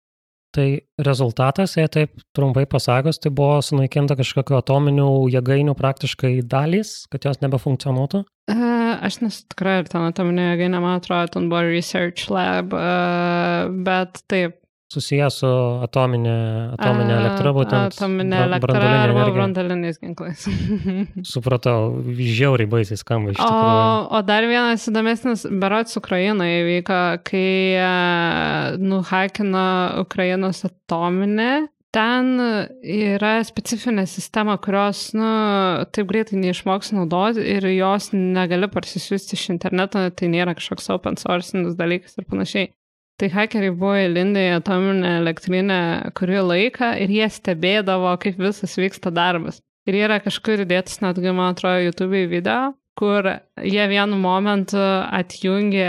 Tai 0.54 0.68
rezultatas, 1.02 1.72
jei 1.80 1.90
taip 1.90 2.20
trumpai 2.38 2.68
pasakius, 2.70 3.18
tai 3.18 3.32
buvo 3.34 3.58
sunaikinta 3.66 4.14
kažkokiu 4.20 4.60
atominių 4.60 5.08
jėgainių 5.34 5.74
praktiškai 5.80 6.36
dalys, 6.46 7.08
kad 7.10 7.26
jos 7.26 7.42
nebefunkcionuotų? 7.42 8.22
Uh, 8.52 8.98
aš 9.00 9.22
nesu 9.24 9.46
tikra, 9.48 9.78
ar 9.82 9.88
ten 9.88 10.04
atominė 10.10 10.50
jėgainė, 10.50 10.82
man 10.84 11.00
atrodo, 11.00 11.32
ten 11.38 11.48
buvo 11.52 11.64
research 11.70 12.28
lab, 12.34 12.76
uh, 12.76 13.72
bet 13.86 14.20
taip, 14.28 14.58
susijęs 14.94 15.38
su 15.42 15.50
atominė, 15.86 16.36
atominė 16.76 17.16
elektra, 17.16 17.54
būtent. 17.56 17.98
Atominė 17.98 18.42
elektra 18.48 18.84
arba 19.04 19.26
brandaliniais 19.34 20.00
ginklais. 20.02 20.46
Supratau, 21.34 22.04
žiauriai 22.20 22.70
baisiai 22.70 23.00
skamba 23.00 23.34
iš 23.34 23.40
tikrųjų. 23.40 23.74
O, 23.74 24.06
o 24.18 24.24
dar 24.28 24.48
vienas 24.50 24.86
įdomesnis, 24.90 25.48
berots 25.64 25.98
Ukrainoje 26.00 26.62
įvyko, 26.64 27.02
kai 27.28 27.48
uh, 27.80 28.80
nuhakino 28.82 29.68
Ukrainos 30.04 30.64
atominę. 30.70 31.68
Ten 31.94 32.40
yra 32.82 33.36
specifinė 33.46 34.08
sistema, 34.10 34.56
kurios, 34.58 35.12
nu, 35.14 35.28
taip 35.94 36.08
greitai 36.10 36.40
neišmoks 36.42 36.90
naudoti 36.96 37.44
ir 37.54 37.68
jos 37.70 38.10
negali 38.16 38.66
parsisiųsti 38.74 39.38
iš 39.38 39.44
interneto, 39.54 40.02
tai 40.18 40.32
nėra 40.34 40.56
kažkoks 40.58 40.90
open 40.96 41.20
source 41.22 41.62
dalykas 41.78 42.18
ir 42.18 42.26
panašiai. 42.30 42.72
Tai 43.22 43.30
hakeriai 43.30 43.76
buvo 43.78 43.94
įlindę 44.02 44.42
į 44.48 44.56
atominę 44.56 45.12
elektrinę 45.20 45.80
kurį 46.18 46.42
laiką 46.48 46.96
ir 47.04 47.14
jie 47.14 47.28
stebėdavo, 47.30 48.16
kaip 48.24 48.42
visas 48.42 48.74
vyksta 48.80 49.14
darbas. 49.14 49.62
Ir 49.86 50.00
yra 50.00 50.18
kažkur 50.24 50.64
įdėtas 50.64 50.98
netgi, 51.04 51.30
man 51.30 51.54
atrodo, 51.54 51.84
YouTube 51.84 52.24
video, 52.32 52.74
kur 52.98 53.28
jie 53.62 53.86
vienu 53.92 54.18
momentu 54.18 54.82
atjungė 54.82 55.88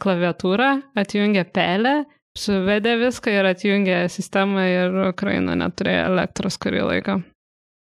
klaviatūrą, 0.00 0.70
atjungė 1.04 1.44
pelę, 1.52 1.94
suvedė 2.38 2.96
viską 3.00 3.32
ir 3.32 3.48
atjungė 3.52 4.02
sistemą 4.12 4.66
ir 4.70 4.98
Ukraina 5.10 5.56
neturėjo 5.58 6.10
elektros 6.12 6.58
kurį 6.60 6.84
laiką. 6.90 7.20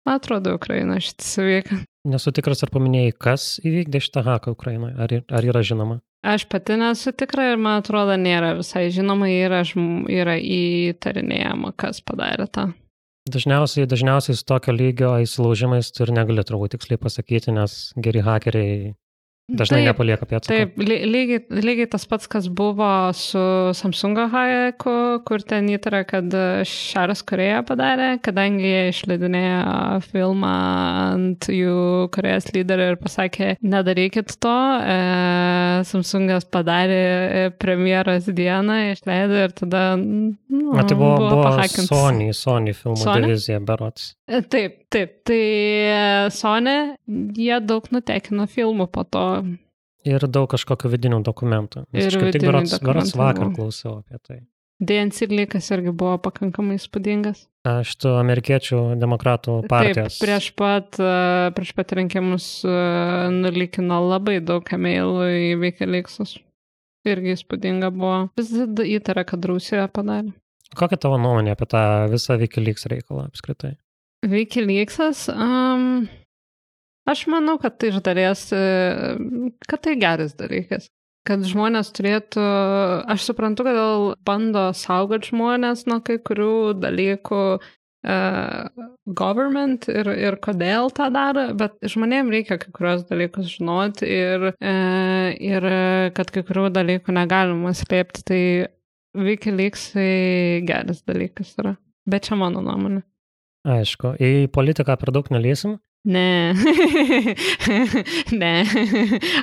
Man 0.04 0.20
atrodo, 0.20 0.54
Ukraina 0.58 0.98
šitas 1.00 1.30
įvyko. 1.40 1.80
Nesu 2.12 2.32
tikras, 2.36 2.60
ar 2.66 2.72
paminėjai, 2.74 3.14
kas 3.16 3.46
įvykdė 3.64 4.02
šitą 4.04 4.24
haką 4.26 4.52
Ukrainoje, 4.52 4.92
ar, 5.00 5.14
ar 5.32 5.46
yra 5.48 5.62
žinoma? 5.64 6.02
Aš 6.24 6.44
pati 6.52 6.76
nesu 6.80 7.12
tikra 7.16 7.50
ir 7.52 7.60
man 7.60 7.80
atrodo 7.80 8.16
nėra 8.20 8.54
visai 8.58 8.90
žinoma, 8.92 9.30
yra, 9.32 9.62
yra 10.12 10.36
įtarinėjama, 10.40 11.72
kas 11.80 12.02
padarė 12.04 12.48
tą. 12.52 12.66
Dažniausiai, 13.24 13.88
dažniausiai 13.88 14.36
su 14.36 14.44
tokio 14.44 14.74
lygio 14.76 15.14
įsilaužimais 15.24 15.88
tu 15.96 16.04
ir 16.04 16.12
negali 16.12 16.44
turbūt 16.44 16.74
tiksliai 16.76 17.00
pasakyti, 17.00 17.54
nes 17.56 17.94
geri 17.96 18.20
hakeriai 18.24 18.92
Dažnai 19.44 19.82
taip, 19.82 19.90
nepalieka 19.90 20.24
pėdsakų. 20.24 20.56
Taip, 20.56 20.78
lygiai, 20.80 21.42
lygiai 21.52 21.88
tas 21.92 22.06
pats, 22.08 22.28
kas 22.32 22.46
buvo 22.48 22.88
su 23.12 23.42
Samsungo 23.76 24.24
Hayeku, 24.32 24.94
kur 25.28 25.42
ten 25.44 25.68
įtarė, 25.68 26.00
kad 26.08 26.36
Šiaurės 26.64 27.20
Koreja 27.28 27.58
padarė, 27.68 28.14
kadangi 28.24 28.64
jie 28.64 28.78
išleidinėjo 28.94 29.98
filmą 30.06 30.52
ant 31.10 31.50
jų 31.52 32.08
Korejos 32.14 32.48
lyderio 32.56 32.94
ir 32.94 32.98
pasakė, 33.02 33.50
nedarykit 33.60 34.32
to. 34.40 34.54
E, 34.80 34.96
Samsungas 35.92 36.48
padarė 36.48 37.52
premjeros 37.60 38.30
dieną, 38.32 38.78
išleido 38.94 39.44
ir 39.44 39.54
tada... 39.60 39.84
Nu, 40.00 40.72
Na, 40.72 40.86
tai 40.88 40.96
buvo, 40.96 41.18
buvo, 41.20 41.44
buvo 41.44 41.68
Sony, 41.84 42.30
Sony 42.32 42.72
filmų 42.72 43.02
Sony? 43.02 43.28
divizija, 43.28 43.60
berots. 43.60 44.14
E, 44.24 44.40
taip, 44.40 44.80
taip. 44.88 45.18
Tai 45.28 45.42
Sony, 46.32 46.76
jie 47.36 47.56
daug 47.64 47.86
nutekino 47.92 48.48
filmų 48.48 48.88
po 48.92 49.04
to. 49.04 49.24
Ir 50.04 50.26
daug 50.28 50.48
kažkokių 50.52 50.90
vidinių 50.92 51.22
dokumentų. 51.24 51.86
Nes 51.96 52.10
ir 52.10 52.32
tik 52.34 52.44
berots, 52.44 52.76
berots 52.84 53.14
vakar 53.16 53.54
klausiau 53.56 54.02
apie 54.02 54.20
tai. 54.20 54.40
DNC 54.84 55.30
lygas 55.30 55.70
irgi 55.72 55.92
buvo 55.94 56.18
pakankamai 56.20 56.76
įspūdingas. 56.76 57.44
Šitų 57.64 58.10
amerikiečių 58.20 58.80
demokratų 59.00 59.60
partijos. 59.70 60.18
Taip, 60.18 60.24
prieš 60.26 60.48
pat, 60.58 60.98
e, 60.98 61.52
prieš 61.56 61.70
pat 61.78 61.94
rinkimus 61.96 62.48
nulikino 63.32 64.02
labai 64.04 64.40
daug 64.44 64.66
emailų 64.76 65.28
į 65.30 65.54
Wikileaksus. 65.62 66.36
Irgi 67.08 67.36
įspūdinga 67.36 67.92
buvo. 67.94 68.18
Vis 68.36 68.50
įtarė, 68.52 69.24
kad 69.28 69.46
Rusija 69.48 69.86
padarė. 69.92 70.34
Kokia 70.74 70.98
tavo 71.00 71.20
nuomonė 71.22 71.54
apie 71.54 71.68
tą 71.70 71.84
visą 72.10 72.36
Wikileaks 72.40 72.88
reikalą 72.90 73.28
apskritai? 73.28 73.76
Wikileaksas, 74.24 75.28
um, 75.30 76.06
aš 77.10 77.26
manau, 77.32 77.56
kad 77.62 77.78
tai 77.78 77.92
iš 77.92 78.02
dalies, 78.04 78.48
e, 78.54 79.14
kad 79.68 79.84
tai 79.84 79.96
geras 80.00 80.36
dalykas. 80.38 80.90
Kad 81.24 81.40
žmonės 81.48 81.88
turėtų, 81.96 82.42
aš 83.08 83.30
suprantu, 83.30 83.64
kad 83.64 83.78
gal 83.78 84.10
bando 84.28 84.66
saugoti 84.76 85.30
žmonės 85.32 85.86
nuo 85.88 86.02
kai 86.04 86.18
kurių 86.20 86.74
dalykų, 86.82 87.38
uh, 87.56 88.82
government 89.08 89.88
ir, 89.88 90.10
ir 90.20 90.36
kodėl 90.44 90.92
tą 90.92 91.08
daro, 91.14 91.46
bet 91.56 91.78
žmonėms 91.80 92.34
reikia 92.34 92.58
kai 92.60 92.68
kurios 92.76 93.06
dalykus 93.08 93.54
žinoti 93.54 94.04
ir, 94.04 94.50
uh, 94.52 95.30
ir 95.32 95.68
kad 96.12 96.28
kai 96.34 96.44
kurių 96.44 96.68
dalykų 96.76 97.16
negalima 97.16 97.72
slėpti, 97.72 98.26
tai 98.28 98.42
Wikileaksai 99.14 100.62
geras 100.66 101.04
dalykas 101.06 101.54
yra. 101.62 101.76
Bet 102.10 102.26
čia 102.26 102.36
mano 102.38 102.60
nuomonė. 102.64 103.04
Aišku, 103.64 104.16
į 104.20 104.48
politiką 104.52 104.96
per 105.00 105.12
daug 105.14 105.30
nelysim? 105.32 105.78
Ne, 106.04 106.52
ne, 108.42 108.52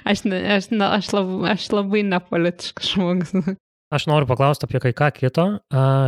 aš, 0.05 0.23
ne, 0.29 0.39
aš, 0.57 0.69
na, 0.69 0.91
aš, 0.99 1.09
lab, 1.15 1.31
aš 1.49 1.71
labai 1.73 2.03
nepolitiškas 2.05 2.91
žmogus. 2.93 3.57
Aš 3.91 4.05
noriu 4.07 4.29
paklausti 4.29 4.67
apie 4.67 4.79
kai 4.79 4.93
ką 4.95 5.09
kito. 5.17 5.45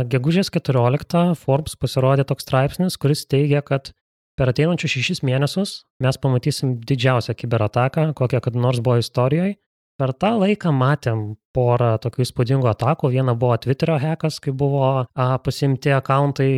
Gegužės 0.08 0.48
14 0.54 1.34
Forbes 1.42 1.74
pasirodė 1.76 2.24
toks 2.24 2.46
straipsnis, 2.46 2.96
kuris 2.96 3.26
teigia, 3.28 3.60
kad 3.66 3.90
per 4.38 4.54
ateinančius 4.54 4.94
šešis 4.94 5.20
mėnesius 5.26 5.74
mes 6.02 6.18
pamatysim 6.22 6.78
didžiausią 6.86 7.34
kiberataką, 7.36 8.12
kokią 8.16 8.40
kad 8.46 8.56
nors 8.56 8.80
buvo 8.80 9.02
istorijoje. 9.02 9.58
Per 10.00 10.10
tą 10.18 10.32
laiką 10.40 10.72
matėm 10.74 11.20
porą 11.54 11.92
tokių 12.02 12.24
įspūdingų 12.24 12.66
atakų. 12.72 13.12
Viena 13.14 13.36
buvo 13.38 13.54
Twitterio 13.62 13.94
hekas, 14.02 14.40
kai 14.42 14.50
buvo 14.50 14.82
a, 15.06 15.26
pasimti 15.38 15.92
akauntai 15.94 16.50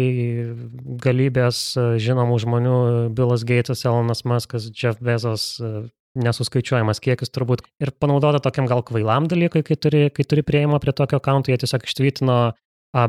galybės 1.05 1.61
žinomų 2.01 2.39
žmonių- 2.47 2.79
Billas 3.19 3.45
Gates, 3.45 3.85
Elonas 3.85 4.25
Muskas, 4.25 4.71
Jeff 4.73 5.03
Bezos, 5.05 5.59
nesuskaičiuojamas 6.17 7.01
kiekis 7.05 7.29
turbūt. 7.29 7.67
Ir 7.83 7.93
panaudota 8.01 8.41
tokiam 8.41 8.69
gal 8.71 8.81
kvailam 8.87 9.29
dalykui, 9.29 9.63
kai 9.67 9.77
turi, 9.77 10.07
kai 10.09 10.25
turi 10.25 10.43
prieimą 10.47 10.81
prie 10.81 10.97
tokio 10.97 11.21
akaunto, 11.21 11.53
jie 11.53 11.61
tiesiog 11.61 11.85
ištvitino 11.85 12.39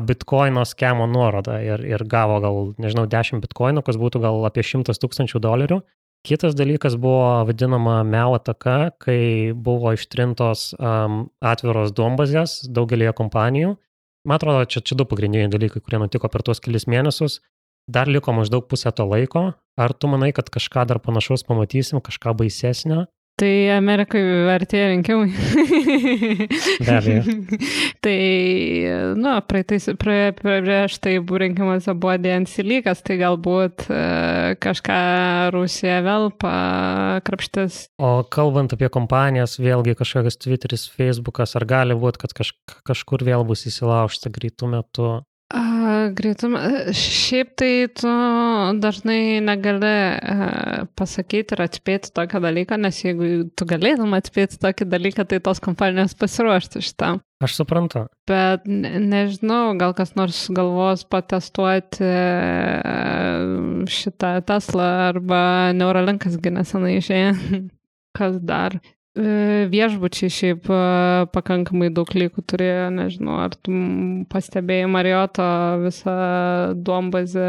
bitkoino 0.04 0.64
skemo 0.68 1.06
nuorodą 1.08 1.56
ir, 1.64 1.84
ir 1.86 2.04
gavo 2.04 2.40
gal, 2.44 2.58
nežinau, 2.82 3.06
10 3.08 3.40
bitkoinų, 3.44 3.82
kas 3.86 3.96
būtų 3.96 4.20
gal 4.20 4.44
apie 4.44 4.64
100 4.66 4.98
tūkstančių 5.00 5.40
dolerių. 5.40 5.80
Kitas 6.26 6.56
dalykas 6.58 6.96
buvo 6.98 7.44
vadinama 7.46 8.02
MEO 8.04 8.34
ataka, 8.36 8.90
kai 9.00 9.52
buvo 9.54 9.92
ištrintos 9.94 10.72
um, 10.74 11.28
atviros 11.40 11.94
duombazės 11.94 12.64
daugelėje 12.74 13.14
kompanijų. 13.20 13.76
Man 14.26 14.36
atrodo, 14.36 14.64
čia, 14.66 14.82
čia 14.82 14.98
du 14.98 15.06
pagrindiniai 15.08 15.50
dalykai, 15.52 15.80
kurie 15.84 16.00
nutiko 16.02 16.28
per 16.28 16.42
tuos 16.44 16.60
kelius 16.60 16.88
mėnesius. 16.90 17.38
Dar 17.88 18.10
liko 18.10 18.34
maždaug 18.36 18.66
pusę 18.68 18.90
to 18.92 19.06
laiko. 19.08 19.44
Ar 19.78 19.94
tu 19.94 20.10
manai, 20.10 20.32
kad 20.36 20.50
kažką 20.52 20.84
dar 20.90 20.98
panašaus 21.00 21.46
pamatysim, 21.48 22.02
kažką 22.04 22.34
baisesnio? 22.42 23.06
Tai 23.38 23.50
Amerikai 23.70 24.20
vertėjo 24.48 24.86
rinkimai. 24.90 25.28
Be 26.82 26.94
abejo. 26.96 27.34
tai, 28.04 28.16
nu, 29.14 29.34
praeitais, 29.46 29.86
prie, 30.00 30.32
prieš 30.38 30.96
tai 31.04 31.14
rinkimuose 31.22 31.94
buvo 31.94 32.16
DNC 32.18 32.66
lygas, 32.66 33.04
tai 33.06 33.20
galbūt 33.20 33.86
e, 33.86 34.00
kažką 34.58 34.98
Rusija 35.54 36.00
vėl 36.06 36.32
pakrapštis. 36.42 37.84
O 38.02 38.12
kalbant 38.26 38.74
apie 38.74 38.90
kompanijas, 38.90 39.54
vėlgi 39.62 39.94
kažkokias 39.98 40.40
Twitteris, 40.42 40.88
Facebookas, 40.98 41.54
ar 41.58 41.68
gali 41.70 41.94
būti, 41.98 42.24
kad 42.24 42.34
kaž, 42.40 42.56
kažkur 42.90 43.22
vėl 43.28 43.46
bus 43.46 43.68
įsilaužta 43.70 44.34
greitų 44.34 44.74
metų? 44.74 45.12
Greitum, 46.18 46.56
šiaip 46.96 47.52
tai 47.58 47.70
tu 47.96 48.10
dažnai 48.82 49.38
negali 49.44 49.92
pasakyti 50.98 51.54
ir 51.56 51.62
atspėti 51.64 52.12
tokį 52.16 52.40
dalyką, 52.44 52.78
nes 52.82 52.98
jeigu 53.04 53.28
tu 53.56 53.68
galėtum 53.68 54.16
atspėti 54.18 54.58
tokį 54.60 54.88
dalyką, 54.90 55.24
tai 55.30 55.38
tos 55.44 55.62
kompanijos 55.64 56.16
pasiruoštų 56.18 56.82
šitam. 56.84 57.22
Aš 57.44 57.60
suprantu. 57.60 58.04
Bet 58.28 58.66
ne, 58.66 58.96
nežinau, 58.98 59.76
gal 59.78 59.94
kas 59.96 60.16
nors 60.18 60.40
galvos 60.50 61.06
patestuoti 61.06 62.10
šitą 63.94 64.32
Tesla 64.48 64.88
arba 65.12 65.42
Neuralinkas 65.78 66.40
ginesenai 66.42 66.98
išėję. 66.98 67.34
Kas 68.18 68.40
dar? 68.42 68.80
Viešbučiai 69.18 70.30
šiaip 70.30 70.68
e, 70.70 70.78
pakankamai 71.34 71.88
daug 71.94 72.10
lygų 72.14 72.42
turėjo, 72.46 72.84
nežinau, 72.94 73.38
ar 73.42 73.56
tu 73.56 73.72
pastebėjai 74.30 74.86
Marioto 74.90 75.46
visą 75.82 76.14
duombazę, 76.78 77.48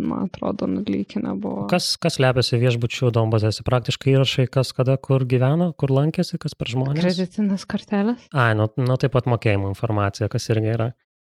man 0.00 0.30
atrodo, 0.30 0.68
nudlykinę 0.70 1.34
buvo. 1.42 1.66
Kas, 1.72 1.90
kas 2.00 2.16
lepiasi 2.22 2.60
viešbučių 2.62 3.12
duombazėse? 3.18 3.64
Praktiškai 3.66 4.14
įrašai, 4.14 4.46
kas 4.52 4.72
kada 4.76 4.96
kur 4.96 5.26
gyveno, 5.28 5.72
kur 5.76 5.92
lankėsi, 5.92 6.40
kas 6.40 6.56
per 6.56 6.72
žmonės? 6.72 7.02
Kreditinės 7.04 7.68
kortelės. 7.68 8.24
Ai, 8.32 8.54
nu, 8.56 8.70
nu 8.80 8.96
taip 9.00 9.12
pat 9.18 9.28
mokėjimo 9.28 9.68
informacija, 9.74 10.30
kas 10.32 10.48
irgi 10.54 10.72
yra 10.78 10.90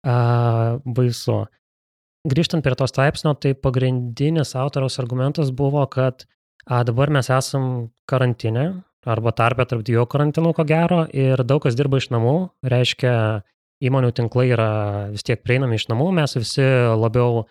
a, 0.07 0.17
baisu. 0.87 1.43
Grįžtant 2.27 2.65
prie 2.65 2.75
to 2.79 2.89
straipsnio, 2.89 3.37
tai 3.39 3.53
pagrindinis 3.55 4.57
autoriaus 4.57 4.97
argumentas 5.03 5.53
buvo, 5.55 5.85
kad 5.93 6.25
a, 6.65 6.81
dabar 6.87 7.13
mes 7.13 7.29
esam 7.29 7.91
karantinė, 8.09 8.71
arba 9.07 9.33
tarpę 9.37 9.67
tarp 9.69 9.85
dviejų 9.87 10.07
karantinų, 10.11 10.53
ko 10.57 10.65
gero, 10.69 11.05
ir 11.15 11.43
daug 11.47 11.63
kas 11.65 11.77
dirba 11.79 12.01
iš 12.03 12.11
namų, 12.15 12.37
reiškia, 12.67 13.13
įmonių 13.87 14.13
tinklai 14.17 14.49
yra 14.55 14.71
vis 15.13 15.27
tiek 15.27 15.43
prieinami 15.45 15.79
iš 15.79 15.89
namų, 15.93 16.11
mes 16.17 16.37
visi 16.39 16.65
labiau 16.97 17.45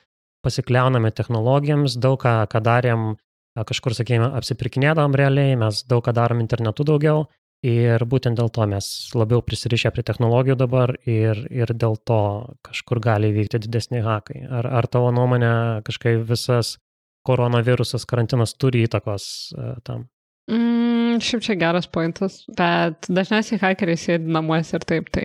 pasikliauname 0.45 1.11
technologijoms, 1.15 1.97
daug 2.01 2.19
ką, 2.21 2.37
ką 2.51 2.61
darėm, 2.65 3.07
kažkur, 3.55 3.95
sakykime, 3.97 4.29
apsipirkinėdam 4.37 5.15
realiai, 5.17 5.55
mes 5.59 5.83
daug 5.89 6.03
ką 6.05 6.13
darom 6.17 6.43
internetu 6.43 6.85
daugiau 6.87 7.25
ir 7.65 8.03
būtent 8.05 8.37
dėl 8.37 8.51
to 8.53 8.65
mes 8.69 8.87
labiau 9.17 9.41
prisirišę 9.45 9.91
prie 9.95 10.03
technologijų 10.05 10.57
dabar 10.59 10.93
ir, 11.09 11.39
ir 11.49 11.71
dėl 11.73 11.97
to 11.97 12.21
kažkur 12.65 13.01
gali 13.01 13.31
įvykti 13.31 13.63
didesni 13.63 14.03
hakai. 14.05 14.43
Ar, 14.45 14.67
ar 14.81 14.89
tavo 14.91 15.11
nuomonė 15.15 15.81
kažkaip 15.87 16.27
visas 16.29 16.75
koronavirusas, 17.25 18.05
karantinas 18.05 18.53
turi 18.59 18.85
įtakos 18.85 19.25
tam? 19.87 20.09
Mm, 20.45 21.17
šiaip 21.25 21.41
čia 21.41 21.55
geras 21.57 21.87
pointas, 21.89 22.43
bet 22.53 23.07
dažniausiai 23.09 23.57
hakeriai 23.63 23.97
sėdi 23.97 24.29
namuose 24.29 24.75
ir 24.77 24.83
taip, 24.85 25.07
tai 25.15 25.23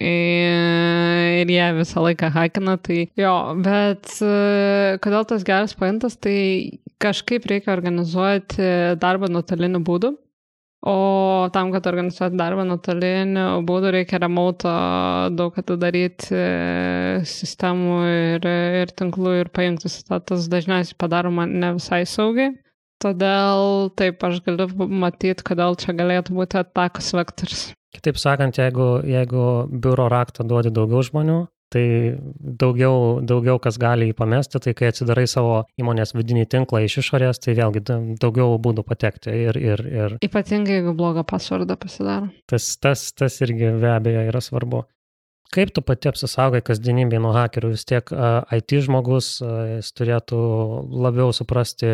ir 1.43 1.51
jie 1.53 1.67
visą 1.77 2.01
laiką 2.07 2.31
hakina, 2.33 2.79
tai 2.81 3.03
jo, 3.21 3.35
bet 3.61 4.09
kodėl 5.05 5.27
tas 5.29 5.45
geras 5.45 5.77
pointas, 5.77 6.17
tai 6.17 6.39
kažkaip 7.05 7.45
reikia 7.53 7.75
organizuoti 7.75 8.71
darbą 9.03 9.29
nuotoliniu 9.29 9.83
būdu, 9.85 10.15
o 10.89 10.97
tam, 11.53 11.69
kad 11.77 11.91
organizuoti 11.93 12.41
darbą 12.41 12.65
nuotoliniu 12.71 13.61
būdu, 13.69 13.93
reikia 13.99 14.23
remoto 14.25 14.73
daug 15.37 15.61
atidaryti 15.61 16.41
sistemų 17.29 18.01
ir, 18.09 18.51
ir 18.87 18.97
tinklų 18.97 19.37
ir 19.43 19.53
pajungti 19.53 19.93
status 19.93 20.49
dažniausiai 20.49 20.97
padaroma 20.97 21.45
ne 21.45 21.75
visai 21.77 22.07
saugiai. 22.09 22.57
Todėl 23.01 23.89
taip 23.97 24.21
aš 24.29 24.43
galiu 24.45 24.69
matyti, 24.77 25.45
kodėl 25.47 25.79
čia 25.81 25.95
galėtų 25.97 26.37
būti 26.37 26.61
atakos 26.61 27.15
vektorius. 27.17 27.71
Kitaip 27.97 28.21
sakant, 28.21 28.61
jeigu, 28.61 29.01
jeigu 29.09 29.47
biuro 29.71 30.07
raktą 30.13 30.45
duodi 30.47 30.71
daugiau 30.75 31.01
žmonių, 31.03 31.39
tai 31.73 31.85
daugiau, 32.39 33.19
daugiau 33.25 33.59
kas 33.63 33.79
gali 33.81 34.11
jį 34.11 34.17
pamesti, 34.19 34.61
tai 34.63 34.75
kai 34.77 34.91
atsidarai 34.91 35.27
savo 35.31 35.63
įmonės 35.81 36.15
vidinį 36.15 36.47
tinklą 36.51 36.85
iš 36.87 37.01
išorės, 37.03 37.41
tai 37.43 37.57
vėlgi 37.59 37.83
daugiau 38.21 38.59
būdų 38.63 38.85
patekti. 38.87 39.35
Ir, 39.49 39.59
ir, 39.59 39.83
ir... 39.87 40.17
Ypatingai, 40.27 40.81
jeigu 40.81 40.95
blogą 40.99 41.25
pasvardą 41.27 41.79
pasidaro. 41.81 42.31
Tas, 42.51 42.73
tas, 42.83 43.11
tas 43.17 43.39
irgi 43.47 43.73
be 43.81 43.95
abejo 43.95 44.27
yra 44.29 44.43
svarbu. 44.45 44.85
Kaip 45.51 45.73
tu 45.75 45.83
pati 45.83 46.07
apsisaugai 46.11 46.61
kasdienybėje 46.63 47.23
nuo 47.25 47.33
hakerių? 47.35 47.73
Vis 47.73 47.87
tiek 47.89 48.13
IT 48.55 48.77
žmogus, 48.87 49.39
jis 49.43 49.89
turėtų 49.99 50.43
labiau 51.07 51.33
suprasti 51.35 51.91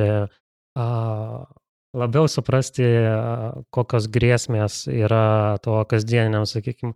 labiau 0.76 2.28
suprasti, 2.28 2.84
kokios 3.72 4.06
grėsmės 4.12 4.84
yra 4.92 5.56
to 5.64 5.80
kasdieniniam, 5.88 6.44
sakykime, 6.48 6.92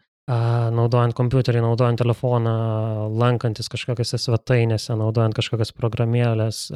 naudojant 0.76 1.16
kompiuterį, 1.16 1.62
naudojant 1.64 1.98
telefoną, 1.98 2.52
lankantis 3.18 3.70
kažkokiose 3.72 4.20
svetainėse, 4.20 4.94
naudojant 4.98 5.34
kažkokias 5.34 5.72
programėlės. 5.74 6.68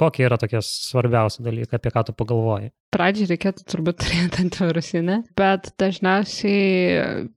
Kokie 0.00 0.26
yra 0.26 0.40
tokie 0.40 0.58
svarbiausi 0.64 1.44
dalykai, 1.46 1.78
apie 1.78 1.92
ką 1.94 2.06
tu 2.08 2.16
pagalvoji? 2.16 2.72
Pradžiai 2.96 3.30
reikėtų 3.34 3.66
turbūt 3.68 4.00
turėti 4.02 4.46
antivirusinę, 4.46 5.20
bet 5.38 5.70
dažniausiai 5.78 7.28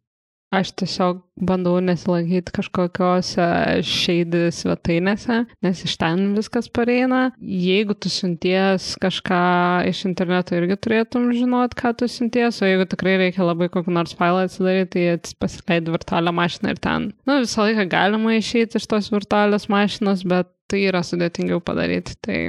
Aš 0.50 0.72
tiesiog 0.82 1.20
bandau 1.46 1.76
nesilankyti 1.84 2.54
kažkokiose 2.56 3.46
šeidį 3.86 4.48
svetainėse, 4.58 5.44
nes 5.62 5.84
iš 5.86 5.94
ten 6.02 6.24
viskas 6.34 6.72
pareina. 6.74 7.20
Jeigu 7.38 7.94
tu 7.94 8.10
siunties 8.10 8.96
kažką 9.02 9.42
iš 9.92 10.02
interneto 10.10 10.58
irgi 10.58 10.80
turėtum 10.82 11.30
žinot, 11.38 11.76
ką 11.78 11.94
tu 12.00 12.10
siunties, 12.10 12.64
o 12.64 12.70
jeigu 12.70 12.88
tikrai 12.90 13.20
reikia 13.22 13.46
labai 13.46 13.70
kokį 13.70 13.94
nors 13.94 14.16
failą 14.18 14.48
atsidaryti, 14.48 15.06
tai 15.28 15.38
pasileidi 15.46 15.94
virtualią 15.94 16.34
mašiną 16.42 16.74
ir 16.74 16.82
ten. 16.82 17.12
Na, 17.30 17.36
nu, 17.36 17.44
visą 17.46 17.68
laiką 17.68 17.86
galima 17.94 18.34
išeiti 18.40 18.82
iš 18.82 18.90
tos 18.90 19.12
virtualios 19.14 19.70
mašinos, 19.70 20.26
bet 20.26 20.50
tai 20.70 20.82
yra 20.90 21.06
sudėtingiau 21.06 21.62
padaryti. 21.62 22.18
Tai 22.26 22.40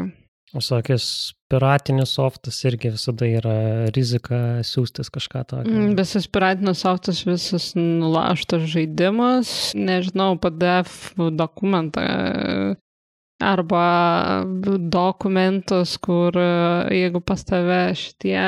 Sakės, 0.51 1.05
piratinis 1.47 2.17
softas 2.17 2.57
irgi 2.67 2.91
visada 2.91 3.29
yra 3.29 3.55
rizika 3.95 4.65
siūstis 4.67 5.13
kažką 5.15 5.45
tokio. 5.47 5.71
Mm, 5.71 5.93
visas 5.99 6.27
piratinis 6.27 6.83
softas, 6.83 7.23
visas 7.23 7.69
nulaštas 7.79 8.67
žaidimas, 8.73 9.53
nežinau, 9.79 10.35
PDF 10.43 11.13
dokumentą 11.39 12.03
arba 13.41 13.85
dokumentus, 14.91 15.95
kur 16.03 16.35
jeigu 16.35 17.23
pas 17.23 17.47
tave 17.47 17.85
šitie 17.97 18.43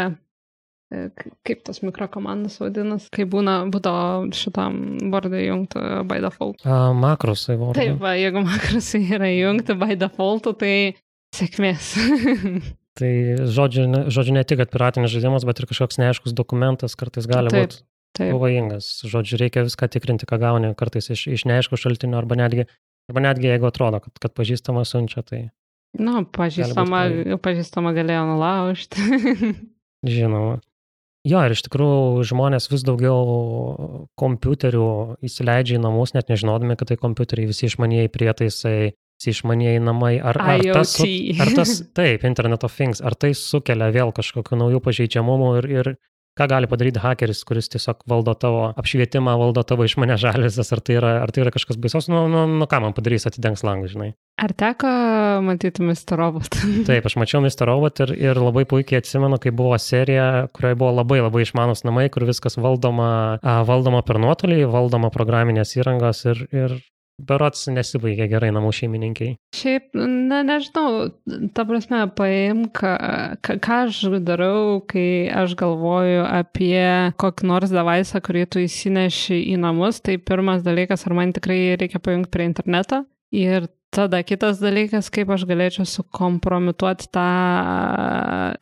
kaip 1.46 1.62
tas 1.64 1.80
mikrokomandas 1.84 2.58
vadinasi, 2.60 3.08
kai 3.14 3.24
būna, 3.28 3.62
būdavo 3.72 4.26
šitam 4.36 4.80
vardai 5.12 5.46
jungti 5.46 5.80
by 6.08 6.20
default. 6.24 6.60
A, 6.66 6.90
makrosai 6.96 7.56
vardai. 7.60 7.86
Taip, 7.86 8.02
va, 8.02 8.12
jeigu 8.18 8.42
makrosai 8.44 9.02
yra 9.16 9.30
jungti 9.32 9.76
by 9.78 9.96
default, 10.00 10.50
tai 10.60 10.74
Sėkmės. 11.32 11.94
tai 12.98 13.12
žodžiu, 13.40 13.86
žodžiu, 14.12 14.36
ne 14.36 14.44
tik, 14.44 14.60
kad 14.60 14.72
piratinis 14.72 15.12
žaidimas, 15.14 15.46
bet 15.48 15.62
ir 15.62 15.68
kažkoks 15.70 16.00
neaiškus 16.02 16.36
dokumentas 16.36 16.96
kartais 16.98 17.28
gali 17.30 17.52
būti 17.54 17.82
pavojingas. 18.18 19.00
Žodžiu, 19.08 19.40
reikia 19.40 19.64
viską 19.66 19.88
tikrinti, 19.92 20.28
ką 20.28 20.38
gauni 20.42 20.72
kartais 20.78 21.08
iš, 21.12 21.26
iš 21.32 21.46
neaiškų 21.48 21.78
šaltinių 21.80 22.18
arba 22.20 22.36
netgi, 22.38 22.66
arba 23.10 23.24
netgi 23.24 23.48
jeigu 23.48 23.68
atrodo, 23.68 24.02
kad, 24.04 24.18
kad 24.20 24.34
pažįstama 24.36 24.84
siunčia, 24.88 25.24
tai... 25.24 25.46
Na, 25.96 26.20
nu, 26.20 26.26
pažįstama, 26.28 27.04
pažįstama 27.44 27.92
galėjo 27.96 28.26
nulaužti. 28.30 29.08
Žinoma. 30.14 30.60
Jo, 31.28 31.38
ir 31.46 31.54
iš 31.54 31.62
tikrųjų 31.68 32.24
žmonės 32.26 32.66
vis 32.72 32.82
daugiau 32.82 34.08
kompiuterių 34.18 34.86
įsileidžia 35.22 35.76
į 35.78 35.82
namus, 35.84 36.16
net 36.16 36.32
nežinodami, 36.32 36.74
kad 36.80 36.90
tai 36.90 36.96
kompiuteriai, 36.98 37.46
visi 37.46 37.68
išmanieji 37.68 38.10
prietaisai, 38.10 38.94
išmanieji 39.30 39.82
namai, 39.84 40.16
ar, 40.18 40.38
ar, 40.40 40.64
tas, 40.80 40.96
ar 41.42 41.52
tas, 41.56 41.76
taip, 41.94 42.24
Internet 42.26 42.64
of 42.66 42.74
Things, 42.74 43.02
ar 43.04 43.14
tai 43.14 43.32
sukelia 43.38 43.92
vėl 43.94 44.10
kažkokiu 44.16 44.58
naujų 44.58 44.82
pažeidžiamumų 44.82 45.52
ir, 45.60 45.70
ir 45.78 45.92
ką 46.38 46.46
gali 46.48 46.68
padaryti 46.68 47.00
hakeris, 47.02 47.42
kuris 47.44 47.68
tiesiog 47.72 48.04
valdo 48.08 48.32
tavo 48.38 48.64
apšvietimą, 48.80 49.34
valdo 49.40 49.64
tavo 49.68 49.84
išmane 49.84 50.16
žalėzės, 50.20 50.70
ar 50.72 50.80
tai 50.80 50.96
yra, 50.96 51.12
ar 51.24 51.32
tai 51.32 51.44
yra 51.44 51.52
kažkas 51.52 51.76
baisos, 51.80 52.08
nu, 52.12 52.24
nu, 52.32 52.46
nu 52.48 52.68
ką 52.68 52.80
man 52.84 52.96
padarys, 52.96 53.26
atidengs 53.28 53.64
langą, 53.66 53.90
žinai. 53.92 54.12
Ar 54.40 54.54
teko 54.56 54.88
matyti 55.44 55.84
Mr. 55.84 56.16
Robot? 56.16 56.56
Taip, 56.88 57.04
aš 57.08 57.18
mačiau 57.20 57.42
Mr. 57.44 57.66
Robot 57.68 58.00
ir, 58.06 58.14
ir 58.16 58.40
labai 58.40 58.64
puikiai 58.68 59.02
atsimenu, 59.02 59.36
kai 59.42 59.52
buvo 59.54 59.76
serija, 59.76 60.48
kurioje 60.56 60.80
buvo 60.80 60.94
labai 61.02 61.20
labai 61.20 61.44
išmanus 61.44 61.84
namai, 61.84 62.08
kur 62.12 62.24
viskas 62.28 62.56
valdoma, 62.56 63.10
valdoma 63.68 64.00
per 64.06 64.20
nuotolį, 64.22 64.64
valdoma 64.72 65.12
programinės 65.12 65.76
įrangos 65.76 66.24
ir, 66.32 66.46
ir 66.48 66.80
berots 67.20 67.66
nesibaigė 67.70 68.28
gerai 68.30 68.50
namų 68.54 68.72
šeimininkiai. 68.76 69.36
Šiaip, 69.56 69.90
na 69.96 70.42
nežinau, 70.46 71.10
ta 71.54 71.64
prasme, 71.68 72.02
paimk, 72.18 72.80
ką, 72.80 73.58
ką 73.62 73.78
aš 73.86 74.00
darau, 74.26 74.80
kai 74.88 75.28
aš 75.42 75.56
galvoju 75.60 76.24
apie 76.26 77.12
kokį 77.20 77.50
nors 77.50 77.74
devaisą, 77.74 78.22
kurį 78.24 78.46
tu 78.52 78.64
įsineši 78.64 79.42
į 79.52 79.60
namus, 79.62 80.02
tai 80.04 80.18
pirmas 80.18 80.64
dalykas, 80.66 81.06
ar 81.06 81.16
man 81.18 81.34
tikrai 81.36 81.76
reikia 81.80 82.02
pajungti 82.02 82.32
prie 82.32 82.48
interneto. 82.50 83.04
Ir 83.32 83.68
tada 83.92 84.22
kitas 84.24 84.60
dalykas, 84.60 85.08
kaip 85.12 85.30
aš 85.32 85.46
galėčiau 85.48 85.86
sukompromituoti 85.88 87.08
tą 87.12 87.28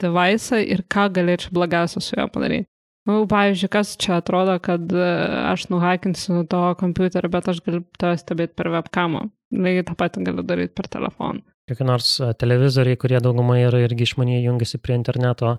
devaisą 0.02 0.60
ir 0.62 0.84
ką 0.90 1.08
galėčiau 1.16 1.54
blogiausia 1.54 2.02
su 2.02 2.18
juo 2.18 2.28
padaryti. 2.30 2.68
Nu, 3.10 3.24
pavyzdžiui, 3.30 3.70
kas 3.72 3.94
čia 4.00 4.18
atrodo, 4.20 4.54
kad 4.62 4.92
e, 4.94 5.06
aš 5.50 5.66
nuhakinsiu 5.72 6.44
to 6.50 6.60
kompiuterį, 6.80 7.30
bet 7.32 7.48
aš 7.50 7.62
galiu 7.66 7.82
tave 7.98 8.18
stebėti 8.20 8.54
per 8.58 8.70
webkamą. 8.76 9.24
Lygiai 9.56 9.86
tą 9.88 9.96
patį 9.98 10.22
galiu 10.28 10.44
daryti 10.46 10.76
per 10.78 10.86
telefoną. 10.92 11.42
Kokie 11.70 11.86
nors 11.88 12.12
e, 12.22 12.30
televizoriai, 12.38 12.98
kurie 13.00 13.18
daugumai 13.24 13.64
yra 13.64 13.82
irgi 13.86 14.06
išmaniai 14.06 14.44
jungiasi 14.44 14.78
prie 14.82 14.98
interneto. 15.00 15.56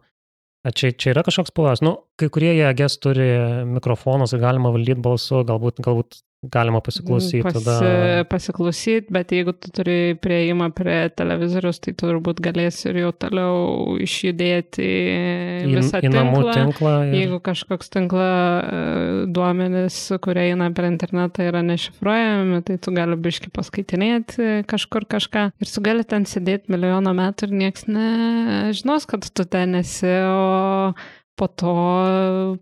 Čia, 0.61 0.91
čia 0.93 1.15
yra 1.15 1.25
kažkoks 1.25 1.53
pavojus. 1.57 1.81
Nu, 1.83 1.95
kai 2.21 2.29
kurie 2.33 2.53
jie 2.53 2.69
ges 2.77 2.99
turi 3.01 3.27
mikrofonus 3.67 4.35
galima 4.39 4.69
valdyti 4.71 5.01
balsu, 5.01 5.41
galbūt, 5.47 5.81
galbūt 5.83 6.21
galima 6.41 6.79
pasiklausyti. 6.81 7.43
Pasi, 7.43 7.61
tada... 7.61 8.23
Pasiklausyti, 8.29 9.13
bet 9.13 9.31
jeigu 9.31 9.53
tu 9.53 9.69
turi 9.75 10.15
prieimą 10.17 10.71
prie 10.73 10.97
televizorius, 11.13 11.77
tai 11.83 11.93
tu 11.93 12.09
turbūt 12.09 12.41
galėsi 12.41 12.87
ir 12.89 12.97
jau 13.03 13.11
toliau 13.13 13.97
išjudėti 14.01 14.87
į, 14.87 15.69
visą 15.75 16.01
į 16.01 16.07
tinklą. 16.07 16.17
namų 16.17 16.41
tinklą. 16.57 16.95
Ir... 17.05 17.13
Jeigu 17.19 17.39
kažkoks 17.45 17.93
tinkla 17.93 18.31
e, 18.31 18.81
duomenis, 19.29 19.99
kurie 20.25 20.47
eina 20.49 20.71
per 20.73 20.89
internetą, 20.89 21.45
yra 21.51 21.61
nešifruojami, 21.67 22.63
tai 22.65 22.79
tu 22.81 22.95
gali 22.97 23.21
biški 23.21 23.53
paskaitinėti 23.53 24.65
kažkur 24.71 25.05
kažką 25.13 25.47
ir 25.61 25.73
tu 25.75 25.85
gali 25.85 26.07
ten 26.09 26.25
sėdėti 26.25 26.73
milijoną 26.73 27.13
metų 27.21 27.51
ir 27.51 27.57
nieks 27.65 27.85
nežinos, 27.85 29.05
kad 29.09 29.29
tu 29.29 29.45
ten 29.45 29.77
esi, 29.77 30.09
o 30.25 30.93
po 31.41 31.47
to, 31.49 31.75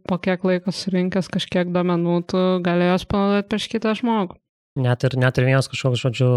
po 0.07 0.17
kiek 0.23 0.45
laiko 0.47 0.71
surinkęs 0.71 1.27
kažkiek 1.33 1.73
domenų, 1.75 2.19
tu 2.31 2.43
galėjos 2.63 3.03
panaudoti 3.11 3.49
prieš 3.51 3.67
kitą 3.73 3.91
žmogų. 3.99 4.39
Net 4.79 5.03
ir, 5.03 5.15
net 5.19 5.35
ir 5.41 5.47
vienas 5.49 5.67
kažkoks, 5.67 5.99
žodžiu, 5.99 6.27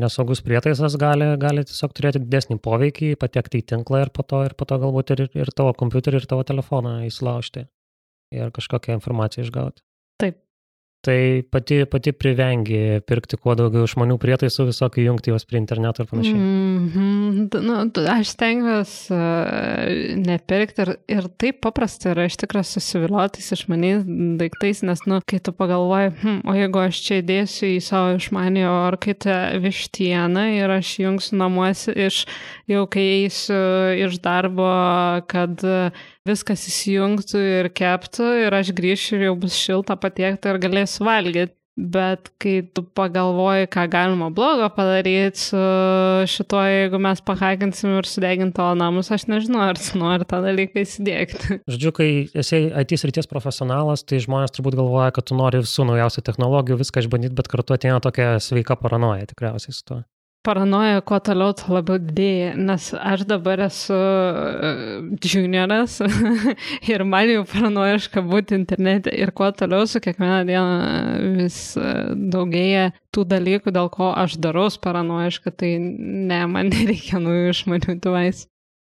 nesaugus 0.00 0.40
prietaisas 0.46 0.94
gali, 1.00 1.26
gali 1.42 1.66
tiesiog 1.68 1.92
turėti 1.92 2.22
didesnį 2.22 2.56
poveikį, 2.64 3.10
patekti 3.20 3.60
į 3.60 3.66
tinklą 3.74 4.06
ir 4.06 4.12
po 4.14 4.24
to, 4.24 4.44
ir 4.48 4.54
po 4.56 4.64
to 4.70 4.78
galbūt 4.80 5.12
ir, 5.12 5.26
ir 5.36 5.52
tavo 5.52 5.74
kompiuterį, 5.76 6.22
ir 6.22 6.28
tavo 6.30 6.46
telefoną 6.48 7.00
įsilaužti 7.10 7.66
ir 8.32 8.54
kažkokią 8.56 8.96
informaciją 8.96 9.44
išgauti. 9.44 9.82
Taip, 10.22 10.38
Tai 11.00 11.42
pati, 11.48 11.78
pati 11.88 12.12
privengi 12.12 13.00
pirkti 13.08 13.38
kuo 13.40 13.54
daugiau 13.56 13.86
išmanių 13.88 14.18
prietaisų, 14.20 14.66
visokių 14.68 15.06
jungti 15.06 15.32
juos 15.32 15.46
prie 15.48 15.56
interneto 15.56 16.04
ir 16.04 16.10
panašiai. 16.10 16.34
Mm 16.36 16.90
-hmm. 16.92 17.62
nu, 17.64 17.76
aš 18.12 18.34
stengiuosi 18.34 19.14
uh, 19.16 20.18
nepirkti 20.26 20.84
ir, 20.84 20.92
ir 21.08 21.30
taip 21.40 21.62
paprasta 21.64 22.12
yra 22.12 22.28
iš 22.28 22.36
tikrųjų 22.42 22.68
susiviliuotis 22.68 23.48
išmaniais 23.56 24.04
daiktais, 24.42 24.82
nes, 24.84 25.00
nu, 25.06 25.22
kai 25.24 25.40
tu 25.40 25.56
pagalvoji, 25.56 26.12
hm, 26.20 26.38
o 26.44 26.58
jeigu 26.58 26.84
aš 26.84 27.00
čia 27.06 27.22
įdėsiu 27.22 27.72
į 27.72 27.80
savo 27.80 28.20
išmanį 28.20 28.68
orkaitę 28.68 29.40
vištieną 29.64 30.46
ir 30.60 30.76
aš 30.76 30.98
jungsiu 31.00 31.40
namuose 31.40 31.96
iš, 31.96 32.26
jau 32.68 32.84
kai 32.86 33.08
eisiu 33.24 33.64
iš 34.04 34.20
darbo, 34.20 34.68
kad 35.32 35.64
uh, 35.64 35.88
viskas 36.28 36.66
įsijungtų 36.68 37.40
ir 37.60 37.70
keptų 37.76 38.28
ir 38.46 38.58
aš 38.60 38.74
grįšiu 38.76 39.16
ir 39.16 39.30
jau 39.30 39.38
bus 39.40 39.56
šilta 39.56 39.96
patiekta 40.00 40.52
ir 40.52 40.62
galėsiu 40.62 41.08
valgyti. 41.08 41.54
Bet 41.80 42.26
kai 42.42 42.58
tu 42.76 42.82
pagalvoji, 42.98 43.68
ką 43.72 43.86
galima 43.88 44.26
blogo 44.34 44.66
padaryti 44.74 45.40
su 45.40 45.60
šituo, 46.28 46.60
jeigu 46.66 47.00
mes 47.00 47.22
pahakinsim 47.24 47.94
ir 47.96 48.08
sudeginti 48.10 48.58
tavo 48.58 48.74
namus, 48.76 49.08
aš 49.14 49.24
nežinau, 49.30 49.62
ar 49.70 49.80
tu 49.80 49.96
nori 49.96 50.26
tą 50.28 50.42
dalyką 50.44 50.82
įsidėkti. 50.82 51.60
Žodžiu, 51.72 51.94
kai 51.96 52.10
esi 52.42 52.66
IT 52.68 52.98
srities 53.00 53.30
profesionalas, 53.30 54.04
tai 54.04 54.20
žmonės 54.20 54.52
turbūt 54.58 54.76
galvoja, 54.82 55.08
kad 55.16 55.30
tu 55.30 55.38
nori 55.38 55.62
visų 55.64 55.88
naujausių 55.94 56.26
technologijų, 56.26 56.82
viską 56.82 57.06
išbandyti, 57.06 57.38
bet 57.38 57.48
kartu 57.54 57.78
ateina 57.78 58.02
tokia 58.04 58.34
sveika 58.44 58.76
paranoja 58.76 59.30
tikriausiai 59.30 59.72
su 59.72 59.86
tuo 59.86 60.02
paranoja 60.46 61.00
kuo 61.04 61.18
toliau, 61.20 61.52
tuo 61.56 61.76
labiau 61.76 62.00
didėja, 62.00 62.52
nes 62.56 62.90
aš 62.96 63.24
dabar 63.28 63.60
esu 63.66 63.96
uh, 63.96 65.02
junioras 65.20 65.98
ir 66.92 67.04
man 67.08 67.28
jau 67.28 67.44
paranojiška 67.50 68.24
būti 68.24 68.56
internete 68.56 69.12
ir 69.12 69.34
kuo 69.36 69.50
toliau 69.56 69.88
su 69.90 70.00
kiekviena 70.02 70.42
diena 70.48 71.18
vis 71.36 71.58
uh, 71.78 72.12
daugėja 72.14 72.90
tų 73.12 73.26
dalykų, 73.34 73.74
dėl 73.76 73.90
ko 73.92 74.12
aš 74.16 74.38
darau 74.40 74.68
paranojiška, 74.82 75.52
tai 75.56 75.74
ne, 75.80 76.44
man 76.48 76.72
nereikia 76.72 77.20
naujų 77.20 77.54
išmanių 77.54 77.98
device. 78.00 78.46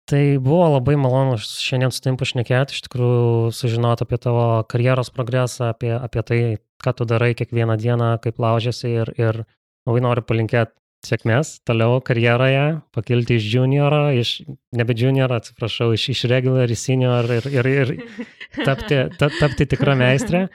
Tai 0.08 0.22
buvo 0.40 0.70
labai 0.78 0.94
malonu 0.96 1.36
šiandien 1.36 1.92
su 1.92 2.00
tim 2.00 2.16
pašnekėti, 2.16 2.72
iš 2.72 2.86
tikrųjų 2.86 3.52
sužinoti 3.52 4.06
apie 4.06 4.16
tavo 4.16 4.44
karjeros 4.68 5.12
progresą, 5.12 5.74
apie, 5.74 5.92
apie 5.92 6.24
tai, 6.24 6.38
ką 6.80 6.94
tu 6.96 7.06
darai 7.08 7.34
kiekvieną 7.36 7.76
dieną, 7.76 8.14
kaip 8.24 8.40
laužiasi 8.40 8.94
ir, 9.02 9.12
ir 9.20 9.42
labai 9.84 10.04
noriu 10.06 10.24
palinkėti 10.24 10.77
sėkmės 11.06 11.58
toliau 11.68 12.00
karjeroje, 12.04 12.80
pakilti 12.94 13.38
iš 13.38 13.48
junioro, 13.54 14.08
iš, 14.18 14.40
nebe 14.74 14.96
junioro, 14.98 15.38
atsiprašau, 15.38 15.92
iš, 15.94 16.08
iš 16.14 16.24
regular 16.30 16.70
į 16.70 16.78
senior 16.78 17.28
ir, 17.38 17.46
ir, 17.52 17.68
ir 17.70 17.92
tapti, 18.68 19.04
ta, 19.18 19.30
tapti 19.38 19.68
tikrą 19.70 19.94
meistrę. 19.98 20.48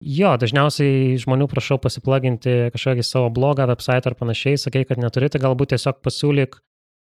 Jo, 0.00 0.32
dažniausiai 0.40 1.18
žmonių 1.20 1.44
prašau 1.50 1.76
pasiplaginti 1.80 2.72
kažkokį 2.72 3.04
savo 3.04 3.28
blogą, 3.36 3.66
website 3.68 4.08
ar 4.08 4.16
panašiai, 4.16 4.60
sakai, 4.60 4.86
kad 4.88 5.00
neturite, 5.00 5.40
galbūt 5.40 5.74
tiesiog 5.74 5.98
pasiūlyk, 6.04 6.56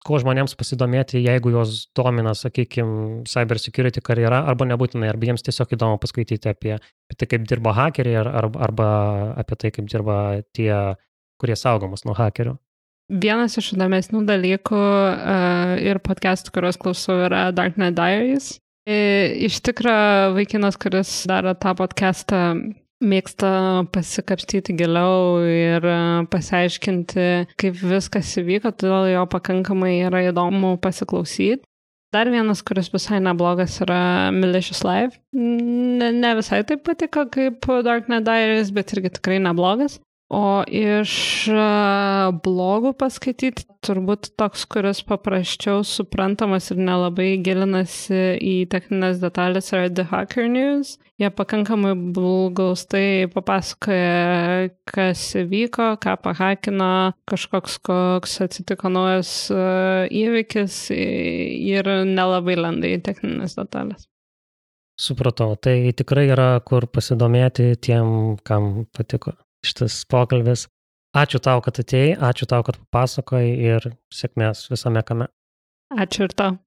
ko 0.07 0.21
žmonėms 0.23 0.55
pasidomėti, 0.57 1.21
jeigu 1.21 1.53
juos 1.53 1.89
domina, 1.97 2.33
sakykime, 2.37 3.27
cyber 3.29 3.61
security 3.61 4.01
karjera, 4.05 4.43
arba 4.49 4.69
nebūtinai, 4.71 5.11
arba 5.13 5.29
jiems 5.29 5.45
tiesiog 5.45 5.75
įdomu 5.77 6.01
paskaityti 6.01 6.53
apie, 6.53 6.77
apie 6.79 7.19
tai, 7.19 7.29
kaip 7.35 7.45
dirba 7.51 7.75
hakeriai, 7.77 8.21
ar, 8.23 8.31
arba, 8.45 8.63
arba 8.69 8.89
apie 9.43 9.61
tai, 9.61 9.73
kaip 9.77 9.91
dirba 9.93 10.19
tie, 10.57 10.71
kurie 11.43 11.59
saugomus 11.59 12.07
nuo 12.09 12.17
hakerių. 12.17 12.57
Vienas 13.07 13.55
iš 13.55 13.77
įdomesnių 13.77 14.25
dalykų 14.27 14.79
uh, 14.79 15.77
ir 15.79 16.01
podcastų, 16.03 16.51
kuriuos 16.57 16.79
klausau, 16.83 17.21
yra 17.29 17.53
Darknet 17.55 17.95
Diaries. 17.95 18.57
Iš 18.87 19.61
tikrųjų, 19.67 20.35
vaikinas, 20.35 20.75
kuris 20.79 21.11
daro 21.31 21.53
tą 21.59 21.73
podcastą, 21.79 22.41
mėgsta 23.03 23.51
pasikapstyti 23.95 24.75
giliau 24.79 25.39
ir 25.47 25.87
pasiaiškinti, 26.33 27.29
kaip 27.59 27.79
viskas 27.83 28.31
įvyko, 28.43 28.75
todėl 28.75 29.13
jo 29.13 29.25
pakankamai 29.31 30.01
yra 30.09 30.25
įdomu 30.33 30.75
pasiklausyti. 30.83 31.63
Dar 32.15 32.31
vienas, 32.31 32.63
kuris 32.67 32.91
visai 32.91 33.19
neblogas, 33.23 33.79
yra 33.83 34.33
Malicious 34.35 34.83
Live. 34.87 35.19
Ne, 35.35 36.11
ne 36.15 36.35
visai 36.39 36.63
taip 36.67 36.83
patiko 36.87 37.27
kaip 37.31 37.71
Darknet 37.87 38.27
Diaries, 38.27 38.75
bet 38.75 38.95
irgi 38.99 39.15
tikrai 39.19 39.39
neblogas. 39.43 40.01
O 40.27 40.65
iš 40.67 41.11
blogų 42.43 42.91
paskaityti 42.99 43.63
turbūt 43.87 44.33
toks, 44.35 44.65
kuris 44.67 44.99
paprasčiau 45.07 45.85
suprantamas 45.87 46.73
ir 46.75 46.81
nelabai 46.83 47.37
gilinasi 47.47 48.35
į 48.43 48.55
techninės 48.73 49.21
detalės 49.23 49.71
yra 49.71 49.87
The 49.87 50.09
Hacker 50.11 50.49
News. 50.51 50.97
Jie 51.23 51.31
pakankamai 51.31 51.95
glaustai 52.19 53.31
papasakoja, 53.31 54.67
kas 54.91 55.23
vyko, 55.47 55.93
ką 56.03 56.17
pahakino, 56.27 56.91
kažkoks 57.31 57.79
koks 57.87 58.37
atsitiko 58.49 58.91
naujas 58.91 59.33
įvykis 60.11 60.83
ir 60.91 61.95
nelabai 62.11 62.59
lenda 62.59 62.91
į 62.91 62.99
techninės 63.07 63.55
detalės. 63.63 64.11
Supratau, 64.99 65.55
tai 65.55 65.93
tikrai 65.95 66.27
yra 66.35 66.57
kur 66.67 66.91
pasidomėti 66.91 67.77
tiem, 67.79 68.41
kam 68.43 68.89
patiko 68.91 69.39
šitas 69.67 69.99
pokalbis. 70.11 70.67
Ačiū 71.17 71.41
tau, 71.41 71.63
kad 71.65 71.79
atėjai, 71.81 72.17
ačiū 72.29 72.49
tau, 72.51 72.65
kad 72.67 72.77
papasakoji 72.77 73.53
ir 73.71 73.91
sėkmės 74.13 74.67
visame 74.73 75.03
kame. 75.07 75.31
Ačiū 75.97 76.27
ir 76.27 76.35
tau. 76.37 76.59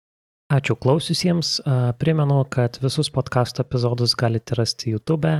Ačiū 0.50 0.74
klausiusiems. 0.82 1.60
Primenu, 2.02 2.40
kad 2.50 2.80
visus 2.82 3.12
podcast 3.14 3.60
epizodus 3.62 4.16
galite 4.18 4.58
rasti 4.58 4.96
YouTube, 4.96 5.36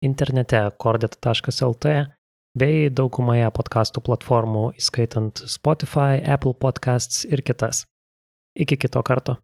internete 0.00 0.62
kordet.lt 0.80 1.92
bei 2.56 2.86
daugumoje 2.88 3.50
podcastų 3.52 4.00
platformų, 4.06 4.70
įskaitant 4.80 5.44
Spotify, 5.44 6.22
Apple 6.24 6.54
Podcasts 6.56 7.26
ir 7.28 7.44
kitas. 7.44 7.84
Iki 8.56 8.80
kito 8.86 9.02
karto. 9.04 9.36